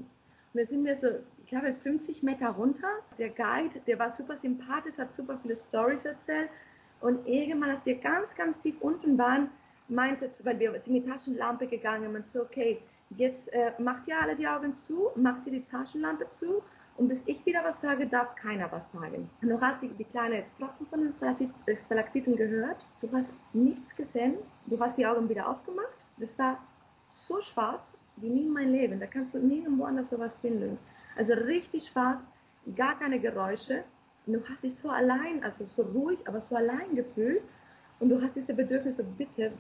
Und 0.54 0.60
dann 0.60 0.66
sind 0.66 0.86
wir 0.86 0.98
so, 0.98 1.08
ich 1.40 1.48
glaube, 1.48 1.74
50 1.74 2.24
Meter 2.24 2.50
runter. 2.50 2.88
Der 3.18 3.30
Guide, 3.30 3.80
der 3.86 4.00
war 4.00 4.12
super 4.12 4.36
sympathisch, 4.38 4.98
hat 4.98 5.14
super 5.14 5.38
viele 5.42 5.56
Stories 5.56 6.06
erzählt. 6.06 6.50
Und 7.02 7.28
irgendwann, 7.28 7.70
als 7.72 7.86
wir 7.86 7.96
ganz, 7.96 8.36
ganz 8.36 8.60
tief 8.60 8.76
unten 8.82 9.18
waren, 9.18 9.50
meinte, 9.88 10.30
weil 10.44 10.60
wir 10.60 10.72
sind 10.72 10.90
mit 10.90 11.08
Taschenlampe 11.08 11.68
gegangen 11.68 12.16
und 12.16 12.26
so, 12.26 12.42
okay, 12.42 12.80
jetzt 13.12 13.52
äh, 13.54 13.72
macht 13.80 14.08
ihr 14.08 14.20
alle 14.20 14.36
die 14.36 14.48
Augen 14.48 14.74
zu, 14.74 15.10
macht 15.16 15.46
ihr 15.48 15.54
die 15.54 15.64
Taschenlampe 15.64 16.30
zu 16.30 16.62
und 16.98 17.08
bis 17.08 17.24
ich 17.26 17.46
wieder 17.46 17.64
was 17.64 17.82
sage, 17.82 18.06
darf 18.06 18.36
keiner 18.36 18.72
was 18.72 18.92
sagen. 18.92 19.30
Und 19.42 19.50
du 19.50 19.60
hast 19.60 19.82
die, 19.82 19.88
die 19.90 20.04
kleine 20.04 20.44
Tropfen 20.58 20.86
von 20.88 21.02
den 21.02 21.78
Stalaktiten 21.78 22.36
gehört, 22.36 22.86
du 23.02 23.10
hast 23.14 23.32
nichts 23.54 23.96
gesehen, 23.96 24.36
du 24.68 24.80
hast 24.80 24.98
die 24.98 25.06
Augen 25.06 25.28
wieder 25.30 25.48
aufgemacht, 25.48 25.88
das 26.20 26.38
war 26.38 26.60
so 27.08 27.42
schwarz 27.42 27.98
wie 28.18 28.30
nie 28.30 28.44
in 28.44 28.54
meinem 28.54 28.74
Leben, 28.74 29.00
da 29.00 29.08
kannst 29.08 29.34
du 29.34 29.40
nirgendwo 29.40 29.86
anders 29.86 30.10
sowas 30.10 30.38
finden. 30.40 30.78
Also 31.16 31.34
richtig 31.34 31.88
schwarz, 31.88 32.28
gar 32.76 33.00
keine 33.00 33.20
Geräusche 33.20 33.84
und 34.26 34.34
du 34.34 34.50
hast 34.50 34.64
dich 34.64 34.76
so 34.76 34.90
allein, 34.90 35.44
also 35.44 35.66
so 35.66 35.82
ruhig, 35.82 36.28
aber 36.28 36.42
so 36.42 36.56
allein 36.56 36.96
gefühlt. 36.96 37.42
Und 38.00 38.10
du 38.10 38.22
hast 38.22 38.36
diese 38.36 38.54
Bedürfnisse, 38.54 39.04
bitte, 39.04 39.52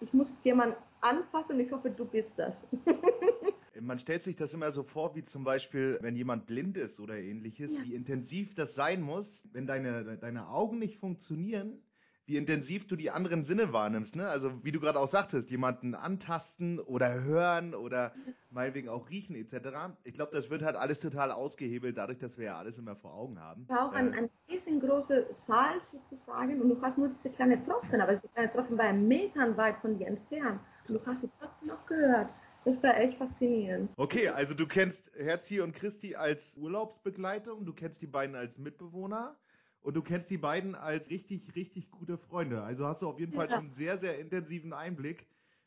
ich 0.00 0.12
muss 0.12 0.34
jemanden 0.44 0.76
anfassen 1.00 1.56
und 1.56 1.60
ich 1.60 1.72
hoffe, 1.72 1.90
du 1.90 2.04
bist 2.04 2.38
das. 2.38 2.66
Man 3.80 3.98
stellt 3.98 4.22
sich 4.22 4.36
das 4.36 4.54
immer 4.54 4.70
so 4.70 4.84
vor, 4.84 5.14
wie 5.16 5.24
zum 5.24 5.44
Beispiel, 5.44 5.98
wenn 6.00 6.14
jemand 6.14 6.46
blind 6.46 6.76
ist 6.76 7.00
oder 7.00 7.18
ähnliches, 7.18 7.76
ja. 7.76 7.84
wie 7.84 7.94
intensiv 7.94 8.54
das 8.54 8.74
sein 8.74 9.02
muss, 9.02 9.42
wenn 9.52 9.66
deine, 9.66 10.16
deine 10.16 10.48
Augen 10.48 10.78
nicht 10.78 10.98
funktionieren, 10.98 11.82
wie 12.26 12.36
intensiv 12.36 12.86
du 12.86 12.96
die 12.96 13.10
anderen 13.10 13.44
Sinne 13.44 13.72
wahrnimmst. 13.72 14.16
Ne? 14.16 14.26
Also 14.26 14.64
wie 14.64 14.72
du 14.72 14.80
gerade 14.80 14.98
auch 14.98 15.08
sagtest, 15.08 15.50
jemanden 15.50 15.94
antasten 15.94 16.80
oder 16.80 17.22
hören 17.22 17.74
oder 17.74 18.14
meinetwegen 18.50 18.88
auch 18.88 19.10
riechen 19.10 19.34
etc. 19.36 19.94
Ich 20.04 20.14
glaube, 20.14 20.32
das 20.32 20.48
wird 20.48 20.62
halt 20.62 20.76
alles 20.76 21.00
total 21.00 21.30
ausgehebelt, 21.30 21.98
dadurch, 21.98 22.18
dass 22.18 22.38
wir 22.38 22.46
ja 22.46 22.58
alles 22.58 22.78
immer 22.78 22.96
vor 22.96 23.14
Augen 23.14 23.40
haben. 23.40 23.68
War 23.68 23.88
auch 23.88 23.92
ein, 23.92 24.12
äh, 24.14 24.18
ein 24.18 24.30
riesengroßer 24.48 25.32
Saal 25.32 25.82
sozusagen 25.82 26.60
und 26.62 26.68
du 26.68 26.80
hast 26.80 26.98
nur 26.98 27.08
diese 27.08 27.30
kleinen 27.30 27.62
Tropfen, 27.62 28.00
aber 28.00 28.14
diese 28.14 28.28
kleinen 28.28 28.52
Tropfen 28.52 28.78
waren 28.78 29.06
Metern 29.06 29.56
weit 29.56 29.76
von 29.78 29.98
dir 29.98 30.06
entfernt 30.06 30.60
und 30.88 30.94
du 30.94 31.06
hast 31.06 31.20
sie 31.20 31.30
trotzdem 31.38 31.68
noch 31.68 31.84
gehört. 31.86 32.28
Das 32.64 32.82
war 32.82 32.96
echt 32.96 33.18
faszinierend. 33.18 33.90
Okay, 33.96 34.28
also 34.28 34.54
du 34.54 34.66
kennst 34.66 35.10
Herzi 35.16 35.60
und 35.60 35.74
Christi 35.74 36.16
als 36.16 36.56
Urlaubsbegleitung, 36.56 37.66
du 37.66 37.74
kennst 37.74 38.00
die 38.00 38.06
beiden 38.06 38.34
als 38.34 38.58
Mitbewohner. 38.58 39.36
Und 39.84 39.94
du 39.94 40.02
kennst 40.02 40.30
die 40.30 40.38
beiden 40.38 40.74
als 40.74 41.10
richtig, 41.10 41.54
richtig 41.54 41.90
gute 41.90 42.16
Freunde. 42.16 42.62
Also 42.62 42.86
hast 42.86 43.02
du 43.02 43.08
auf 43.08 43.20
jeden 43.20 43.34
ja. 43.34 43.40
Fall 43.40 43.50
schon 43.50 43.66
einen 43.66 43.74
sehr, 43.74 43.98
sehr 43.98 44.18
intensiven 44.18 44.72
Einblick, 44.72 45.26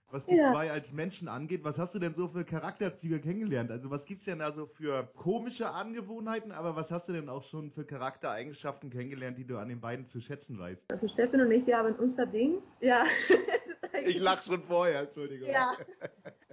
was 0.10 0.26
die 0.26 0.36
ja. 0.36 0.52
zwei 0.52 0.72
als 0.72 0.92
Menschen 0.92 1.28
angeht. 1.28 1.64
Was 1.64 1.78
hast 1.78 1.94
du 1.94 2.00
denn 2.00 2.16
so 2.16 2.28
für 2.28 2.44
Charakterzüge 2.44 3.20
kennengelernt? 3.20 3.70
Also 3.70 3.92
was 3.92 4.06
gibt's 4.06 4.26
denn 4.26 4.40
da 4.40 4.52
so 4.52 4.66
für 4.66 5.08
komische 5.16 5.70
Angewohnheiten, 5.70 6.52
aber 6.52 6.76
was 6.76 6.92
hast 6.92 7.10
du 7.10 7.14
denn 7.14 7.30
auch 7.30 7.44
schon 7.44 7.70
für 7.70 7.86
Charaktereigenschaften 7.86 8.90
kennengelernt, 8.90 9.38
die 9.38 9.46
du 9.46 9.60
an 9.60 9.70
den 9.70 9.82
beiden 9.82 10.08
zu 10.08 10.20
schätzen 10.20 10.58
weißt? 10.58 10.90
Also 10.90 11.08
Steffen 11.08 11.40
und 11.40 11.52
ich, 11.52 11.68
wir 11.68 11.78
haben 11.78 11.94
unser 11.98 12.26
Ding. 12.26 12.58
Ja. 12.82 13.04
ich 14.04 14.18
lach 14.18 14.42
schon 14.42 14.64
vorher, 14.64 15.02
Entschuldigung. 15.02 15.48
Ja. 15.48 15.78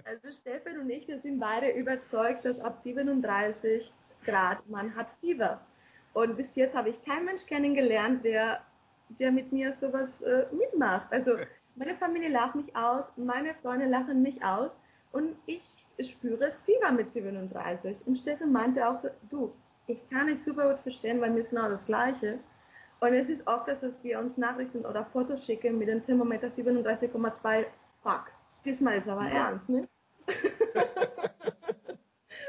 Also 0.03 0.31
Steffen 0.39 0.79
und 0.81 0.89
ich, 0.91 1.07
wir 1.07 1.19
sind 1.19 1.39
beide 1.39 1.71
überzeugt, 1.71 2.45
dass 2.45 2.59
ab 2.59 2.81
37 2.83 3.91
Grad 4.23 4.69
man 4.69 4.95
hat 4.95 5.07
Fieber. 5.19 5.65
Und 6.15 6.37
bis 6.37 6.55
jetzt 6.55 6.73
habe 6.73 6.89
ich 6.89 7.03
keinen 7.03 7.25
Mensch 7.25 7.45
kennengelernt, 7.45 8.23
der, 8.23 8.61
der 9.09 9.33
mit 9.33 9.51
mir 9.51 9.73
sowas 9.73 10.21
äh, 10.21 10.45
mitmacht. 10.53 11.11
Also 11.11 11.33
meine 11.75 11.93
Familie 11.95 12.29
lacht 12.29 12.55
mich 12.55 12.73
aus, 12.73 13.11
meine 13.17 13.53
Freunde 13.55 13.85
lachen 13.85 14.21
mich 14.21 14.41
aus 14.41 14.71
und 15.11 15.35
ich 15.45 15.61
spüre 15.99 16.53
Fieber 16.65 16.93
mit 16.93 17.09
37. 17.09 17.97
Und 18.05 18.17
Steffen 18.17 18.53
meinte 18.53 18.87
auch 18.87 18.95
so, 18.95 19.09
du, 19.29 19.53
ich 19.87 19.99
kann 20.09 20.27
dich 20.27 20.41
super 20.41 20.69
gut 20.69 20.79
verstehen, 20.79 21.19
weil 21.19 21.31
mir 21.31 21.39
ist 21.39 21.49
genau 21.49 21.67
das 21.67 21.85
Gleiche. 21.85 22.39
Und 23.01 23.13
es 23.13 23.27
ist 23.27 23.45
oft, 23.45 23.67
dass 23.67 24.01
wir 24.01 24.17
uns 24.17 24.37
Nachrichten 24.37 24.85
oder 24.85 25.03
Fotos 25.03 25.45
schicken 25.45 25.77
mit 25.77 25.89
dem 25.89 26.01
Thermometer 26.01 26.47
37,2. 26.47 27.65
Fuck. 28.01 28.31
Diesmal 28.63 28.99
ist 28.99 29.09
aber 29.09 29.23
ja. 29.23 29.49
ernst, 29.49 29.67
ne? 29.67 29.85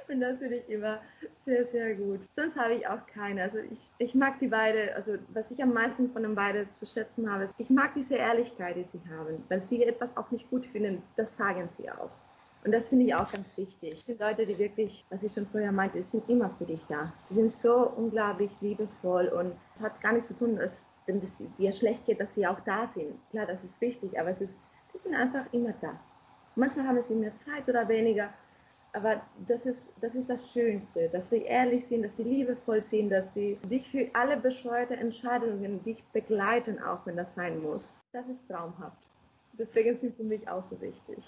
Und 0.09 0.21
das 0.21 0.38
finde 0.38 0.57
immer 0.69 1.01
sehr, 1.45 1.64
sehr 1.64 1.95
gut. 1.95 2.21
Sonst 2.31 2.57
habe 2.57 2.75
ich 2.75 2.87
auch 2.87 3.05
keine. 3.07 3.42
Also 3.42 3.59
ich, 3.59 3.90
ich 3.99 4.14
mag 4.14 4.38
die 4.38 4.49
beide, 4.49 4.95
also 4.95 5.16
was 5.33 5.51
ich 5.51 5.62
am 5.62 5.73
meisten 5.73 6.11
von 6.11 6.23
den 6.23 6.35
beiden 6.35 6.73
zu 6.75 6.87
schätzen 6.87 7.31
habe, 7.31 7.45
ist, 7.45 7.55
ich 7.59 7.71
mag 7.71 7.95
diese 7.95 8.16
Ehrlichkeit, 8.16 8.77
die 8.77 8.85
sie 8.85 9.01
haben. 9.11 9.42
Wenn 9.49 9.61
sie 9.61 9.83
etwas 9.83 10.16
auch 10.16 10.31
nicht 10.31 10.49
gut 10.51 10.66
finden, 10.66 11.03
das 11.16 11.37
sagen 11.37 11.69
sie 11.71 11.90
auch. 11.90 12.11
Und 12.64 12.73
das 12.73 12.88
finde 12.88 13.05
ich 13.05 13.14
auch 13.14 13.31
ganz 13.31 13.57
wichtig. 13.57 14.05
Die 14.07 14.14
Leute, 14.14 14.45
die 14.45 14.59
wirklich, 14.59 15.05
was 15.11 15.23
ich 15.23 15.33
schon 15.33 15.47
vorher 15.47 15.71
meinte, 15.71 16.03
sind 16.03 16.29
immer 16.29 16.51
für 16.59 16.64
dich 16.64 16.85
da. 16.88 17.12
Die 17.31 17.35
sind 17.35 17.51
so 17.51 17.90
unglaublich 17.90 18.51
liebevoll 18.61 19.29
und 19.29 19.53
es 19.77 19.81
hat 19.81 20.01
gar 20.01 20.12
nichts 20.12 20.29
zu 20.29 20.35
tun, 20.35 20.57
dass, 20.57 20.85
wenn 21.07 21.23
es 21.23 21.33
dir 21.37 21.73
schlecht 21.73 22.05
geht, 22.07 22.21
dass 22.21 22.35
sie 22.35 22.45
auch 22.45 22.59
da 22.61 22.88
sind. 22.88 23.14
Klar, 23.31 23.47
das 23.47 23.62
ist 23.62 23.81
wichtig, 23.81 24.19
aber 24.19 24.31
es 24.31 24.40
ist, 24.40 24.59
die 24.92 24.99
sind 24.99 25.14
einfach 25.14 25.45
immer 25.53 25.75
da. 25.81 25.99
Manchmal 26.57 26.88
haben 26.88 27.01
sie 27.03 27.14
mehr 27.14 27.37
Zeit 27.37 27.69
oder 27.69 27.88
weniger 27.88 28.31
aber 28.96 29.20
das 29.46 29.66
ist, 29.66 29.92
das 30.00 30.14
ist 30.14 30.30
das 30.30 30.50
Schönste, 30.50 31.11
dass 31.11 31.28
sie 31.28 31.42
ehrlich 31.42 31.87
sind, 31.87 32.02
dass 32.02 32.16
sie 32.16 32.22
liebevoll 32.22 32.80
sind, 32.80 33.11
dass 33.11 33.32
sie 33.35 33.59
dich 33.70 33.87
für 33.90 34.09
alle 34.14 34.38
bescheuerte 34.38 34.96
Entscheidungen 34.96 35.82
dich 35.82 36.02
begleiten, 36.14 36.82
auch 36.82 37.04
wenn 37.04 37.14
das 37.14 37.35
sein 37.35 37.62
muss. 37.62 37.92
Das 38.12 38.26
ist 38.26 38.48
traumhaft. 38.48 39.06
Deswegen 39.52 39.98
sind 39.98 40.16
für 40.16 40.24
mich 40.24 40.48
auch 40.48 40.62
so 40.62 40.80
wichtig. 40.80 41.18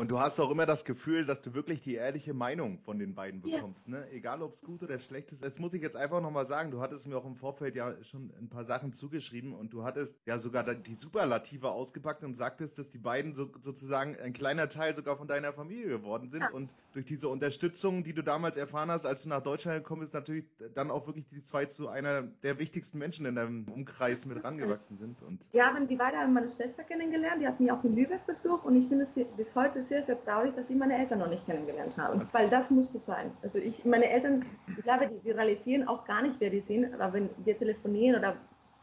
Und 0.00 0.10
du 0.10 0.18
hast 0.18 0.40
auch 0.40 0.50
immer 0.50 0.64
das 0.64 0.86
Gefühl, 0.86 1.26
dass 1.26 1.42
du 1.42 1.52
wirklich 1.52 1.82
die 1.82 1.96
ehrliche 1.96 2.32
Meinung 2.32 2.78
von 2.78 2.98
den 2.98 3.14
beiden 3.14 3.42
bekommst, 3.42 3.86
ja. 3.86 3.98
ne? 3.98 4.10
Egal 4.12 4.40
ob 4.40 4.54
es 4.54 4.62
gut 4.62 4.82
oder 4.82 4.98
schlecht 4.98 5.30
ist. 5.30 5.44
Jetzt 5.44 5.60
muss 5.60 5.74
ich 5.74 5.82
jetzt 5.82 5.94
einfach 5.94 6.22
nochmal 6.22 6.46
sagen, 6.46 6.70
du 6.70 6.80
hattest 6.80 7.06
mir 7.06 7.18
auch 7.18 7.26
im 7.26 7.36
Vorfeld 7.36 7.76
ja 7.76 7.92
schon 8.04 8.32
ein 8.40 8.48
paar 8.48 8.64
Sachen 8.64 8.94
zugeschrieben 8.94 9.52
und 9.52 9.74
du 9.74 9.84
hattest 9.84 10.16
ja 10.24 10.38
sogar 10.38 10.64
die 10.74 10.94
Superlative 10.94 11.72
ausgepackt 11.72 12.24
und 12.24 12.34
sagtest, 12.34 12.78
dass 12.78 12.90
die 12.90 12.96
beiden 12.96 13.34
so, 13.34 13.50
sozusagen 13.60 14.16
ein 14.16 14.32
kleiner 14.32 14.70
Teil 14.70 14.96
sogar 14.96 15.18
von 15.18 15.28
deiner 15.28 15.52
Familie 15.52 15.88
geworden 15.88 16.30
sind. 16.30 16.40
Ja. 16.40 16.50
Und 16.50 16.70
durch 16.94 17.04
diese 17.04 17.28
Unterstützung, 17.28 18.02
die 18.02 18.14
du 18.14 18.22
damals 18.22 18.56
erfahren 18.56 18.90
hast, 18.90 19.04
als 19.04 19.24
du 19.24 19.28
nach 19.28 19.42
Deutschland 19.42 19.84
gekommen 19.84 20.00
bist, 20.00 20.14
natürlich 20.14 20.46
dann 20.74 20.90
auch 20.90 21.08
wirklich 21.08 21.26
die 21.28 21.42
zwei 21.42 21.66
zu 21.66 21.88
einer 21.88 22.22
der 22.22 22.58
wichtigsten 22.58 22.96
Menschen 22.98 23.26
in 23.26 23.34
deinem 23.34 23.66
Umkreis 23.68 24.24
mit 24.24 24.42
rangewachsen 24.42 24.96
sind. 24.96 25.20
Und 25.20 25.42
ja, 25.52 25.78
die 25.78 25.96
beiden 25.96 26.18
haben 26.18 26.32
meine 26.32 26.48
Schwester 26.48 26.84
kennengelernt, 26.84 27.42
die 27.42 27.46
hat 27.46 27.60
mich 27.60 27.70
auch 27.70 27.84
in 27.84 27.94
Lübeck 27.94 28.24
besucht 28.24 28.64
und 28.64 28.76
ich 28.76 28.88
finde 28.88 29.04
es 29.04 29.14
bis 29.36 29.54
heute 29.54 29.89
sehr, 29.90 30.02
sehr 30.04 30.24
traurig, 30.24 30.54
dass 30.54 30.70
ich 30.70 30.76
meine 30.76 30.96
Eltern 30.96 31.18
noch 31.18 31.28
nicht 31.28 31.44
kennengelernt 31.44 31.98
habe. 31.98 32.26
Weil 32.32 32.48
das 32.48 32.70
musste 32.70 32.98
sein. 32.98 33.32
Also 33.42 33.58
ich, 33.58 33.84
meine 33.84 34.08
Eltern, 34.08 34.44
ich 34.68 34.82
glaube, 34.84 35.08
die, 35.08 35.18
die 35.18 35.32
realisieren 35.32 35.86
auch 35.88 36.04
gar 36.06 36.22
nicht, 36.22 36.36
wer 36.38 36.48
die 36.48 36.60
sind, 36.60 36.94
aber 36.94 37.12
wenn 37.12 37.28
wir 37.44 37.58
telefonieren 37.58 38.18
oder 38.18 38.36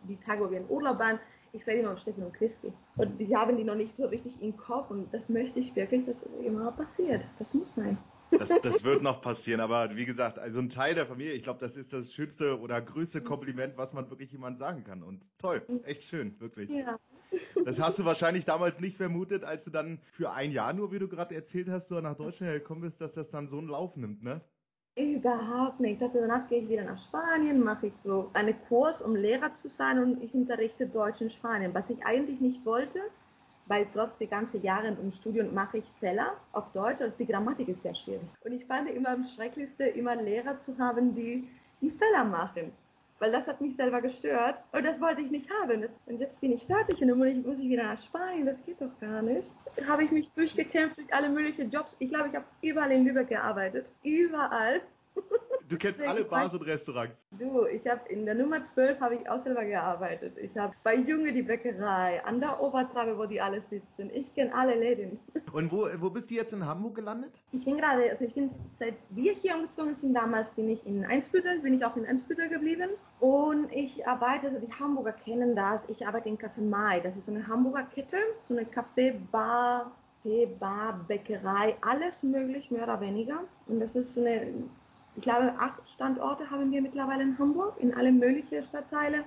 die 0.04 0.18
Tage, 0.18 0.44
wo 0.44 0.52
wir 0.52 0.60
in 0.60 0.70
Urlaub 0.70 1.00
waren, 1.00 1.18
ich 1.54 1.66
rede 1.66 1.80
immer 1.80 1.92
mit 1.92 2.02
Stefan 2.02 2.26
und 2.26 2.34
Christi. 2.34 2.74
Und 2.98 3.18
die 3.18 3.34
haben 3.36 3.56
die 3.56 3.64
noch 3.64 3.76
nicht 3.76 3.96
so 3.96 4.06
richtig 4.06 4.40
im 4.42 4.56
Kopf 4.58 4.92
und 4.92 5.12
das 5.14 5.30
möchte 5.30 5.60
ich 5.60 5.76
wirklich, 5.76 6.06
dass 6.06 6.24
es 6.24 6.46
immer 6.46 6.72
passiert. 6.74 7.24
Das 7.40 7.54
muss 7.54 7.74
sein. 7.74 7.98
Das, 8.32 8.50
das 8.62 8.84
wird 8.84 9.02
noch 9.02 9.22
passieren, 9.22 9.62
aber 9.62 9.96
wie 9.96 10.04
gesagt, 10.04 10.38
also 10.38 10.60
ein 10.60 10.68
Teil 10.68 10.94
der 10.94 11.06
Familie, 11.06 11.32
ich 11.32 11.44
glaube, 11.44 11.62
das 11.62 11.78
ist 11.78 11.94
das 11.94 12.12
schönste 12.12 12.60
oder 12.60 12.82
größte 12.82 13.22
Kompliment, 13.24 13.78
was 13.78 13.94
man 13.94 14.10
wirklich 14.10 14.34
jemand 14.34 14.60
sagen 14.60 14.84
kann. 14.84 15.02
Und 15.02 15.24
toll, 15.38 15.62
echt 15.86 16.04
schön, 16.04 16.38
wirklich. 16.42 16.70
Ja. 16.70 17.00
Das 17.66 17.82
hast 17.82 18.00
du 18.00 18.06
wahrscheinlich 18.06 18.46
damals 18.46 18.80
nicht 18.80 18.96
vermutet, 18.98 19.44
als 19.44 19.66
du 19.66 19.72
dann 19.72 20.00
für 20.12 20.32
ein 20.32 20.52
Jahr 20.52 20.74
nur, 20.74 20.92
wie 20.92 21.00
du 21.00 21.08
gerade 21.08 21.36
erzählt 21.36 21.70
hast, 21.70 21.90
so 21.90 22.00
nach 22.00 22.16
Deutschland 22.16 22.54
gekommen 22.54 22.82
bist, 22.82 23.02
dass 23.02 23.14
das 23.14 23.30
dann 23.30 23.48
so 23.48 23.58
einen 23.58 23.68
Lauf 23.68 23.96
nimmt, 23.98 24.24
ne? 24.24 24.42
Überhaupt 24.96 25.80
nicht. 25.80 25.94
Ich 25.94 26.00
dachte, 26.00 26.22
danach 26.22 26.48
gehe 26.48 26.64
ich 26.64 26.70
wieder 26.70 26.84
nach 26.84 27.00
Spanien, 27.04 27.64
mache 27.64 27.88
ich 27.88 27.96
so 27.98 28.32
einen 28.34 28.56
Kurs, 28.68 29.02
um 29.02 29.16
Lehrer 29.16 29.54
zu 29.54 29.70
sein 29.70 30.00
und 30.00 30.24
ich 30.24 30.34
unterrichte 30.34 30.88
Deutsch 30.88 31.22
in 31.22 31.30
Spanien, 31.30 31.74
was 31.74 31.90
ich 31.90 32.04
eigentlich 32.04 32.40
nicht 32.40 32.66
wollte, 32.66 33.00
weil 33.68 33.86
trotz 33.94 34.18
der 34.18 34.28
ganzen 34.28 34.64
Jahre 34.64 34.88
im 34.88 35.12
Studium 35.12 35.54
mache 35.54 35.80
ich 35.80 35.86
Fälle 36.00 36.32
auf 36.52 36.72
Deutsch 36.72 37.02
und 37.02 37.14
die 37.20 37.28
Grammatik 37.28 37.68
ist 37.68 37.84
sehr 37.84 37.94
schwierig. 37.94 38.30
Und 38.44 38.54
ich 38.54 38.66
fand 38.66 38.90
immer 38.90 39.10
am 39.10 39.24
schrecklichsten, 39.24 39.88
immer 39.94 40.16
Lehrer 40.16 40.60
zu 40.62 40.76
haben, 40.80 41.14
die 41.14 41.48
die 41.80 41.92
Fälle 41.92 42.24
machen. 42.26 42.72
Weil 43.20 43.32
das 43.32 43.48
hat 43.48 43.62
mich 43.62 43.76
selber 43.76 44.02
gestört 44.02 44.58
und 44.72 44.86
das 44.86 45.02
wollte 45.02 45.22
ich 45.22 45.32
nicht 45.32 45.50
haben. 45.62 45.86
Und 46.06 46.20
jetzt 46.20 46.40
bin 46.40 46.52
ich 46.52 46.66
fertig 46.66 47.02
und 47.02 47.08
dann 47.08 47.18
muss 47.18 47.60
ich, 47.60 47.70
wieder 47.70 47.84
nach 47.84 48.02
Spanien. 48.02 48.46
Das 48.46 48.64
geht 48.64 48.80
doch 48.80 49.00
gar 49.00 49.22
nicht. 49.22 49.54
Habe 49.88 50.04
ich 50.04 50.12
mich 50.12 50.32
durchgekämpft 50.32 50.98
durch 50.98 51.14
alle 51.14 51.30
möglichen 51.30 51.70
Jobs. 51.70 51.96
Ich 52.00 52.10
glaube, 52.10 52.30
ich 52.30 52.36
habe 52.36 52.46
überall 52.62 52.92
in 52.92 53.06
Lübeck 53.06 53.30
gearbeitet. 53.30 53.88
Überall. 54.04 54.82
Du 55.70 55.78
kennst 55.78 56.02
alle 56.02 56.24
Bars 56.24 56.54
und 56.54 56.66
Restaurants. 56.66 57.28
Du, 57.38 57.66
ich 57.66 57.86
habe 57.88 58.08
in 58.08 58.26
der 58.26 58.36
Nummer 58.36 58.64
12 58.64 59.02
habe 59.02 59.16
ich 59.16 59.30
auch 59.30 59.38
selber 59.38 59.66
gearbeitet. 59.66 60.38
Ich 60.38 60.56
habe 60.58 60.74
bei 60.82 60.96
Junge 60.96 61.34
die 61.34 61.42
Bäckerei, 61.42 62.24
an 62.24 62.40
der 62.40 62.62
Obertrabe, 62.62 63.18
wo 63.18 63.26
die 63.26 63.42
alle 63.42 63.62
sitzen. 63.70 64.10
Ich 64.14 64.34
kenne 64.34 64.56
alle 64.56 64.76
Läden. 64.76 65.20
Und 65.52 65.70
wo, 65.72 65.88
wo 66.00 66.10
bist 66.10 66.30
du 66.30 66.36
jetzt 66.36 66.54
in 66.54 66.66
Hamburg 66.66 66.96
gelandet? 66.96 67.42
Ich 67.52 67.66
bin 67.66 67.78
gerade, 67.78 68.10
also 68.10 68.24
ich 68.24 68.34
bin 68.34 68.50
seit 68.80 68.94
wir 69.10 69.34
hier 69.34 69.56
umgezogen 69.56 69.96
sind, 69.96 70.14
damals 70.14 70.54
bin 70.54 70.70
ich 70.70 70.86
in 70.86 71.04
Einsbüttel, 71.04 71.60
bin 71.60 71.74
ich 71.74 71.84
auch 71.84 71.98
in 71.98 72.06
Einsbüttel 72.06 72.48
geblieben. 72.48 72.92
Und 73.20 73.70
ich 73.74 74.08
arbeite, 74.08 74.48
also 74.48 74.60
die 74.60 74.72
Hamburger 74.72 75.12
kennen 75.12 75.54
das, 75.54 75.84
ich 75.90 76.08
arbeite 76.08 76.30
in 76.30 76.38
Café 76.38 76.62
Mai. 76.62 77.02
Das 77.02 77.18
ist 77.18 77.26
so 77.26 77.34
eine 77.34 77.46
Hamburger 77.46 77.84
Kette, 77.94 78.18
so 78.42 78.56
eine 78.56 78.66
Kaffee-Bar, 78.66 79.92
Bar, 80.60 81.06
Bäckerei, 81.08 81.76
alles 81.82 82.24
möglich, 82.24 82.72
mehr 82.72 82.84
oder 82.84 83.02
weniger. 83.02 83.44
Und 83.68 83.80
das 83.80 83.96
ist 83.96 84.14
so 84.14 84.22
eine 84.22 84.48
ich 85.18 85.24
glaube, 85.24 85.54
acht 85.58 85.82
Standorte 85.90 86.50
haben 86.50 86.72
wir 86.72 86.82
mittlerweile 86.82 87.24
in 87.24 87.38
Hamburg, 87.40 87.80
in 87.80 87.94
alle 87.94 88.12
möglichen 88.12 88.64
Stadtteile. 88.64 89.24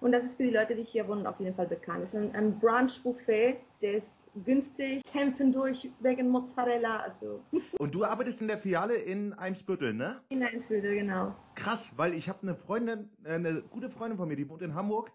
Und 0.00 0.12
das 0.12 0.24
ist 0.24 0.36
für 0.36 0.44
die 0.44 0.50
Leute, 0.50 0.76
die 0.76 0.84
hier 0.84 1.08
wohnen, 1.08 1.26
auf 1.26 1.40
jeden 1.40 1.56
Fall 1.56 1.66
bekannt. 1.66 2.04
Es 2.04 2.14
ist 2.14 2.20
ein, 2.20 2.34
ein 2.34 2.58
Brunch-Buffet, 2.60 3.56
der 3.82 3.94
ist 3.94 4.26
günstig, 4.44 5.02
kämpfen 5.04 5.52
durch 5.52 5.90
wegen 6.00 6.28
Mozzarella. 6.28 6.98
Also. 6.98 7.42
Und 7.78 7.94
du 7.94 8.04
arbeitest 8.04 8.42
in 8.42 8.48
der 8.48 8.58
Filiale 8.58 8.94
in 8.94 9.32
Eimsbüttel, 9.32 9.92
ne? 9.92 10.20
In 10.28 10.42
Eimsbüttel, 10.42 10.94
genau. 10.94 11.34
Krass, 11.56 11.92
weil 11.96 12.14
ich 12.14 12.28
habe 12.28 12.40
eine 12.42 12.54
Freundin, 12.54 13.08
äh, 13.24 13.32
eine 13.32 13.62
gute 13.62 13.90
Freundin 13.90 14.18
von 14.18 14.28
mir, 14.28 14.36
die 14.36 14.48
wohnt 14.48 14.62
in 14.62 14.74
Hamburg. 14.74 15.10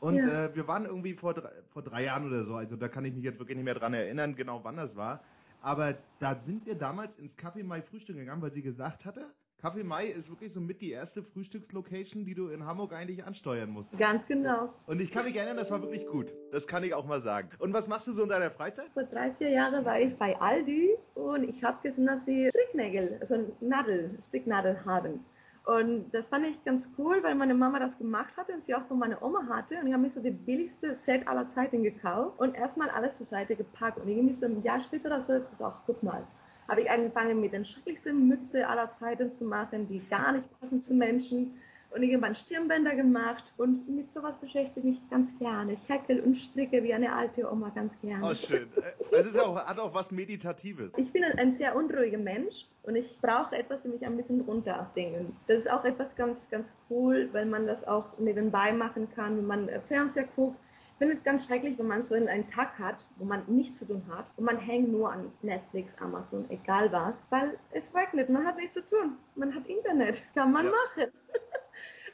Und 0.00 0.16
ja. 0.16 0.46
äh, 0.46 0.56
wir 0.56 0.66
waren 0.66 0.84
irgendwie 0.86 1.14
vor 1.14 1.34
drei, 1.34 1.50
vor 1.68 1.82
drei 1.82 2.04
Jahren 2.04 2.26
oder 2.26 2.42
so, 2.42 2.54
also 2.54 2.74
da 2.74 2.88
kann 2.88 3.04
ich 3.04 3.14
mich 3.14 3.22
jetzt 3.22 3.38
wirklich 3.38 3.56
nicht 3.56 3.66
mehr 3.66 3.74
dran 3.74 3.92
erinnern, 3.92 4.34
genau 4.34 4.60
wann 4.64 4.76
das 4.76 4.96
war. 4.96 5.22
Aber 5.60 5.94
da 6.18 6.34
sind 6.36 6.64
wir 6.64 6.74
damals 6.74 7.18
ins 7.18 7.36
Café 7.36 7.62
Mai 7.62 7.82
Frühstück 7.82 8.16
gegangen, 8.16 8.40
weil 8.40 8.52
sie 8.52 8.62
gesagt 8.62 9.04
hatte, 9.04 9.26
Kaffee 9.60 9.84
Mai 9.84 10.06
ist 10.06 10.30
wirklich 10.30 10.52
so 10.54 10.60
mit 10.60 10.80
die 10.80 10.90
erste 10.90 11.22
Frühstückslocation, 11.22 12.24
die 12.24 12.34
du 12.34 12.48
in 12.48 12.64
Hamburg 12.64 12.94
eigentlich 12.94 13.24
ansteuern 13.24 13.70
musst. 13.70 13.96
Ganz 13.98 14.26
genau. 14.26 14.72
Und 14.86 15.02
ich 15.02 15.10
kann 15.10 15.26
mich 15.26 15.36
erinnern, 15.36 15.58
das 15.58 15.70
war 15.70 15.82
wirklich 15.82 16.06
gut. 16.06 16.32
Das 16.50 16.66
kann 16.66 16.82
ich 16.82 16.94
auch 16.94 17.04
mal 17.04 17.20
sagen. 17.20 17.50
Und 17.58 17.74
was 17.74 17.86
machst 17.86 18.06
du 18.06 18.12
so 18.12 18.22
in 18.22 18.30
deiner 18.30 18.50
Freizeit? 18.50 18.86
Vor 18.94 19.04
drei, 19.04 19.32
vier 19.32 19.50
Jahren 19.50 19.84
war 19.84 20.00
ich 20.00 20.16
bei 20.16 20.38
Aldi 20.40 20.96
und 21.14 21.44
ich 21.44 21.62
habe 21.62 21.76
gesehen, 21.82 22.06
dass 22.06 22.24
sie 22.24 22.48
Stricknägel, 22.48 23.18
also 23.20 23.54
Nadel, 23.60 24.16
Stricknadel 24.22 24.82
haben. 24.86 25.24
Und 25.66 26.10
das 26.12 26.30
fand 26.30 26.46
ich 26.46 26.64
ganz 26.64 26.88
cool, 26.96 27.22
weil 27.22 27.34
meine 27.34 27.54
Mama 27.54 27.78
das 27.78 27.98
gemacht 27.98 28.34
hatte 28.38 28.54
und 28.54 28.62
sie 28.62 28.74
auch 28.74 28.86
von 28.86 28.98
meiner 28.98 29.22
Oma 29.22 29.46
hatte. 29.46 29.78
Und 29.78 29.88
ich 29.88 29.92
habe 29.92 30.02
mir 30.02 30.10
so 30.10 30.20
die 30.20 30.30
billigste 30.30 30.94
Set 30.94 31.28
aller 31.28 31.46
Zeiten 31.48 31.82
gekauft 31.82 32.40
und 32.40 32.54
erstmal 32.54 32.88
alles 32.88 33.14
zur 33.14 33.26
Seite 33.26 33.54
gepackt. 33.56 33.98
Und 33.98 34.08
irgendwie 34.08 34.32
so 34.32 34.46
ein 34.46 34.62
Jahr 34.62 34.80
später, 34.80 35.10
das 35.10 35.28
ist 35.28 35.62
auch, 35.62 35.74
guck 35.84 36.02
mal, 36.02 36.26
habe 36.70 36.82
ich 36.82 36.90
angefangen 36.90 37.40
mit 37.40 37.52
den 37.52 37.64
schrecklichsten 37.64 38.28
Mütze 38.28 38.66
aller 38.66 38.92
Zeiten 38.92 39.32
zu 39.32 39.44
machen, 39.44 39.88
die 39.88 40.00
gar 40.08 40.32
nicht 40.32 40.48
passen 40.60 40.80
zu 40.80 40.94
Menschen. 40.94 41.60
Und 41.92 42.04
irgendwann 42.04 42.36
Stirnbänder 42.36 42.94
gemacht 42.94 43.42
und 43.56 43.88
mit 43.88 44.12
sowas 44.12 44.38
beschäftige 44.38 44.86
ich 44.86 45.00
mich 45.00 45.10
ganz 45.10 45.36
gerne. 45.40 45.72
Ich 45.72 45.88
häkel 45.88 46.20
und 46.20 46.36
stricke 46.36 46.84
wie 46.84 46.94
eine 46.94 47.12
alte 47.12 47.50
Oma 47.50 47.70
ganz 47.70 48.00
gerne. 48.00 48.24
Oh, 48.24 48.32
schön. 48.32 48.68
Äh, 48.76 49.16
es 49.16 49.26
ist 49.26 49.36
auch, 49.36 49.56
hat 49.56 49.76
auch 49.80 49.92
was 49.92 50.12
Meditatives. 50.12 50.92
Ich 50.96 51.12
bin 51.12 51.24
ein 51.24 51.50
sehr 51.50 51.74
unruhiger 51.74 52.18
Mensch 52.18 52.68
und 52.84 52.94
ich 52.94 53.18
brauche 53.20 53.56
etwas, 53.56 53.82
die 53.82 53.88
mich 53.88 54.06
ein 54.06 54.16
bisschen 54.16 54.40
runterbringen. 54.42 55.34
Das 55.48 55.62
ist 55.62 55.70
auch 55.70 55.84
etwas 55.84 56.14
ganz, 56.14 56.48
ganz 56.48 56.72
cool, 56.88 57.28
weil 57.32 57.46
man 57.46 57.66
das 57.66 57.84
auch 57.88 58.16
nebenbei 58.20 58.72
machen 58.72 59.08
kann, 59.16 59.38
wenn 59.38 59.46
man 59.46 59.68
Fernseher 59.88 60.28
guckt 60.36 60.60
finde 61.00 61.14
es 61.14 61.22
ganz 61.22 61.46
schrecklich, 61.46 61.78
wenn 61.78 61.86
man 61.86 62.02
so 62.02 62.14
einen 62.14 62.46
Tag 62.46 62.78
hat, 62.78 63.06
wo 63.16 63.24
man 63.24 63.42
nichts 63.46 63.78
zu 63.78 63.86
tun 63.86 64.02
hat 64.10 64.26
und 64.36 64.44
man 64.44 64.58
hängt 64.58 64.92
nur 64.92 65.10
an 65.10 65.32
Netflix, 65.40 65.96
Amazon, 65.98 66.44
egal 66.50 66.92
was, 66.92 67.24
weil 67.30 67.58
es 67.70 67.94
regnet, 67.94 68.28
man 68.28 68.44
hat 68.46 68.58
nichts 68.58 68.74
zu 68.74 68.84
tun, 68.84 69.16
man 69.34 69.54
hat 69.54 69.66
Internet, 69.66 70.22
kann 70.34 70.52
man 70.52 70.66
ja. 70.66 70.72
machen. 70.72 71.10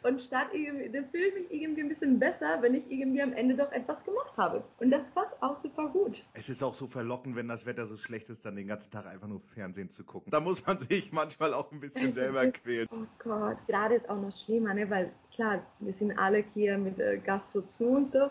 Und 0.02 0.22
statt 0.22 0.50
irgendwie, 0.52 0.88
dann 0.88 1.06
fühle 1.06 1.26
ich 1.26 1.34
mich 1.34 1.50
irgendwie 1.50 1.80
ein 1.80 1.88
bisschen 1.88 2.20
besser, 2.20 2.58
wenn 2.60 2.74
ich 2.74 2.88
irgendwie 2.88 3.22
am 3.22 3.32
Ende 3.32 3.56
doch 3.56 3.72
etwas 3.72 4.04
gemacht 4.04 4.36
habe. 4.36 4.62
Und 4.78 4.90
das 4.92 5.10
passt 5.10 5.34
auch 5.42 5.56
super 5.56 5.88
gut. 5.88 6.22
Es 6.34 6.48
ist 6.48 6.62
auch 6.62 6.74
so 6.74 6.86
verlockend, 6.86 7.34
wenn 7.34 7.48
das 7.48 7.66
Wetter 7.66 7.86
so 7.86 7.96
schlecht 7.96 8.28
ist, 8.28 8.44
dann 8.44 8.54
den 8.54 8.68
ganzen 8.68 8.92
Tag 8.92 9.06
einfach 9.06 9.26
nur 9.26 9.40
Fernsehen 9.40 9.90
zu 9.90 10.04
gucken. 10.04 10.30
Da 10.30 10.38
muss 10.38 10.64
man 10.64 10.78
sich 10.90 11.10
manchmal 11.10 11.52
auch 11.54 11.72
ein 11.72 11.80
bisschen 11.80 12.12
selber 12.12 12.46
quälen. 12.52 12.86
Oh 12.92 13.06
Gott, 13.18 13.56
gerade 13.66 13.96
ist 13.96 14.08
auch 14.08 14.20
noch 14.20 14.32
schlimmer, 14.32 14.74
ne? 14.74 14.88
weil 14.88 15.10
klar, 15.34 15.66
wir 15.80 15.92
sind 15.92 16.16
alle 16.16 16.44
hier 16.54 16.78
mit 16.78 17.00
äh, 17.00 17.18
Gastro 17.18 17.62
zu 17.62 17.86
und 17.86 18.06
so 18.06 18.30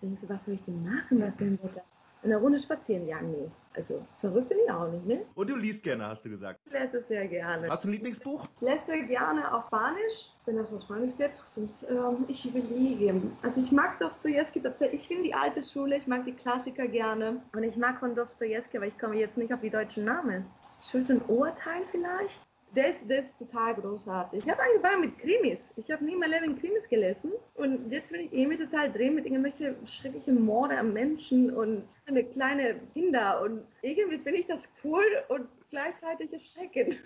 denkst 0.00 0.22
du, 0.22 0.28
was 0.28 0.44
soll 0.44 0.54
ich 0.54 0.64
denn 0.64 0.84
machen, 0.84 1.20
was 1.20 1.36
denn 1.36 1.58
Wetter? 1.62 1.82
Eine 2.22 2.38
Runde 2.38 2.58
spazieren, 2.58 3.06
ja, 3.06 3.20
nee. 3.20 3.48
Also 3.74 4.04
verrückt 4.20 4.48
bin 4.48 4.58
ich 4.64 4.70
auch 4.70 4.90
nicht, 4.90 5.06
ne? 5.06 5.24
Und 5.34 5.50
du 5.50 5.54
liest 5.54 5.82
gerne, 5.82 6.06
hast 6.06 6.24
du 6.24 6.30
gesagt. 6.30 6.58
Ich 6.64 6.72
lese 6.72 7.02
sehr 7.02 7.28
gerne. 7.28 7.68
Hast 7.68 7.84
du 7.84 7.88
ein 7.88 7.92
Lieblingsbuch? 7.92 8.48
Ich 8.56 8.60
lese 8.62 9.06
gerne 9.06 9.52
auf 9.52 9.66
Spanisch, 9.66 10.32
wenn 10.46 10.56
das 10.56 10.72
auf 10.72 10.82
Spanisch 10.82 11.14
geht. 11.18 11.30
Sonst, 11.46 11.84
ähm, 11.88 12.24
ich 12.26 12.44
überlege. 12.46 13.20
Also 13.42 13.60
ich 13.60 13.70
mag 13.70 13.98
Dostoevsky 14.00 14.60
tatsächlich. 14.60 15.02
Ich 15.02 15.08
finde 15.08 15.24
die 15.24 15.34
alte 15.34 15.62
Schule, 15.62 15.98
ich 15.98 16.06
mag 16.06 16.24
die 16.24 16.32
Klassiker 16.32 16.88
gerne. 16.88 17.42
Und 17.54 17.62
ich 17.62 17.76
mag 17.76 18.00
von 18.00 18.14
Dostoevsky, 18.14 18.78
aber 18.78 18.86
ich 18.86 18.98
komme 18.98 19.16
jetzt 19.16 19.36
nicht 19.36 19.52
auf 19.52 19.60
die 19.60 19.70
deutschen 19.70 20.04
Namen. 20.04 20.46
Schuld 20.90 21.10
und 21.10 21.28
Urteil 21.28 21.82
vielleicht? 21.90 22.45
Das, 22.74 23.06
das 23.08 23.26
ist 23.26 23.38
total 23.38 23.74
großartig. 23.74 24.44
Ich 24.44 24.50
habe 24.50 24.60
angefangen 24.62 25.00
mit 25.02 25.18
Krimis. 25.18 25.72
Ich 25.76 25.90
habe 25.90 26.04
nie 26.04 26.12
in 26.12 26.18
meinem 26.18 26.32
Leben 26.32 26.58
Krimis 26.60 26.88
gelesen. 26.88 27.32
Und 27.54 27.90
jetzt 27.90 28.12
bin 28.12 28.22
ich 28.22 28.32
irgendwie 28.32 28.58
total 28.58 28.92
drin 28.92 29.14
mit 29.14 29.24
irgendwelchen 29.24 29.86
schrecklichen 29.86 30.44
Morde 30.44 30.76
an 30.76 30.92
Menschen 30.92 31.50
und 31.54 31.84
eine 32.06 32.24
kleine 32.24 32.78
Kinder. 32.92 33.40
Und 33.42 33.66
irgendwie 33.82 34.18
finde 34.18 34.40
ich 34.40 34.46
das 34.46 34.68
cool 34.84 35.04
und 35.28 35.48
gleichzeitig 35.70 36.32
erschreckend. 36.32 37.02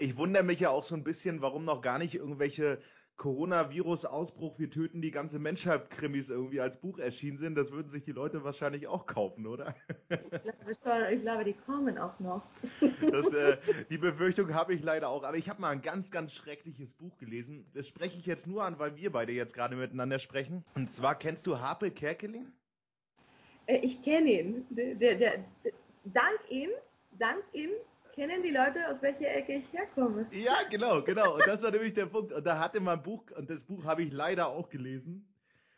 Ich 0.00 0.16
wundere 0.18 0.42
mich 0.42 0.60
ja 0.60 0.70
auch 0.70 0.84
so 0.84 0.94
ein 0.94 1.04
bisschen, 1.04 1.40
warum 1.40 1.64
noch 1.64 1.80
gar 1.80 1.98
nicht 1.98 2.14
irgendwelche 2.14 2.78
Coronavirus-Ausbruch, 3.16 4.58
wir 4.58 4.70
töten 4.70 5.00
die 5.00 5.10
ganze 5.10 5.38
Menschheit-Krimis 5.38 6.30
irgendwie 6.30 6.60
als 6.60 6.80
Buch 6.80 6.98
erschienen 6.98 7.38
sind, 7.38 7.54
das 7.54 7.70
würden 7.70 7.88
sich 7.88 8.04
die 8.04 8.12
Leute 8.12 8.44
wahrscheinlich 8.44 8.86
auch 8.88 9.06
kaufen, 9.06 9.46
oder? 9.46 9.74
Ich 10.70 10.80
glaube, 10.80 11.14
ich 11.14 11.20
glaube 11.22 11.44
die 11.44 11.52
kommen 11.52 11.98
auch 11.98 12.18
noch. 12.18 12.42
Das, 13.00 13.26
äh, 13.32 13.56
die 13.90 13.98
Befürchtung 13.98 14.52
habe 14.54 14.74
ich 14.74 14.82
leider 14.82 15.08
auch. 15.08 15.22
Aber 15.22 15.36
ich 15.36 15.48
habe 15.48 15.60
mal 15.60 15.70
ein 15.70 15.82
ganz, 15.82 16.10
ganz 16.10 16.32
schreckliches 16.32 16.92
Buch 16.94 17.16
gelesen. 17.18 17.66
Das 17.74 17.86
spreche 17.86 18.18
ich 18.18 18.26
jetzt 18.26 18.46
nur 18.46 18.64
an, 18.64 18.78
weil 18.78 18.96
wir 18.96 19.12
beide 19.12 19.32
jetzt 19.32 19.54
gerade 19.54 19.76
miteinander 19.76 20.18
sprechen. 20.18 20.64
Und 20.74 20.90
zwar 20.90 21.18
kennst 21.18 21.46
du 21.46 21.60
Harpe 21.60 21.90
Kerkeling? 21.90 22.50
Äh, 23.66 23.78
ich 23.78 24.02
kenne 24.02 24.30
ihn. 24.30 24.66
Der, 24.70 24.94
der, 24.94 25.14
der, 25.14 25.44
dank 26.04 26.40
ihm 26.48 26.70
dank 27.18 27.42
ihm 27.52 27.70
kennen 28.14 28.42
die 28.42 28.50
Leute, 28.50 28.88
aus 28.88 29.02
welcher 29.02 29.34
Ecke 29.34 29.54
ich 29.54 29.72
herkomme. 29.72 30.26
Ja, 30.30 30.56
genau, 30.70 31.02
genau. 31.02 31.34
Und 31.34 31.46
das 31.46 31.62
war 31.62 31.70
nämlich 31.70 31.94
der 31.94 32.06
Punkt. 32.06 32.32
Und 32.32 32.46
da 32.46 32.58
hatte 32.58 32.80
man 32.80 32.98
ein 32.98 33.02
Buch, 33.02 33.24
und 33.36 33.50
das 33.50 33.64
Buch 33.64 33.84
habe 33.84 34.02
ich 34.02 34.12
leider 34.12 34.48
auch 34.48 34.68
gelesen. 34.68 35.28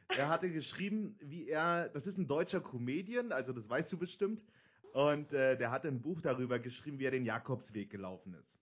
Er 0.09 0.29
hatte 0.29 0.51
geschrieben, 0.51 1.19
wie 1.21 1.49
er, 1.49 1.89
das 1.89 2.07
ist 2.07 2.19
ein 2.19 2.27
deutscher 2.27 2.61
Comedian, 2.61 3.33
also 3.33 3.53
das 3.53 3.69
weißt 3.69 3.93
du 3.93 3.99
bestimmt. 3.99 4.45
Und 4.93 5.33
äh, 5.33 5.57
der 5.57 5.71
hatte 5.71 5.89
ein 5.89 6.01
Buch 6.01 6.21
darüber 6.21 6.59
geschrieben, 6.59 6.99
wie 6.99 7.07
er 7.07 7.11
den 7.11 7.25
Jakobsweg 7.25 7.91
gelaufen 7.91 8.35
ist. 8.35 8.59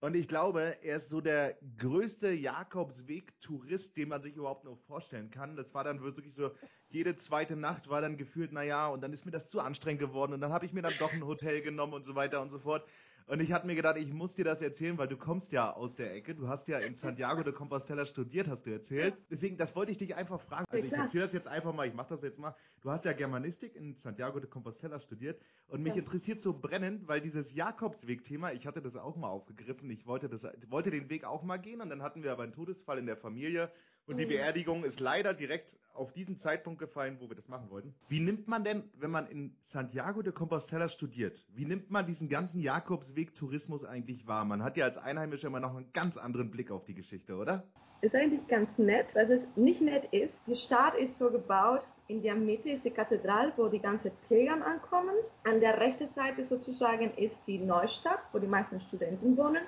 Und 0.00 0.14
ich 0.14 0.28
glaube, 0.28 0.76
er 0.82 0.96
ist 0.96 1.08
so 1.10 1.20
der 1.20 1.58
größte 1.76 2.30
Jakobsweg-Tourist, 2.30 3.96
den 3.96 4.08
man 4.08 4.22
sich 4.22 4.36
überhaupt 4.36 4.64
nur 4.64 4.76
vorstellen 4.76 5.30
kann. 5.30 5.56
Das 5.56 5.74
war 5.74 5.82
dann 5.82 6.02
wirklich 6.02 6.34
so, 6.34 6.52
jede 6.88 7.16
zweite 7.16 7.56
Nacht 7.56 7.88
war 7.88 8.00
dann 8.00 8.16
gefühlt, 8.16 8.52
naja, 8.52 8.88
und 8.88 9.00
dann 9.02 9.12
ist 9.12 9.24
mir 9.26 9.32
das 9.32 9.50
zu 9.50 9.60
anstrengend 9.60 10.00
geworden 10.00 10.32
und 10.32 10.40
dann 10.40 10.52
habe 10.52 10.66
ich 10.66 10.72
mir 10.72 10.82
dann 10.82 10.96
doch 10.98 11.12
ein 11.12 11.24
Hotel 11.26 11.62
genommen 11.62 11.94
und 11.94 12.04
so 12.04 12.14
weiter 12.14 12.40
und 12.40 12.50
so 12.50 12.60
fort. 12.60 12.88
Und 13.28 13.40
ich 13.40 13.52
hatte 13.52 13.66
mir 13.66 13.74
gedacht, 13.74 13.98
ich 13.98 14.10
muss 14.10 14.34
dir 14.34 14.44
das 14.46 14.62
erzählen, 14.62 14.96
weil 14.96 15.06
du 15.06 15.18
kommst 15.18 15.52
ja 15.52 15.74
aus 15.74 15.94
der 15.94 16.14
Ecke. 16.14 16.34
Du 16.34 16.48
hast 16.48 16.66
ja 16.66 16.78
in 16.78 16.94
Santiago 16.96 17.42
de 17.42 17.52
Compostela 17.52 18.06
studiert, 18.06 18.48
hast 18.48 18.64
du 18.64 18.70
erzählt. 18.70 19.18
Deswegen, 19.30 19.58
das 19.58 19.76
wollte 19.76 19.92
ich 19.92 19.98
dich 19.98 20.16
einfach 20.16 20.40
fragen. 20.40 20.64
Also 20.70 20.86
ich 20.86 20.92
erzähle 20.94 21.24
das 21.24 21.34
jetzt 21.34 21.46
einfach 21.46 21.74
mal, 21.74 21.86
ich 21.86 21.92
mache 21.92 22.08
das 22.14 22.22
jetzt 22.22 22.38
mal. 22.38 22.56
Du 22.80 22.90
hast 22.90 23.04
ja 23.04 23.12
Germanistik 23.12 23.76
in 23.76 23.94
Santiago 23.94 24.40
de 24.40 24.48
Compostela 24.48 24.98
studiert 24.98 25.38
und 25.66 25.82
mich 25.82 25.92
ja. 25.92 25.98
interessiert 25.98 26.40
so 26.40 26.58
brennend, 26.58 27.06
weil 27.06 27.20
dieses 27.20 27.54
Jakobsweg-Thema, 27.54 28.52
ich 28.52 28.66
hatte 28.66 28.80
das 28.80 28.96
auch 28.96 29.16
mal 29.16 29.28
aufgegriffen. 29.28 29.90
Ich 29.90 30.06
wollte 30.06 30.30
das, 30.30 30.46
wollte 30.68 30.90
den 30.90 31.10
Weg 31.10 31.24
auch 31.24 31.42
mal 31.42 31.58
gehen 31.58 31.82
und 31.82 31.90
dann 31.90 32.02
hatten 32.02 32.22
wir 32.22 32.32
aber 32.32 32.44
einen 32.44 32.52
Todesfall 32.52 32.96
in 32.96 33.04
der 33.04 33.18
Familie 33.18 33.70
und 34.08 34.18
die 34.18 34.24
oh. 34.24 34.28
Beerdigung 34.28 34.84
ist 34.84 35.00
leider 35.00 35.34
direkt 35.34 35.76
auf 35.94 36.12
diesen 36.12 36.38
Zeitpunkt 36.38 36.78
gefallen, 36.78 37.18
wo 37.20 37.28
wir 37.28 37.36
das 37.36 37.48
machen 37.48 37.70
wollten. 37.70 37.94
Wie 38.08 38.20
nimmt 38.20 38.48
man 38.48 38.64
denn, 38.64 38.84
wenn 38.98 39.10
man 39.10 39.26
in 39.26 39.54
Santiago 39.62 40.22
de 40.22 40.32
Compostela 40.32 40.88
studiert, 40.88 41.44
wie 41.54 41.66
nimmt 41.66 41.90
man 41.90 42.06
diesen 42.06 42.28
ganzen 42.28 42.60
Jakobsweg-Tourismus 42.60 43.84
eigentlich 43.84 44.26
wahr? 44.26 44.44
Man 44.44 44.62
hat 44.62 44.76
ja 44.76 44.86
als 44.86 44.96
Einheimischer 44.96 45.48
immer 45.48 45.60
noch 45.60 45.76
einen 45.76 45.92
ganz 45.92 46.16
anderen 46.16 46.50
Blick 46.50 46.70
auf 46.70 46.84
die 46.84 46.94
Geschichte, 46.94 47.36
oder? 47.36 47.64
Ist 48.00 48.14
eigentlich 48.14 48.46
ganz 48.46 48.78
nett. 48.78 49.14
Was 49.14 49.28
es 49.28 49.48
nicht 49.56 49.80
nett 49.80 50.06
ist, 50.12 50.42
die 50.46 50.56
Stadt 50.56 50.94
ist 50.94 51.18
so 51.18 51.30
gebaut, 51.30 51.82
in 52.06 52.22
der 52.22 52.36
Mitte 52.36 52.70
ist 52.70 52.84
die 52.84 52.90
Kathedrale, 52.90 53.52
wo 53.56 53.68
die 53.68 53.80
ganzen 53.80 54.12
Pilger 54.28 54.64
ankommen. 54.64 55.14
An 55.44 55.60
der 55.60 55.78
rechten 55.78 56.06
Seite 56.06 56.44
sozusagen 56.44 57.12
ist 57.14 57.38
die 57.46 57.58
Neustadt, 57.58 58.20
wo 58.32 58.38
die 58.38 58.46
meisten 58.46 58.80
Studenten 58.80 59.36
wohnen. 59.36 59.62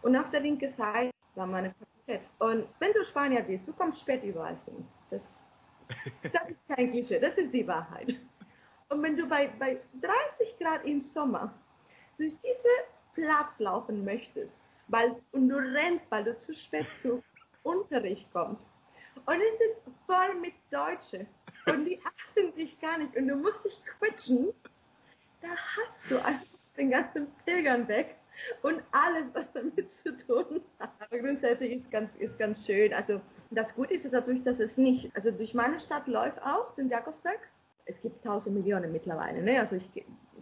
Und 0.00 0.16
auf 0.16 0.30
der 0.30 0.40
linken 0.40 0.70
Seite 0.70 1.10
war 1.34 1.46
meine 1.46 1.74
Fakultät. 2.06 2.28
Und 2.38 2.68
wenn 2.78 2.92
du 2.92 3.04
Spanier 3.04 3.42
bist, 3.42 3.68
du 3.68 3.72
kommst 3.72 4.00
spät 4.00 4.22
überall 4.22 4.58
hin. 4.66 4.86
Das, 5.10 5.22
das 6.32 6.48
ist 6.48 6.68
kein 6.68 6.90
Klischee, 6.90 7.18
das 7.18 7.38
ist 7.38 7.52
die 7.52 7.66
Wahrheit. 7.66 8.14
Und 8.88 9.02
wenn 9.02 9.16
du 9.16 9.26
bei, 9.26 9.48
bei 9.58 9.80
30 10.00 10.58
Grad 10.58 10.84
im 10.84 11.00
Sommer 11.00 11.52
durch 12.18 12.36
diesen 12.38 12.70
Platz 13.14 13.58
laufen 13.58 14.04
möchtest, 14.04 14.60
weil, 14.88 15.16
und 15.32 15.48
du 15.48 15.56
rennst, 15.56 16.10
weil 16.10 16.24
du 16.24 16.36
zu 16.36 16.54
spät 16.54 16.86
zu 17.00 17.22
Unterricht 17.62 18.30
kommst, 18.32 18.70
und 19.26 19.40
es 19.40 19.60
ist 19.60 19.82
voll 20.06 20.34
mit 20.40 20.54
Deutschen 20.70 21.26
und 21.66 21.84
die 21.84 22.00
achten 22.02 22.54
dich 22.54 22.80
gar 22.80 22.98
nicht 22.98 23.14
und 23.14 23.28
du 23.28 23.36
musst 23.36 23.64
dich 23.64 23.80
quetschen, 23.84 24.52
da 25.40 25.48
hast 25.48 26.10
du 26.10 26.16
einfach 26.16 26.46
den 26.76 26.90
ganzen 26.90 27.30
Pilgern 27.44 27.86
weg 27.88 28.16
und 28.62 28.82
alles, 28.92 29.34
was 29.34 29.52
damit 29.52 29.92
zu 29.92 30.16
tun 30.16 30.60
hat. 30.78 30.90
Aber 31.00 31.18
grundsätzlich 31.18 31.72
ist 31.72 31.90
ganz, 31.90 32.14
ist 32.16 32.38
ganz 32.38 32.66
schön. 32.66 32.92
Also 32.92 33.20
das 33.50 33.74
Gute 33.74 33.94
ist 33.94 34.10
natürlich, 34.10 34.42
dass 34.42 34.60
es 34.60 34.76
nicht, 34.76 35.14
also 35.14 35.30
durch 35.30 35.54
meine 35.54 35.78
Stadt 35.80 36.06
läuft 36.06 36.40
auch 36.42 36.74
den 36.74 36.88
Jakobsweg. 36.88 37.38
Es 37.84 38.00
gibt 38.00 38.24
tausend 38.24 38.54
Millionen 38.54 38.92
mittlerweile, 38.92 39.42
ne? 39.42 39.58
Also 39.58 39.76
ich, 39.76 39.88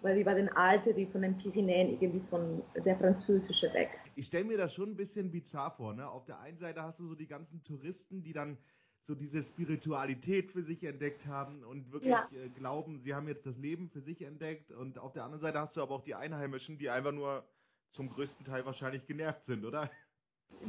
weil 0.02 0.16
die 0.16 0.26
war 0.26 0.34
den 0.34 0.50
alte, 0.50 0.92
die 0.92 1.06
von 1.06 1.22
den 1.22 1.38
Pyrenäen, 1.38 2.00
irgendwie 2.00 2.22
von 2.28 2.62
der 2.84 2.96
französische 2.96 3.72
weg. 3.72 3.90
Ich 4.14 4.26
stelle 4.26 4.44
mir 4.44 4.58
das 4.58 4.74
schon 4.74 4.90
ein 4.90 4.96
bisschen 4.96 5.30
bizarr 5.30 5.70
vor, 5.70 5.94
ne? 5.94 6.08
Auf 6.08 6.26
der 6.26 6.40
einen 6.40 6.58
Seite 6.58 6.82
hast 6.82 7.00
du 7.00 7.06
so 7.06 7.14
die 7.14 7.26
ganzen 7.26 7.62
Touristen, 7.64 8.22
die 8.22 8.32
dann 8.32 8.58
so 9.02 9.14
diese 9.14 9.42
Spiritualität 9.42 10.50
für 10.50 10.62
sich 10.62 10.84
entdeckt 10.84 11.26
haben 11.26 11.64
und 11.64 11.90
wirklich 11.90 12.12
ja. 12.12 12.28
äh, 12.32 12.48
glauben, 12.50 13.00
sie 13.00 13.14
haben 13.14 13.28
jetzt 13.28 13.46
das 13.46 13.56
Leben 13.56 13.88
für 13.88 14.02
sich 14.02 14.22
entdeckt. 14.22 14.72
Und 14.72 14.98
auf 14.98 15.12
der 15.12 15.24
anderen 15.24 15.40
Seite 15.40 15.60
hast 15.60 15.76
du 15.76 15.82
aber 15.82 15.94
auch 15.94 16.04
die 16.04 16.14
Einheimischen, 16.14 16.78
die 16.78 16.90
einfach 16.90 17.12
nur 17.12 17.44
zum 17.90 18.08
größten 18.10 18.46
Teil 18.46 18.64
wahrscheinlich 18.64 19.06
genervt 19.06 19.44
sind, 19.44 19.64
oder? 19.64 19.90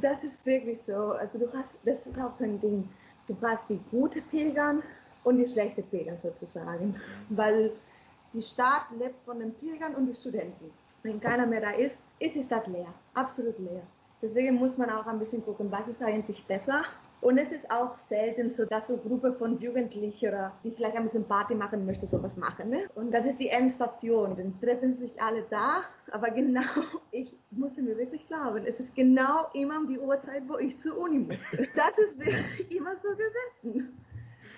Das 0.00 0.24
ist 0.24 0.44
wirklich 0.46 0.82
so. 0.82 1.12
Also 1.12 1.38
du 1.38 1.52
hast, 1.52 1.74
das 1.84 2.06
ist 2.06 2.18
auch 2.18 2.34
so 2.34 2.44
ein 2.44 2.60
Ding. 2.60 2.88
Du 3.26 3.36
hast 3.42 3.68
die 3.68 3.80
gute 3.90 4.20
Pilgern 4.22 4.82
und 5.24 5.38
die 5.38 5.46
schlechte 5.46 5.82
Pilgern 5.82 6.18
sozusagen, 6.18 6.88
mhm. 6.88 6.96
weil 7.30 7.72
die 8.32 8.42
Stadt 8.42 8.86
lebt 8.98 9.22
von 9.24 9.38
den 9.38 9.54
Pilgern 9.54 9.94
und 9.94 10.06
den 10.06 10.14
Studenten. 10.14 10.70
Wenn 11.02 11.20
keiner 11.20 11.46
mehr 11.46 11.60
da 11.60 11.70
ist, 11.70 11.98
ist 12.18 12.34
die 12.34 12.42
Stadt 12.42 12.66
leer, 12.66 12.92
absolut 13.14 13.58
leer. 13.58 13.82
Deswegen 14.20 14.54
muss 14.54 14.76
man 14.78 14.88
auch 14.90 15.06
ein 15.06 15.18
bisschen 15.18 15.44
gucken, 15.44 15.70
was 15.70 15.88
ist 15.88 16.02
eigentlich 16.02 16.44
besser 16.46 16.84
und 17.22 17.38
es 17.38 17.52
ist 17.52 17.70
auch 17.70 17.94
selten 17.96 18.50
so, 18.50 18.64
dass 18.66 18.88
so 18.88 18.94
eine 18.94 19.02
Gruppe 19.02 19.32
von 19.32 19.60
Jugendlichen 19.60 20.32
die 20.64 20.72
vielleicht 20.72 20.96
ein 20.96 21.04
bisschen 21.04 21.24
Party 21.24 21.54
machen 21.54 21.86
möchte, 21.86 22.04
sowas 22.04 22.36
machen. 22.36 22.68
Ne? 22.68 22.90
Und 22.96 23.12
das 23.12 23.26
ist 23.26 23.38
die 23.38 23.48
Endstation. 23.48 24.36
Dann 24.36 24.60
treffen 24.60 24.92
sich 24.92 25.10
alle 25.22 25.44
da, 25.48 25.84
aber 26.10 26.30
genau, 26.30 26.60
ich 27.12 27.32
muss 27.52 27.76
mir 27.76 27.96
wirklich 27.96 28.26
glauben, 28.26 28.66
es 28.66 28.80
ist 28.80 28.94
genau 28.96 29.46
immer 29.54 29.78
um 29.78 29.86
die 29.86 30.00
Uhrzeit, 30.00 30.42
wo 30.48 30.58
ich 30.58 30.76
zur 30.78 30.98
Uni 30.98 31.20
musste. 31.20 31.68
Das 31.76 31.96
ist 31.96 32.18
wirklich 32.18 32.70
immer 32.76 32.96
so 32.96 33.08
gewesen. 33.10 33.96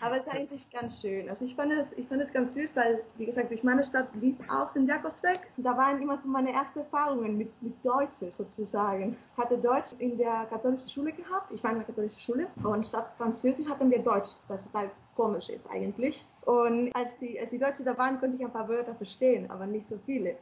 Aber 0.00 0.16
es 0.16 0.26
ist 0.26 0.33
eigentlich 0.33 0.70
ganz 0.70 1.00
schön. 1.00 1.28
Also 1.28 1.44
ich 1.44 1.54
fand 1.54 1.72
es, 1.72 1.92
ich 1.96 2.07
fand 2.09 2.22
es 2.22 2.33
ganz 2.33 2.54
süß, 2.54 2.74
weil, 2.76 3.02
wie 3.16 3.26
gesagt, 3.26 3.50
durch 3.50 3.62
meine 3.62 3.85
Stadt 3.87 4.09
lief 4.20 4.37
auch 4.50 4.72
den 4.72 4.87
Jakobsweg. 4.87 5.40
Da 5.57 5.76
waren 5.76 6.00
immer 6.02 6.16
so 6.16 6.28
meine 6.28 6.52
ersten 6.52 6.80
Erfahrungen 6.80 7.37
mit, 7.37 7.50
mit 7.62 7.74
Deutsch 7.85 8.16
sozusagen. 8.30 9.16
Ich 9.33 9.42
hatte 9.42 9.59
Deutsch 9.59 9.92
in 9.98 10.18
der 10.18 10.46
katholischen 10.50 10.88
Schule 10.88 11.12
gehabt. 11.12 11.52
Ich 11.52 11.62
war 11.62 11.70
in 11.70 11.78
der 11.78 11.87
katholischen 11.87 12.20
Schule. 12.20 12.46
Und 12.62 12.87
statt 12.87 13.12
Französisch 13.16 13.68
hatten 13.68 13.90
wir 13.90 14.00
Deutsch, 14.00 14.30
was 14.48 14.64
total 14.64 14.90
komisch 15.16 15.48
ist 15.48 15.68
eigentlich. 15.70 16.26
Und 16.42 16.94
als 16.94 17.16
die, 17.18 17.38
als 17.40 17.50
die 17.50 17.59
Deutschen 17.59 17.85
da 17.85 17.96
waren, 17.96 18.18
konnte 18.20 18.37
ich 18.37 18.44
ein 18.44 18.52
paar 18.52 18.68
Wörter 18.68 18.94
verstehen, 18.94 19.50
aber 19.50 19.66
nicht 19.66 19.88
so 19.88 19.98
viele. 20.04 20.37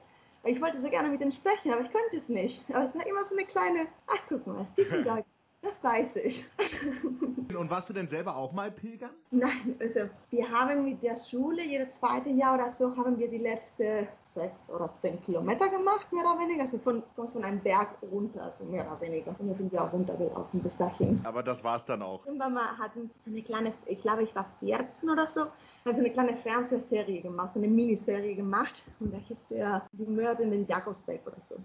Ich 0.44 0.60
wollte 0.60 0.78
so 0.78 0.88
gerne 0.90 1.08
mit 1.08 1.20
ihnen 1.20 1.30
sprechen, 1.30 1.72
aber 1.72 1.82
ich 1.82 1.92
konnte 1.92 2.16
es 2.16 2.28
nicht. 2.28 2.64
Aber 2.74 2.84
es 2.84 2.96
war 2.96 3.06
immer 3.06 3.24
so 3.24 3.36
eine 3.36 3.46
kleine, 3.46 3.86
ach 4.08 4.18
guck 4.28 4.44
mal, 4.46 4.66
die 4.76 4.82
sind 4.82 5.06
Deutsch. 5.06 5.26
Das 5.62 5.82
weiß 5.82 6.16
ich. 6.16 6.44
Und 7.56 7.70
warst 7.70 7.88
du 7.88 7.92
denn 7.92 8.08
selber 8.08 8.36
auch 8.36 8.52
mal 8.52 8.70
pilgern? 8.70 9.10
Nein, 9.30 9.76
also 9.78 10.00
wir 10.30 10.50
haben 10.50 10.84
mit 10.84 11.02
der 11.02 11.16
Schule 11.16 11.62
jedes 11.62 11.96
zweite 12.00 12.30
Jahr 12.30 12.54
oder 12.54 12.68
so 12.68 12.96
haben 12.96 13.18
wir 13.18 13.28
die 13.28 13.38
letzten 13.38 14.08
sechs 14.22 14.70
oder 14.70 14.92
zehn 14.96 15.22
Kilometer 15.22 15.68
gemacht, 15.68 16.10
mehr 16.12 16.24
oder 16.24 16.40
weniger. 16.40 16.62
Also 16.62 16.78
von, 16.78 17.02
von 17.14 17.44
einem 17.44 17.60
Berg 17.60 17.90
runter, 18.10 18.44
also 18.44 18.64
mehr 18.64 18.86
oder 18.86 19.00
weniger. 19.00 19.34
Und 19.38 19.48
da 19.48 19.54
sind 19.54 19.70
wir 19.70 19.84
auch 19.84 19.92
runtergelaufen 19.92 20.60
bis 20.60 20.76
dahin. 20.76 21.20
Aber 21.24 21.42
das 21.42 21.62
war 21.62 21.76
es 21.76 21.84
dann 21.84 22.02
auch. 22.02 22.26
Irgendwann 22.26 22.54
mal 22.54 22.76
hatten 22.78 23.10
so 23.24 23.30
eine 23.30 23.42
kleine, 23.42 23.72
ich 23.86 24.00
glaube 24.00 24.24
ich 24.24 24.34
war 24.34 24.46
14 24.60 25.08
oder 25.08 25.26
so, 25.26 25.46
also 25.84 26.00
eine 26.00 26.10
kleine 26.10 26.36
Fernsehserie 26.36 27.20
gemacht, 27.20 27.52
so 27.54 27.60
eine 27.60 27.68
Miniserie 27.68 28.34
gemacht. 28.34 28.82
Und 28.98 29.12
da 29.12 29.18
hieß 29.18 29.46
der 29.48 29.86
Die 29.92 30.06
Mörder 30.06 30.42
in 30.42 30.50
den 30.50 30.66
Jakobsweg 30.66 31.20
oder 31.26 31.38
so. 31.48 31.56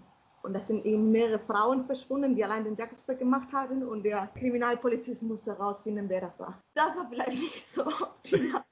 Und 0.48 0.54
da 0.54 0.60
sind 0.60 0.86
eben 0.86 1.12
mehrere 1.12 1.38
Frauen 1.40 1.84
verschwunden, 1.84 2.34
die 2.34 2.42
allein 2.42 2.64
den 2.64 2.74
Jakobsweg 2.74 3.18
gemacht 3.18 3.52
haben 3.52 3.86
und 3.86 4.02
der 4.02 4.28
Kriminalpolizist 4.28 5.22
musste 5.22 5.50
herausfinden, 5.50 6.08
wer 6.08 6.22
das 6.22 6.40
war. 6.40 6.62
Das 6.72 6.96
war 6.96 7.06
vielleicht 7.10 7.38
nicht 7.38 7.68
so 7.68 7.82
optimal. 7.82 8.64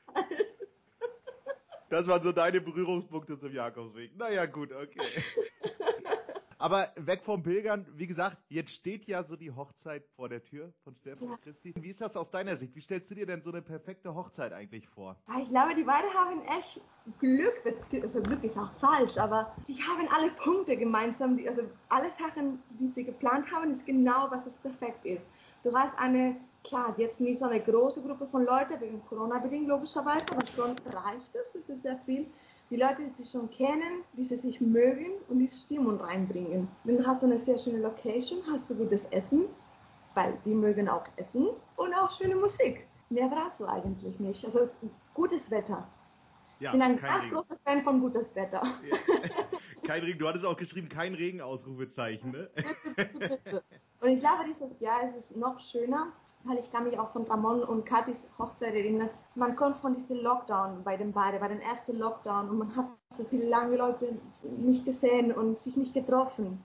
Das 1.90 2.08
waren 2.08 2.22
so 2.22 2.32
deine 2.32 2.62
Berührungspunkte 2.62 3.38
zum 3.38 3.52
Jakobsweg. 3.52 4.16
Naja, 4.16 4.46
gut, 4.46 4.72
okay. 4.72 5.06
Aber 6.58 6.88
weg 6.96 7.22
vom 7.22 7.42
Pilgern, 7.42 7.86
wie 7.96 8.06
gesagt, 8.06 8.38
jetzt 8.48 8.70
steht 8.70 9.04
ja 9.06 9.22
so 9.22 9.36
die 9.36 9.50
Hochzeit 9.50 10.06
vor 10.16 10.28
der 10.28 10.42
Tür 10.42 10.72
von 10.84 10.94
Stefan 10.96 11.30
und 11.30 11.42
Christi. 11.42 11.74
Wie 11.78 11.90
ist 11.90 12.00
das 12.00 12.16
aus 12.16 12.30
deiner 12.30 12.56
Sicht? 12.56 12.74
Wie 12.74 12.80
stellst 12.80 13.10
du 13.10 13.14
dir 13.14 13.26
denn 13.26 13.42
so 13.42 13.50
eine 13.50 13.60
perfekte 13.60 14.14
Hochzeit 14.14 14.52
eigentlich 14.52 14.88
vor? 14.88 15.16
Ich 15.42 15.48
glaube, 15.50 15.74
die 15.74 15.82
beiden 15.82 16.12
haben 16.14 16.40
echt 16.58 16.80
Glück, 17.18 17.54
also 18.02 18.22
Glück 18.22 18.42
ist 18.42 18.56
auch 18.56 18.72
falsch, 18.80 19.18
aber 19.18 19.54
sie 19.64 19.76
haben 19.82 20.08
alle 20.08 20.30
Punkte 20.30 20.76
gemeinsam. 20.76 21.38
Also 21.46 21.62
alle 21.90 22.10
Sachen, 22.10 22.62
die 22.70 22.88
sie 22.88 23.04
geplant 23.04 23.52
haben, 23.52 23.70
ist 23.70 23.84
genau, 23.84 24.28
was 24.30 24.46
es 24.46 24.56
perfekt 24.56 25.04
ist. 25.04 25.22
Du 25.62 25.74
hast 25.74 25.98
eine, 25.98 26.36
klar, 26.64 26.94
jetzt 26.96 27.20
nicht 27.20 27.38
so 27.38 27.44
eine 27.44 27.62
große 27.62 28.00
Gruppe 28.00 28.26
von 28.28 28.44
Leuten, 28.44 28.80
wegen 28.80 29.04
Corona-bedingt 29.04 29.68
logischerweise, 29.68 30.30
aber 30.30 30.46
schon 30.46 30.78
reicht 30.86 31.34
es, 31.34 31.52
das 31.52 31.68
ist 31.68 31.82
sehr 31.82 31.98
viel 32.06 32.26
die 32.70 32.76
Leute, 32.76 33.02
die 33.02 33.22
sich 33.22 33.30
schon 33.30 33.48
kennen, 33.50 34.02
die 34.14 34.24
sie 34.24 34.36
sich 34.36 34.60
mögen 34.60 35.12
und 35.28 35.38
die 35.38 35.48
Stimmung 35.48 36.00
reinbringen. 36.00 36.68
Dann 36.84 37.06
hast 37.06 37.22
du 37.22 37.26
eine 37.26 37.38
sehr 37.38 37.58
schöne 37.58 37.78
Location, 37.78 38.42
hast 38.50 38.70
du 38.70 38.74
gutes 38.74 39.04
Essen, 39.06 39.46
weil 40.14 40.36
die 40.44 40.54
mögen 40.54 40.88
auch 40.88 41.04
Essen 41.16 41.48
und 41.76 41.94
auch 41.94 42.10
schöne 42.10 42.34
Musik. 42.34 42.86
Mehr 43.08 43.28
brauchst 43.28 43.60
du 43.60 43.66
eigentlich 43.66 44.18
nicht. 44.18 44.44
Also 44.44 44.68
gutes 45.14 45.50
Wetter. 45.50 45.86
Ja, 46.58 46.70
ich 46.70 46.72
bin 46.72 46.82
ein 46.82 46.96
ganz 46.96 47.24
Ding. 47.24 47.34
großer 47.34 47.56
Fan 47.64 47.82
von 47.82 48.00
gutes 48.00 48.34
Wetter. 48.34 48.62
Ja. 48.88 48.96
Kein 49.82 50.02
Regen, 50.02 50.18
du 50.18 50.26
hattest 50.26 50.44
auch 50.44 50.56
geschrieben, 50.56 50.88
kein 50.88 51.14
Regen, 51.14 51.40
Ausrufezeichen, 51.40 52.32
ne? 52.32 52.50
Und 54.00 54.08
ich 54.08 54.20
glaube, 54.20 54.44
dieses 54.46 54.78
Jahr 54.80 55.08
ist 55.08 55.16
es 55.16 55.36
noch 55.36 55.58
schöner, 55.60 56.08
weil 56.44 56.58
ich 56.58 56.70
kann 56.70 56.84
mich 56.84 56.98
auch 56.98 57.10
von 57.10 57.24
Ramon 57.24 57.62
und 57.62 57.84
Katis 57.84 58.28
Hochzeit 58.38 58.74
erinnern. 58.74 59.10
Man 59.34 59.56
kommt 59.56 59.78
von 59.78 59.94
diesem 59.94 60.18
Lockdown 60.18 60.84
bei 60.84 60.96
den 60.96 61.12
beiden, 61.12 61.40
bei 61.40 61.48
dem 61.48 61.60
ersten 61.60 61.98
Lockdown 61.98 62.48
und 62.48 62.58
man 62.58 62.76
hat 62.76 62.86
so 63.10 63.24
viele 63.24 63.48
lange 63.48 63.76
Leute 63.76 64.18
nicht 64.42 64.84
gesehen 64.84 65.32
und 65.32 65.58
sich 65.58 65.76
nicht 65.76 65.94
getroffen. 65.94 66.62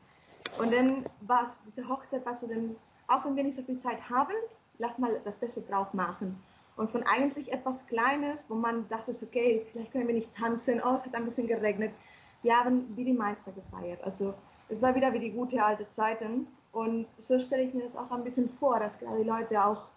Und 0.59 0.73
dann 0.73 1.03
war 1.21 1.47
es, 1.47 1.59
diese 1.65 1.87
Hochzeit 1.87 2.25
war 2.25 2.35
so, 2.35 2.47
dann, 2.47 2.75
auch 3.07 3.23
wenn 3.25 3.35
wir 3.35 3.43
nicht 3.43 3.55
so 3.55 3.63
viel 3.63 3.77
Zeit 3.77 4.09
haben, 4.09 4.33
lass 4.77 4.97
mal 4.97 5.19
das 5.23 5.39
Beste 5.39 5.61
drauf 5.61 5.93
machen. 5.93 6.41
Und 6.75 6.91
von 6.91 7.03
eigentlich 7.03 7.51
etwas 7.51 7.85
Kleines, 7.87 8.45
wo 8.49 8.55
man 8.55 8.87
dachte, 8.89 9.13
okay, 9.21 9.65
vielleicht 9.71 9.91
können 9.91 10.07
wir 10.07 10.15
nicht 10.15 10.33
tanzen, 10.35 10.81
oh, 10.83 10.93
es 10.95 11.05
hat 11.05 11.15
ein 11.15 11.25
bisschen 11.25 11.47
geregnet. 11.47 11.93
Wir 12.41 12.57
haben 12.57 12.95
wie 12.95 13.05
die 13.05 13.13
Meister 13.13 13.51
gefeiert. 13.51 14.03
Also 14.03 14.33
es 14.69 14.81
war 14.81 14.95
wieder 14.95 15.13
wie 15.13 15.19
die 15.19 15.31
gute 15.31 15.63
alte 15.63 15.89
Zeiten. 15.91 16.47
Und 16.71 17.07
so 17.17 17.39
stelle 17.39 17.63
ich 17.63 17.73
mir 17.73 17.83
das 17.83 17.95
auch 17.95 18.11
ein 18.11 18.23
bisschen 18.23 18.49
vor, 18.59 18.79
dass 18.79 18.97
gerade 18.97 19.17
die 19.19 19.27
Leute 19.27 19.63
auch 19.63 19.87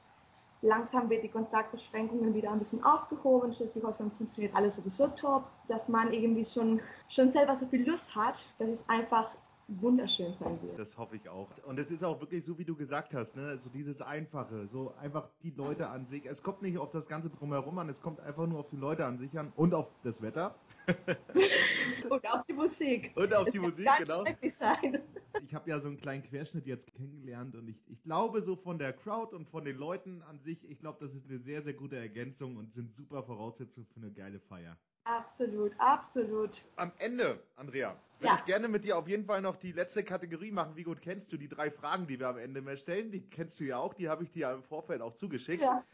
langsam 0.64 1.10
wird 1.10 1.22
die 1.22 1.28
Kontaktbeschränkungen 1.28 2.34
wieder 2.34 2.50
ein 2.50 2.58
bisschen 2.58 2.82
aufgehoben. 2.82 3.52
Schleswig-Holstein 3.52 4.10
funktioniert 4.12 4.56
alles 4.56 4.76
sowieso 4.76 5.08
top, 5.08 5.44
dass 5.68 5.88
man 5.88 6.12
irgendwie 6.12 6.44
schon, 6.44 6.80
schon 7.08 7.30
selber 7.30 7.54
so 7.54 7.66
viel 7.66 7.88
Lust 7.88 8.14
hat, 8.14 8.42
dass 8.58 8.68
es 8.68 8.88
einfach 8.88 9.30
wunderschön 9.68 10.32
sein 10.32 10.60
wird. 10.62 10.78
Das 10.78 10.96
hoffe 10.98 11.16
ich 11.16 11.28
auch. 11.28 11.48
Und 11.66 11.78
es 11.78 11.90
ist 11.90 12.02
auch 12.02 12.20
wirklich 12.20 12.44
so, 12.44 12.58
wie 12.58 12.64
du 12.64 12.76
gesagt 12.76 13.14
hast, 13.14 13.36
ne? 13.36 13.56
so 13.58 13.70
dieses 13.70 14.02
Einfache, 14.02 14.66
so 14.66 14.92
einfach 15.00 15.28
die 15.42 15.50
Leute 15.50 15.88
an 15.88 16.04
sich. 16.04 16.26
Es 16.26 16.42
kommt 16.42 16.62
nicht 16.62 16.78
auf 16.78 16.90
das 16.90 17.08
Ganze 17.08 17.30
drumherum 17.30 17.78
an, 17.78 17.88
es 17.88 18.00
kommt 18.00 18.20
einfach 18.20 18.46
nur 18.46 18.60
auf 18.60 18.68
die 18.68 18.76
Leute 18.76 19.06
an 19.06 19.18
sich 19.18 19.38
an 19.38 19.52
und 19.56 19.74
auf 19.74 19.90
das 20.02 20.20
Wetter. 20.22 20.54
und 22.10 22.26
auf 22.26 22.44
die 22.46 22.52
Musik. 22.52 23.12
Und 23.14 23.34
auf 23.34 23.48
die 23.50 23.58
Musik, 23.58 23.88
genau. 23.98 24.24
Sein. 24.56 25.00
Ich 25.42 25.54
habe 25.54 25.68
ja 25.68 25.80
so 25.80 25.88
einen 25.88 25.96
kleinen 25.96 26.22
Querschnitt 26.22 26.66
jetzt 26.66 26.92
kennengelernt 26.94 27.56
und 27.56 27.68
ich, 27.68 27.76
ich 27.88 28.02
glaube 28.02 28.42
so 28.42 28.56
von 28.56 28.78
der 28.78 28.92
Crowd 28.92 29.34
und 29.34 29.48
von 29.48 29.64
den 29.64 29.76
Leuten 29.76 30.22
an 30.22 30.38
sich, 30.40 30.68
ich 30.70 30.78
glaube, 30.78 30.98
das 31.00 31.14
ist 31.14 31.28
eine 31.28 31.38
sehr, 31.38 31.62
sehr 31.62 31.74
gute 31.74 31.96
Ergänzung 31.96 32.56
und 32.56 32.72
sind 32.72 32.92
super 32.94 33.22
Voraussetzungen 33.22 33.86
für 33.86 34.00
eine 34.00 34.12
geile 34.12 34.38
Feier. 34.40 34.76
Absolut, 35.04 35.72
absolut. 35.78 36.62
Am 36.76 36.90
Ende, 36.98 37.38
Andrea, 37.56 37.94
würde 38.20 38.34
ja. 38.34 38.38
ich 38.38 38.44
gerne 38.46 38.68
mit 38.68 38.84
dir 38.84 38.96
auf 38.96 39.06
jeden 39.06 39.26
Fall 39.26 39.42
noch 39.42 39.56
die 39.56 39.72
letzte 39.72 40.02
Kategorie 40.02 40.50
machen. 40.50 40.76
Wie 40.76 40.82
gut 40.82 41.02
kennst 41.02 41.30
du 41.30 41.36
die 41.36 41.48
drei 41.48 41.70
Fragen, 41.70 42.06
die 42.06 42.18
wir 42.18 42.28
am 42.28 42.38
Ende 42.38 42.62
mehr 42.62 42.78
stellen? 42.78 43.10
Die 43.10 43.20
kennst 43.20 43.60
du 43.60 43.64
ja 43.64 43.76
auch, 43.76 43.92
die 43.92 44.08
habe 44.08 44.24
ich 44.24 44.30
dir 44.30 44.50
im 44.50 44.62
Vorfeld 44.62 45.02
auch 45.02 45.14
zugeschickt. 45.14 45.62
Ja. 45.62 45.84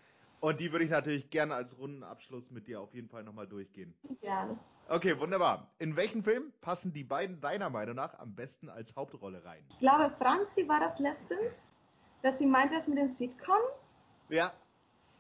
Und 0.40 0.58
die 0.58 0.72
würde 0.72 0.86
ich 0.86 0.90
natürlich 0.90 1.28
gerne 1.28 1.54
als 1.54 1.78
Rundenabschluss 1.78 2.50
mit 2.50 2.66
dir 2.66 2.80
auf 2.80 2.94
jeden 2.94 3.08
Fall 3.08 3.22
nochmal 3.22 3.46
durchgehen. 3.46 3.94
Gerne. 4.22 4.58
Okay, 4.88 5.18
wunderbar. 5.20 5.70
In 5.78 5.94
welchen 5.96 6.24
Film 6.24 6.52
passen 6.62 6.92
die 6.92 7.04
beiden 7.04 7.40
deiner 7.40 7.70
Meinung 7.70 7.94
nach 7.94 8.18
am 8.18 8.34
besten 8.34 8.68
als 8.70 8.96
Hauptrolle 8.96 9.44
rein? 9.44 9.62
Ich 9.68 9.78
glaube, 9.78 10.12
Franzi 10.18 10.66
war 10.66 10.80
das 10.80 10.98
letztens, 10.98 11.66
dass 12.22 12.38
sie 12.38 12.46
meinte, 12.46 12.74
das 12.74 12.88
mit 12.88 12.98
dem 12.98 13.08
Sitcom. 13.08 13.60
Ja. 14.30 14.52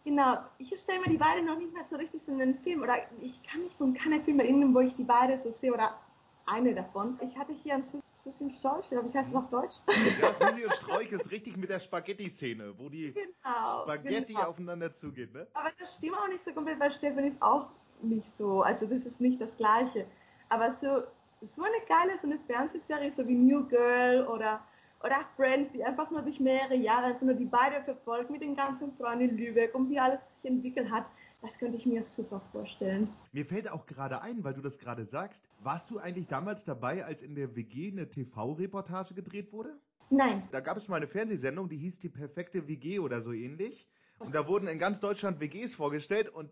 Genau, 0.04 0.38
ich 0.56 0.68
stelle 0.80 1.00
mir 1.00 1.10
die 1.10 1.18
beiden 1.18 1.44
noch 1.44 1.58
nicht 1.58 1.72
mehr 1.74 1.84
so 1.84 1.96
richtig 1.96 2.22
so 2.22 2.32
in 2.32 2.38
den 2.38 2.58
Film 2.60 2.82
oder 2.82 2.96
ich 3.20 3.42
kann 3.42 3.62
mich 3.62 3.74
von 3.76 3.92
keinem 3.92 4.24
Film 4.24 4.40
erinnern, 4.40 4.74
wo 4.74 4.80
ich 4.80 4.94
die 4.96 5.04
beiden 5.04 5.36
so 5.36 5.50
sehe 5.50 5.72
oder 5.72 6.00
eine 6.46 6.74
davon. 6.74 7.18
Ich 7.22 7.36
hatte 7.36 7.52
hier 7.52 7.74
ein 7.74 7.84
Susi 8.22 8.44
und 8.44 8.56
Strolch, 8.56 8.84
oder 8.90 9.02
wie 9.02 9.16
heißt 9.16 9.30
es 9.30 9.34
auf 9.34 9.48
Deutsch? 9.48 9.76
Ja, 10.20 10.32
Susi 10.34 10.64
und 10.64 10.74
Strolch 10.74 11.10
ist 11.10 11.30
richtig 11.30 11.56
mit 11.56 11.70
der 11.70 11.78
Spaghetti-Szene, 11.78 12.74
wo 12.76 12.90
die 12.90 13.12
genau, 13.12 13.82
Spaghetti 13.82 14.34
genau. 14.34 14.48
aufeinander 14.48 14.92
zugeht, 14.92 15.32
ne? 15.32 15.46
Aber 15.54 15.70
das 15.78 15.96
stimmt 15.96 16.16
auch 16.18 16.28
nicht 16.28 16.44
so 16.44 16.52
komplett, 16.52 16.78
weil 16.80 16.92
Stefan 16.92 17.24
ist 17.24 17.40
auch 17.40 17.70
nicht 18.02 18.36
so, 18.36 18.62
also 18.62 18.86
das 18.86 19.06
ist 19.06 19.20
nicht 19.20 19.40
das 19.40 19.56
Gleiche. 19.56 20.06
Aber 20.50 20.70
so, 20.70 21.02
so 21.40 21.62
eine 21.62 21.76
geile, 21.88 22.18
so 22.18 22.26
eine 22.26 22.38
Fernsehserie, 22.40 23.10
so 23.10 23.26
wie 23.26 23.34
New 23.34 23.66
Girl 23.66 24.26
oder 24.26 24.60
oder 25.02 25.24
Friends, 25.34 25.70
die 25.70 25.82
einfach 25.82 26.10
nur 26.10 26.20
durch 26.20 26.40
mehrere 26.40 26.74
Jahre 26.74 27.06
einfach 27.06 27.22
nur 27.22 27.34
die 27.34 27.46
beiden 27.46 27.82
verfolgt 27.84 28.28
mit 28.28 28.42
den 28.42 28.54
ganzen 28.54 28.92
Freunden 28.96 29.30
in 29.30 29.38
Lübeck 29.38 29.74
und 29.74 29.88
wie 29.88 29.98
alles 29.98 30.20
sich 30.20 30.50
entwickelt 30.50 30.90
hat. 30.90 31.06
Das 31.42 31.58
könnte 31.58 31.78
ich 31.78 31.86
mir 31.86 32.02
super 32.02 32.40
vorstellen. 32.52 33.08
Mir 33.32 33.46
fällt 33.46 33.70
auch 33.70 33.86
gerade 33.86 34.20
ein, 34.20 34.44
weil 34.44 34.52
du 34.52 34.60
das 34.60 34.78
gerade 34.78 35.06
sagst, 35.06 35.48
warst 35.60 35.90
du 35.90 35.98
eigentlich 35.98 36.26
damals 36.28 36.64
dabei, 36.64 37.04
als 37.04 37.22
in 37.22 37.34
der 37.34 37.56
WG 37.56 37.90
eine 37.90 38.08
TV-Reportage 38.08 39.14
gedreht 39.14 39.52
wurde? 39.52 39.78
Nein. 40.10 40.46
Da 40.50 40.60
gab 40.60 40.76
es 40.76 40.88
mal 40.88 40.96
eine 40.96 41.06
Fernsehsendung, 41.06 41.68
die 41.68 41.78
hieß 41.78 42.00
Die 42.00 42.08
perfekte 42.08 42.68
WG 42.68 42.98
oder 42.98 43.22
so 43.22 43.32
ähnlich. 43.32 43.86
Und 44.18 44.34
da 44.34 44.46
wurden 44.46 44.68
in 44.68 44.78
ganz 44.78 45.00
Deutschland 45.00 45.40
WGs 45.40 45.74
vorgestellt 45.74 46.28
und 46.28 46.50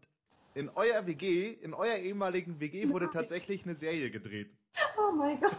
in 0.54 0.70
euer 0.70 1.06
WG, 1.06 1.50
in 1.50 1.74
euer 1.74 1.96
ehemaligen 1.96 2.58
WG 2.60 2.88
wurde 2.88 3.10
tatsächlich 3.10 3.64
eine 3.64 3.74
Serie 3.74 4.10
gedreht. 4.10 4.50
Oh 4.98 5.14
mein 5.14 5.38
Gott. 5.40 5.56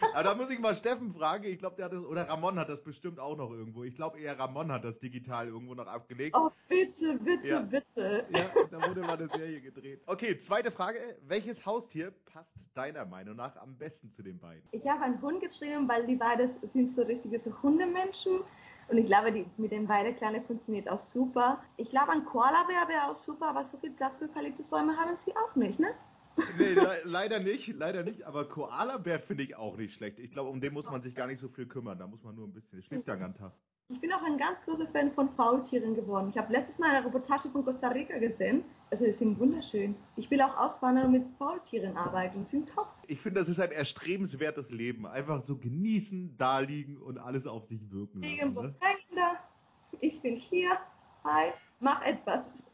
Aber 0.00 0.22
da 0.22 0.34
muss 0.34 0.50
ich 0.50 0.58
mal 0.58 0.74
Steffen 0.74 1.12
fragen. 1.12 1.44
Ich 1.44 1.58
glaube, 1.58 1.76
der 1.76 1.86
hat 1.86 1.92
das, 1.92 2.04
oder 2.04 2.28
Ramon 2.28 2.58
hat 2.58 2.68
das 2.68 2.82
bestimmt 2.82 3.18
auch 3.18 3.36
noch 3.36 3.50
irgendwo. 3.50 3.84
Ich 3.84 3.94
glaube 3.94 4.18
eher 4.18 4.38
Ramon 4.38 4.70
hat 4.72 4.84
das 4.84 4.98
digital 4.98 5.48
irgendwo 5.48 5.74
noch 5.74 5.86
abgelegt. 5.86 6.36
Oh, 6.36 6.50
bitte, 6.68 7.18
bitte, 7.18 7.48
ja. 7.48 7.60
bitte. 7.62 8.24
Ja, 8.30 8.50
da 8.70 8.88
wurde 8.88 9.00
mal 9.00 9.16
eine 9.16 9.28
Serie 9.28 9.60
gedreht. 9.60 10.02
Okay, 10.06 10.36
zweite 10.38 10.70
Frage. 10.70 10.98
Welches 11.26 11.64
Haustier 11.64 12.12
passt 12.26 12.54
deiner 12.74 13.04
Meinung 13.04 13.36
nach 13.36 13.56
am 13.56 13.76
besten 13.76 14.10
zu 14.10 14.22
den 14.22 14.38
beiden? 14.38 14.62
Ich 14.72 14.86
habe 14.86 15.02
einen 15.02 15.20
Hund 15.20 15.40
geschrieben, 15.40 15.88
weil 15.88 16.06
die 16.06 16.16
beiden 16.16 16.50
sind 16.62 16.88
so 16.88 17.02
richtige 17.02 17.38
so 17.38 17.52
Hundemenschen. 17.62 18.40
Und 18.88 18.98
ich 18.98 19.06
glaube, 19.06 19.32
die, 19.32 19.46
mit 19.56 19.72
den 19.72 19.86
beiden 19.86 20.14
Kleinen 20.14 20.44
funktioniert 20.44 20.88
auch 20.88 20.98
super. 20.98 21.60
Ich 21.76 21.90
glaube, 21.90 22.12
ein 22.12 22.24
Koala-Bär 22.24 22.88
wäre 22.88 23.10
auch 23.10 23.18
super, 23.18 23.48
aber 23.48 23.64
so 23.64 23.76
viel 23.78 23.90
Platz 23.90 24.16
für 24.16 24.24
Eukalyptusbäume 24.24 24.96
haben 24.96 25.16
sie 25.24 25.32
auch 25.36 25.56
nicht, 25.56 25.80
ne? 25.80 25.88
Nee, 26.58 26.74
le 26.74 27.00
leider 27.04 27.38
nicht, 27.38 27.74
leider 27.74 28.02
nicht. 28.02 28.24
Aber 28.24 28.48
Koala-Bär 28.48 29.20
finde 29.20 29.42
ich 29.44 29.56
auch 29.56 29.76
nicht 29.76 29.94
schlecht. 29.94 30.20
Ich 30.20 30.30
glaube, 30.30 30.50
um 30.50 30.60
den 30.60 30.72
muss 30.72 30.90
man 30.90 31.02
sich 31.02 31.14
gar 31.14 31.26
nicht 31.26 31.38
so 31.38 31.48
viel 31.48 31.66
kümmern. 31.66 31.98
Da 31.98 32.06
muss 32.06 32.22
man 32.22 32.34
nur 32.34 32.46
ein 32.46 32.52
bisschen. 32.52 32.82
Schläft 32.82 33.08
ja 33.08 33.16
ganz 33.16 33.38
Tag. 33.38 33.52
Ich 33.88 34.00
bin 34.00 34.12
auch 34.12 34.22
ein 34.24 34.36
ganz 34.36 34.60
großer 34.62 34.88
Fan 34.88 35.12
von 35.12 35.28
Faultieren 35.36 35.94
geworden. 35.94 36.30
Ich 36.30 36.36
habe 36.36 36.52
letztes 36.52 36.76
Mal 36.78 36.90
eine 36.90 37.06
Reportage 37.06 37.48
von 37.48 37.64
Costa 37.64 37.86
Rica 37.88 38.18
gesehen. 38.18 38.64
Also, 38.90 39.04
die 39.04 39.12
sind 39.12 39.38
wunderschön. 39.38 39.94
Ich 40.16 40.28
will 40.30 40.40
auch 40.42 40.56
auswandern 40.56 41.06
und 41.06 41.12
mit 41.12 41.24
Faultieren 41.38 41.96
arbeiten. 41.96 42.40
Die 42.40 42.48
sind 42.48 42.68
top. 42.68 42.88
Ich 43.06 43.20
finde, 43.20 43.40
das 43.40 43.48
ist 43.48 43.60
ein 43.60 43.70
erstrebenswertes 43.70 44.70
Leben. 44.70 45.06
Einfach 45.06 45.44
so 45.44 45.56
genießen, 45.56 46.36
da 46.36 46.58
liegen 46.58 46.96
und 46.96 47.18
alles 47.18 47.46
auf 47.46 47.64
sich 47.66 47.80
wirken 47.92 48.22
lassen. 48.22 48.34
Irgendwo 48.34 48.62
ne? 48.62 48.74
Kinder. 49.08 49.36
Ich 50.00 50.20
bin 50.20 50.36
hier. 50.36 50.78
Hi, 51.22 51.52
mach 51.78 52.02
etwas. 52.02 52.64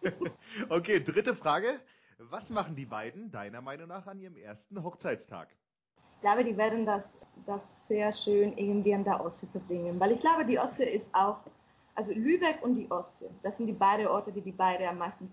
okay, 0.68 1.00
dritte 1.00 1.36
Frage. 1.36 1.80
Was 2.20 2.50
machen 2.50 2.74
die 2.74 2.84
beiden 2.84 3.30
deiner 3.30 3.60
Meinung 3.60 3.86
nach 3.86 4.08
an 4.08 4.18
ihrem 4.18 4.36
ersten 4.36 4.82
Hochzeitstag? 4.82 5.48
Ich 6.16 6.20
glaube, 6.20 6.42
die 6.42 6.56
werden 6.56 6.84
das, 6.84 7.16
das 7.46 7.86
sehr 7.86 8.12
schön 8.12 8.58
irgendwie 8.58 8.92
an 8.92 9.04
der 9.04 9.24
Ostsee 9.24 9.46
verbringen, 9.52 10.00
weil 10.00 10.10
ich 10.10 10.20
glaube, 10.20 10.44
die 10.44 10.58
Ostsee 10.58 10.92
ist 10.92 11.14
auch, 11.14 11.38
also 11.94 12.12
Lübeck 12.12 12.58
und 12.62 12.74
die 12.74 12.90
Ostsee, 12.90 13.30
das 13.44 13.56
sind 13.56 13.68
die 13.68 13.72
beiden 13.72 14.08
Orte, 14.08 14.32
die 14.32 14.40
die 14.40 14.50
beiden 14.50 14.88
am 14.88 14.98
meisten 14.98 15.30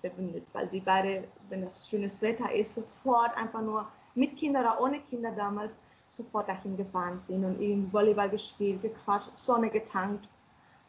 verbindet, 0.00 0.44
weil 0.52 0.66
die 0.66 0.80
beiden, 0.80 1.24
wenn 1.50 1.62
das 1.62 1.88
schönes 1.88 2.20
Wetter 2.20 2.52
ist, 2.52 2.74
sofort 2.74 3.36
einfach 3.36 3.62
nur 3.62 3.86
mit 4.16 4.36
Kindern 4.36 4.64
oder 4.64 4.80
ohne 4.80 5.00
Kinder 5.02 5.30
damals 5.30 5.76
sofort 6.08 6.48
dahin 6.48 6.76
gefahren 6.76 7.20
sind 7.20 7.44
und 7.44 7.60
irgendwie 7.60 7.92
Volleyball 7.92 8.28
gespielt, 8.28 8.82
gequatscht, 8.82 9.36
Sonne 9.36 9.70
getankt 9.70 10.28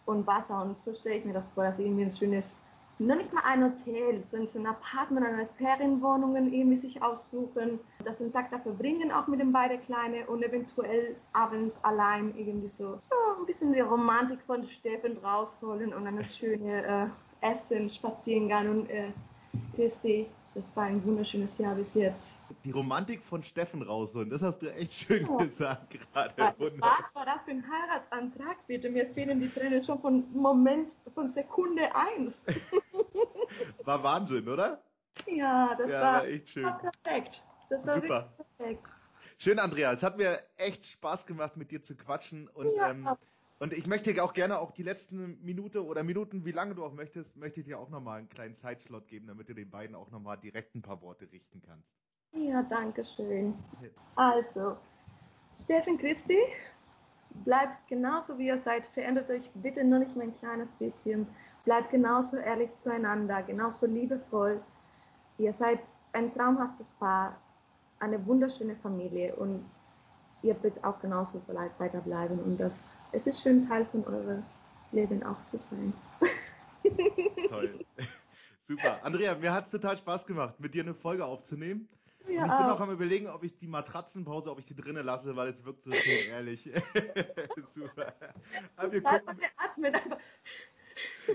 und 0.06 0.26
Wasser. 0.26 0.60
Und 0.64 0.76
so 0.76 0.92
stelle 0.92 1.18
ich 1.18 1.26
mir 1.26 1.34
das 1.34 1.50
vor, 1.52 1.66
dass 1.66 1.78
irgendwie 1.78 2.04
ein 2.04 2.12
schönes 2.12 2.60
noch 3.00 3.16
nicht 3.16 3.34
mal 3.34 3.44
ein 3.44 3.64
Hotel, 3.64 4.20
sondern 4.22 4.48
so 4.48 4.60
ein 4.60 4.68
Apartment 4.68 5.26
oder 5.26 5.36
eine 5.36 5.50
Ferienwohnungen 5.58 6.54
irgendwie 6.54 6.78
sich 6.78 7.02
aussuchen, 7.02 7.80
das 8.04 8.18
den 8.18 8.32
Tag 8.32 8.52
da 8.52 8.60
verbringen, 8.60 9.12
auch 9.12 9.28
mit 9.28 9.40
den 9.40 9.52
beiden 9.52 9.82
Kleinen 9.82 10.26
und 10.28 10.44
eventuell 10.44 11.16
abends 11.34 11.78
allein 11.84 12.34
irgendwie 12.38 12.68
so, 12.68 12.98
so 13.00 13.16
ein 13.40 13.46
bisschen 13.46 13.74
die 13.74 13.82
Romantik 13.82 14.40
von 14.48 14.64
Steffen 14.64 15.18
rausholen 15.18 15.94
und 15.94 16.06
dann 16.06 16.18
das 16.18 16.36
schöne 16.36 17.12
äh, 17.42 17.52
Essen, 17.52 17.90
Spaziergang 17.90 18.70
und 18.70 18.90
äh, 18.90 19.12
Christi 19.76 20.28
das 20.56 20.74
war 20.74 20.86
ein 20.86 21.04
wunderschönes 21.04 21.58
Jahr 21.58 21.76
bis 21.76 21.94
jetzt. 21.96 22.32
Die 22.64 22.72
Romantik 22.72 23.22
von 23.22 23.44
Steffen 23.44 23.82
rausholen, 23.82 24.30
das 24.30 24.42
hast 24.42 24.60
du 24.60 24.74
echt 24.74 24.94
schön 24.94 25.28
ja. 25.28 25.36
gesagt 25.36 25.90
gerade. 25.90 26.34
Was 26.38 27.14
war 27.14 27.26
das 27.26 27.44
für 27.44 27.52
ein 27.52 27.64
Heiratsantrag, 27.70 28.66
bitte? 28.66 28.90
Mir 28.90 29.06
fehlen 29.08 29.42
die 29.42 29.50
Tränen 29.50 29.84
schon 29.84 30.00
von 30.00 30.24
Moment, 30.34 30.94
von 31.14 31.28
Sekunde 31.28 31.94
eins. 31.94 32.46
War 33.84 34.04
Wahnsinn, 34.04 34.48
oder? 34.48 34.84
Ja, 35.28 35.76
das 35.76 35.90
ja, 35.90 36.02
war, 36.02 36.14
war, 36.14 36.26
echt 36.26 36.50
schön. 36.50 36.66
War 36.66 36.80
perfekt. 36.80 37.44
Das 37.70 37.86
war 37.86 37.94
Super. 37.94 38.34
perfekt. 38.58 38.88
Schön, 39.38 39.60
Andrea. 39.60 39.92
Es 39.92 40.04
hat 40.04 40.18
mir 40.18 40.42
echt 40.58 40.86
Spaß 40.86 41.26
gemacht, 41.26 41.58
mit 41.58 41.72
dir 41.72 41.82
zu 41.82 41.96
quatschen. 41.96 42.48
Und 42.50 42.76
ja. 42.76 42.92
ähm, 42.92 43.08
und 43.60 43.72
ich 43.72 43.88
möchte 43.88 44.14
dir 44.14 44.24
auch 44.24 44.34
gerne 44.34 44.60
auch 44.60 44.72
die 44.72 44.84
letzten 44.84 45.42
Minute 45.42 45.86
oder 45.86 46.04
Minuten, 46.04 46.44
wie 46.44 46.52
lange 46.52 46.76
du 46.76 46.84
auch 46.84 46.94
möchtest, 46.94 47.38
möchte 47.38 47.62
ich 47.62 47.66
dir 47.66 47.80
auch 47.80 47.90
nochmal 47.90 48.20
einen 48.20 48.30
kleinen 48.30 48.54
Zeitslot 48.54 49.08
geben, 49.08 49.28
damit 49.28 49.48
du 49.48 49.54
den 49.54 49.70
beiden 49.70 49.96
auch 49.96 50.12
nochmal 50.12 50.38
direkt 50.38 50.76
ein 50.76 50.82
paar 50.82 51.02
Worte 51.02 51.32
richten 51.32 51.62
kannst. 51.62 51.90
Ja, 52.34 52.64
danke 52.64 53.06
schön. 53.16 53.54
Also, 54.16 54.78
Steffen 55.64 55.98
Christi, 55.98 56.38
bleibt 57.44 57.88
genauso 57.88 58.38
wie 58.38 58.48
ihr 58.48 58.58
seid, 58.58 58.86
verändert 58.88 59.30
euch 59.30 59.50
bitte 59.56 59.84
nur 59.84 60.00
nicht 60.00 60.16
mein 60.16 60.38
kleines 60.40 60.70
bisschen. 60.76 61.28
Bleibt 61.64 61.92
genauso 61.92 62.38
ehrlich 62.38 62.72
zueinander, 62.72 63.42
genauso 63.44 63.86
liebevoll. 63.86 64.62
Ihr 65.38 65.52
seid 65.52 65.80
ein 66.14 66.34
traumhaftes 66.34 66.94
Paar. 66.94 67.38
eine 68.00 68.24
wunderschöne 68.26 68.76
Familie 68.76 69.36
und 69.36 69.64
ihr 70.44 70.62
wird 70.62 70.84
auch 70.84 71.00
genauso 71.00 71.42
weiterbleiben 71.48 72.40
und 72.40 72.58
das, 72.58 72.96
es 73.14 73.26
ist 73.26 73.42
schön, 73.42 73.68
Teil 73.68 73.86
von 73.86 74.06
eurem 74.06 74.44
Leben 74.92 75.24
auch 75.24 75.44
zu 75.48 75.58
sein. 75.58 75.94
Toll. 77.50 77.86
Super. 78.64 79.00
Andrea, 79.04 79.36
mir 79.36 79.54
hat 79.54 79.66
es 79.66 79.72
total 79.72 79.98
Spaß 79.98 80.26
gemacht, 80.26 80.60
mit 80.60 80.74
dir 80.74 80.84
eine 80.84 80.94
Folge 80.94 81.26
aufzunehmen. 81.26 81.88
Ja, 82.28 82.44
und 82.44 82.50
ich 82.50 82.58
bin 82.58 82.66
auch 82.66 82.80
am 82.80 82.92
überlegen, 82.92 83.28
ob 83.28 83.44
ich 83.44 83.58
die 83.58 83.68
Matratzenpause, 83.68 84.52
ob 84.52 84.60
ich 84.60 84.66
die 84.66 84.76
drinnen 84.76 85.06
lasse, 85.06 85.36
weil 85.36 85.50
es 85.50 85.64
wirkt 85.64 85.84
so 85.84 85.92
schön 85.92 86.32
ehrlich. 86.32 86.70
Super. 87.70 88.14
Aber 88.76 88.92
wir 88.92 89.02
gucken. 89.02 89.40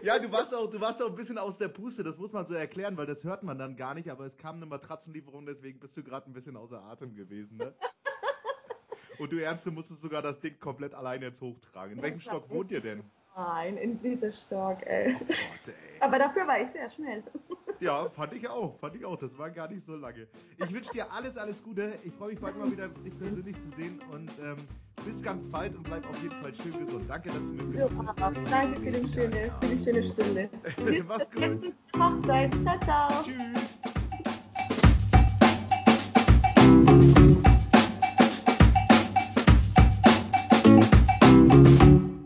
Ja, 0.03 0.18
du 0.18 0.30
warst, 0.32 0.55
auch, 0.55 0.70
du 0.70 0.80
warst 0.80 1.03
auch 1.03 1.09
ein 1.09 1.14
bisschen 1.14 1.38
aus 1.38 1.59
der 1.59 1.68
Puste, 1.68 2.03
das 2.03 2.16
muss 2.18 2.32
man 2.32 2.47
so 2.47 2.55
erklären, 2.55 2.97
weil 2.97 3.07
das 3.07 3.24
hört 3.24 3.43
man 3.43 3.59
dann 3.59 3.76
gar 3.76 3.95
nicht, 3.95 4.11
aber 4.11 4.24
es 4.24 4.36
kam 4.36 4.57
eine 4.57 4.66
Matratzenlieferung, 4.66 5.45
deswegen 5.47 5.80
bist 5.80 5.97
du 5.97 6.03
gerade 6.03 6.30
ein 6.30 6.32
bisschen 6.32 6.57
außer 6.57 6.80
Atem 6.82 7.14
gewesen. 7.14 7.57
Ne? 7.59 7.74
Und 9.18 9.32
du 9.32 9.43
Ärmste 9.43 9.70
musstest 9.70 10.01
sogar 10.01 10.22
das 10.22 10.41
Ding 10.41 10.59
komplett 10.59 10.95
alleine 10.95 11.26
jetzt 11.26 11.41
hochtragen. 11.41 11.97
In 11.97 12.03
welchem 12.03 12.20
Stock 12.20 12.49
wohnt 12.49 12.70
ihr 12.70 12.80
denn? 12.80 13.05
Nein, 13.37 13.76
in 13.76 14.01
diesem 14.03 14.33
Stock, 14.33 14.78
ey. 14.87 15.14
Oh 15.20 15.24
Gott, 15.24 15.37
ey. 15.68 16.01
Aber 16.01 16.18
dafür 16.18 16.47
war 16.47 16.61
ich 16.61 16.70
sehr 16.70 16.91
schnell. 16.91 17.22
Ja, 17.81 18.11
fand 18.11 18.35
ich 18.35 18.47
auch, 18.47 18.78
fand 18.78 18.95
ich 18.95 19.07
auch. 19.07 19.16
Das 19.16 19.39
war 19.39 19.51
gar 19.51 19.66
nicht 19.66 19.87
so 19.87 19.97
lange. 19.97 20.28
Ich 20.59 20.70
wünsche 20.70 20.93
dir 20.93 21.11
alles, 21.11 21.39
alles 21.39 21.62
Gute. 21.62 21.95
Ich 22.05 22.12
freue 22.12 22.33
mich 22.33 22.39
bald 22.39 22.59
mal 22.59 22.70
wieder, 22.70 22.89
dich 22.89 23.18
persönlich 23.18 23.57
zu 23.59 23.70
sehen 23.70 23.99
und 24.12 24.31
ähm, 24.39 24.59
bis 25.03 25.22
ganz 25.22 25.47
bald 25.47 25.74
und 25.74 25.85
bleib 25.85 26.07
auf 26.07 26.22
jeden 26.22 26.39
Fall 26.43 26.55
schön 26.55 26.85
gesund. 26.85 27.09
Danke, 27.09 27.31
dass 27.31 27.47
du 27.47 27.53
mitgekommen 27.55 28.11
bist. 28.14 28.53
Danke 28.53 28.81
für, 28.81 28.91
den 28.91 29.11
schöne, 29.11 29.51
für 29.61 29.66
die 29.74 29.83
schöne 29.83 30.05
Stunde. 30.05 30.51
Mach's 31.09 31.31
gut. 31.31 31.74
Hochzeit. 31.99 32.55
Ciao, 32.62 32.81
ciao. 32.81 33.22
Tschüss. 33.22 33.81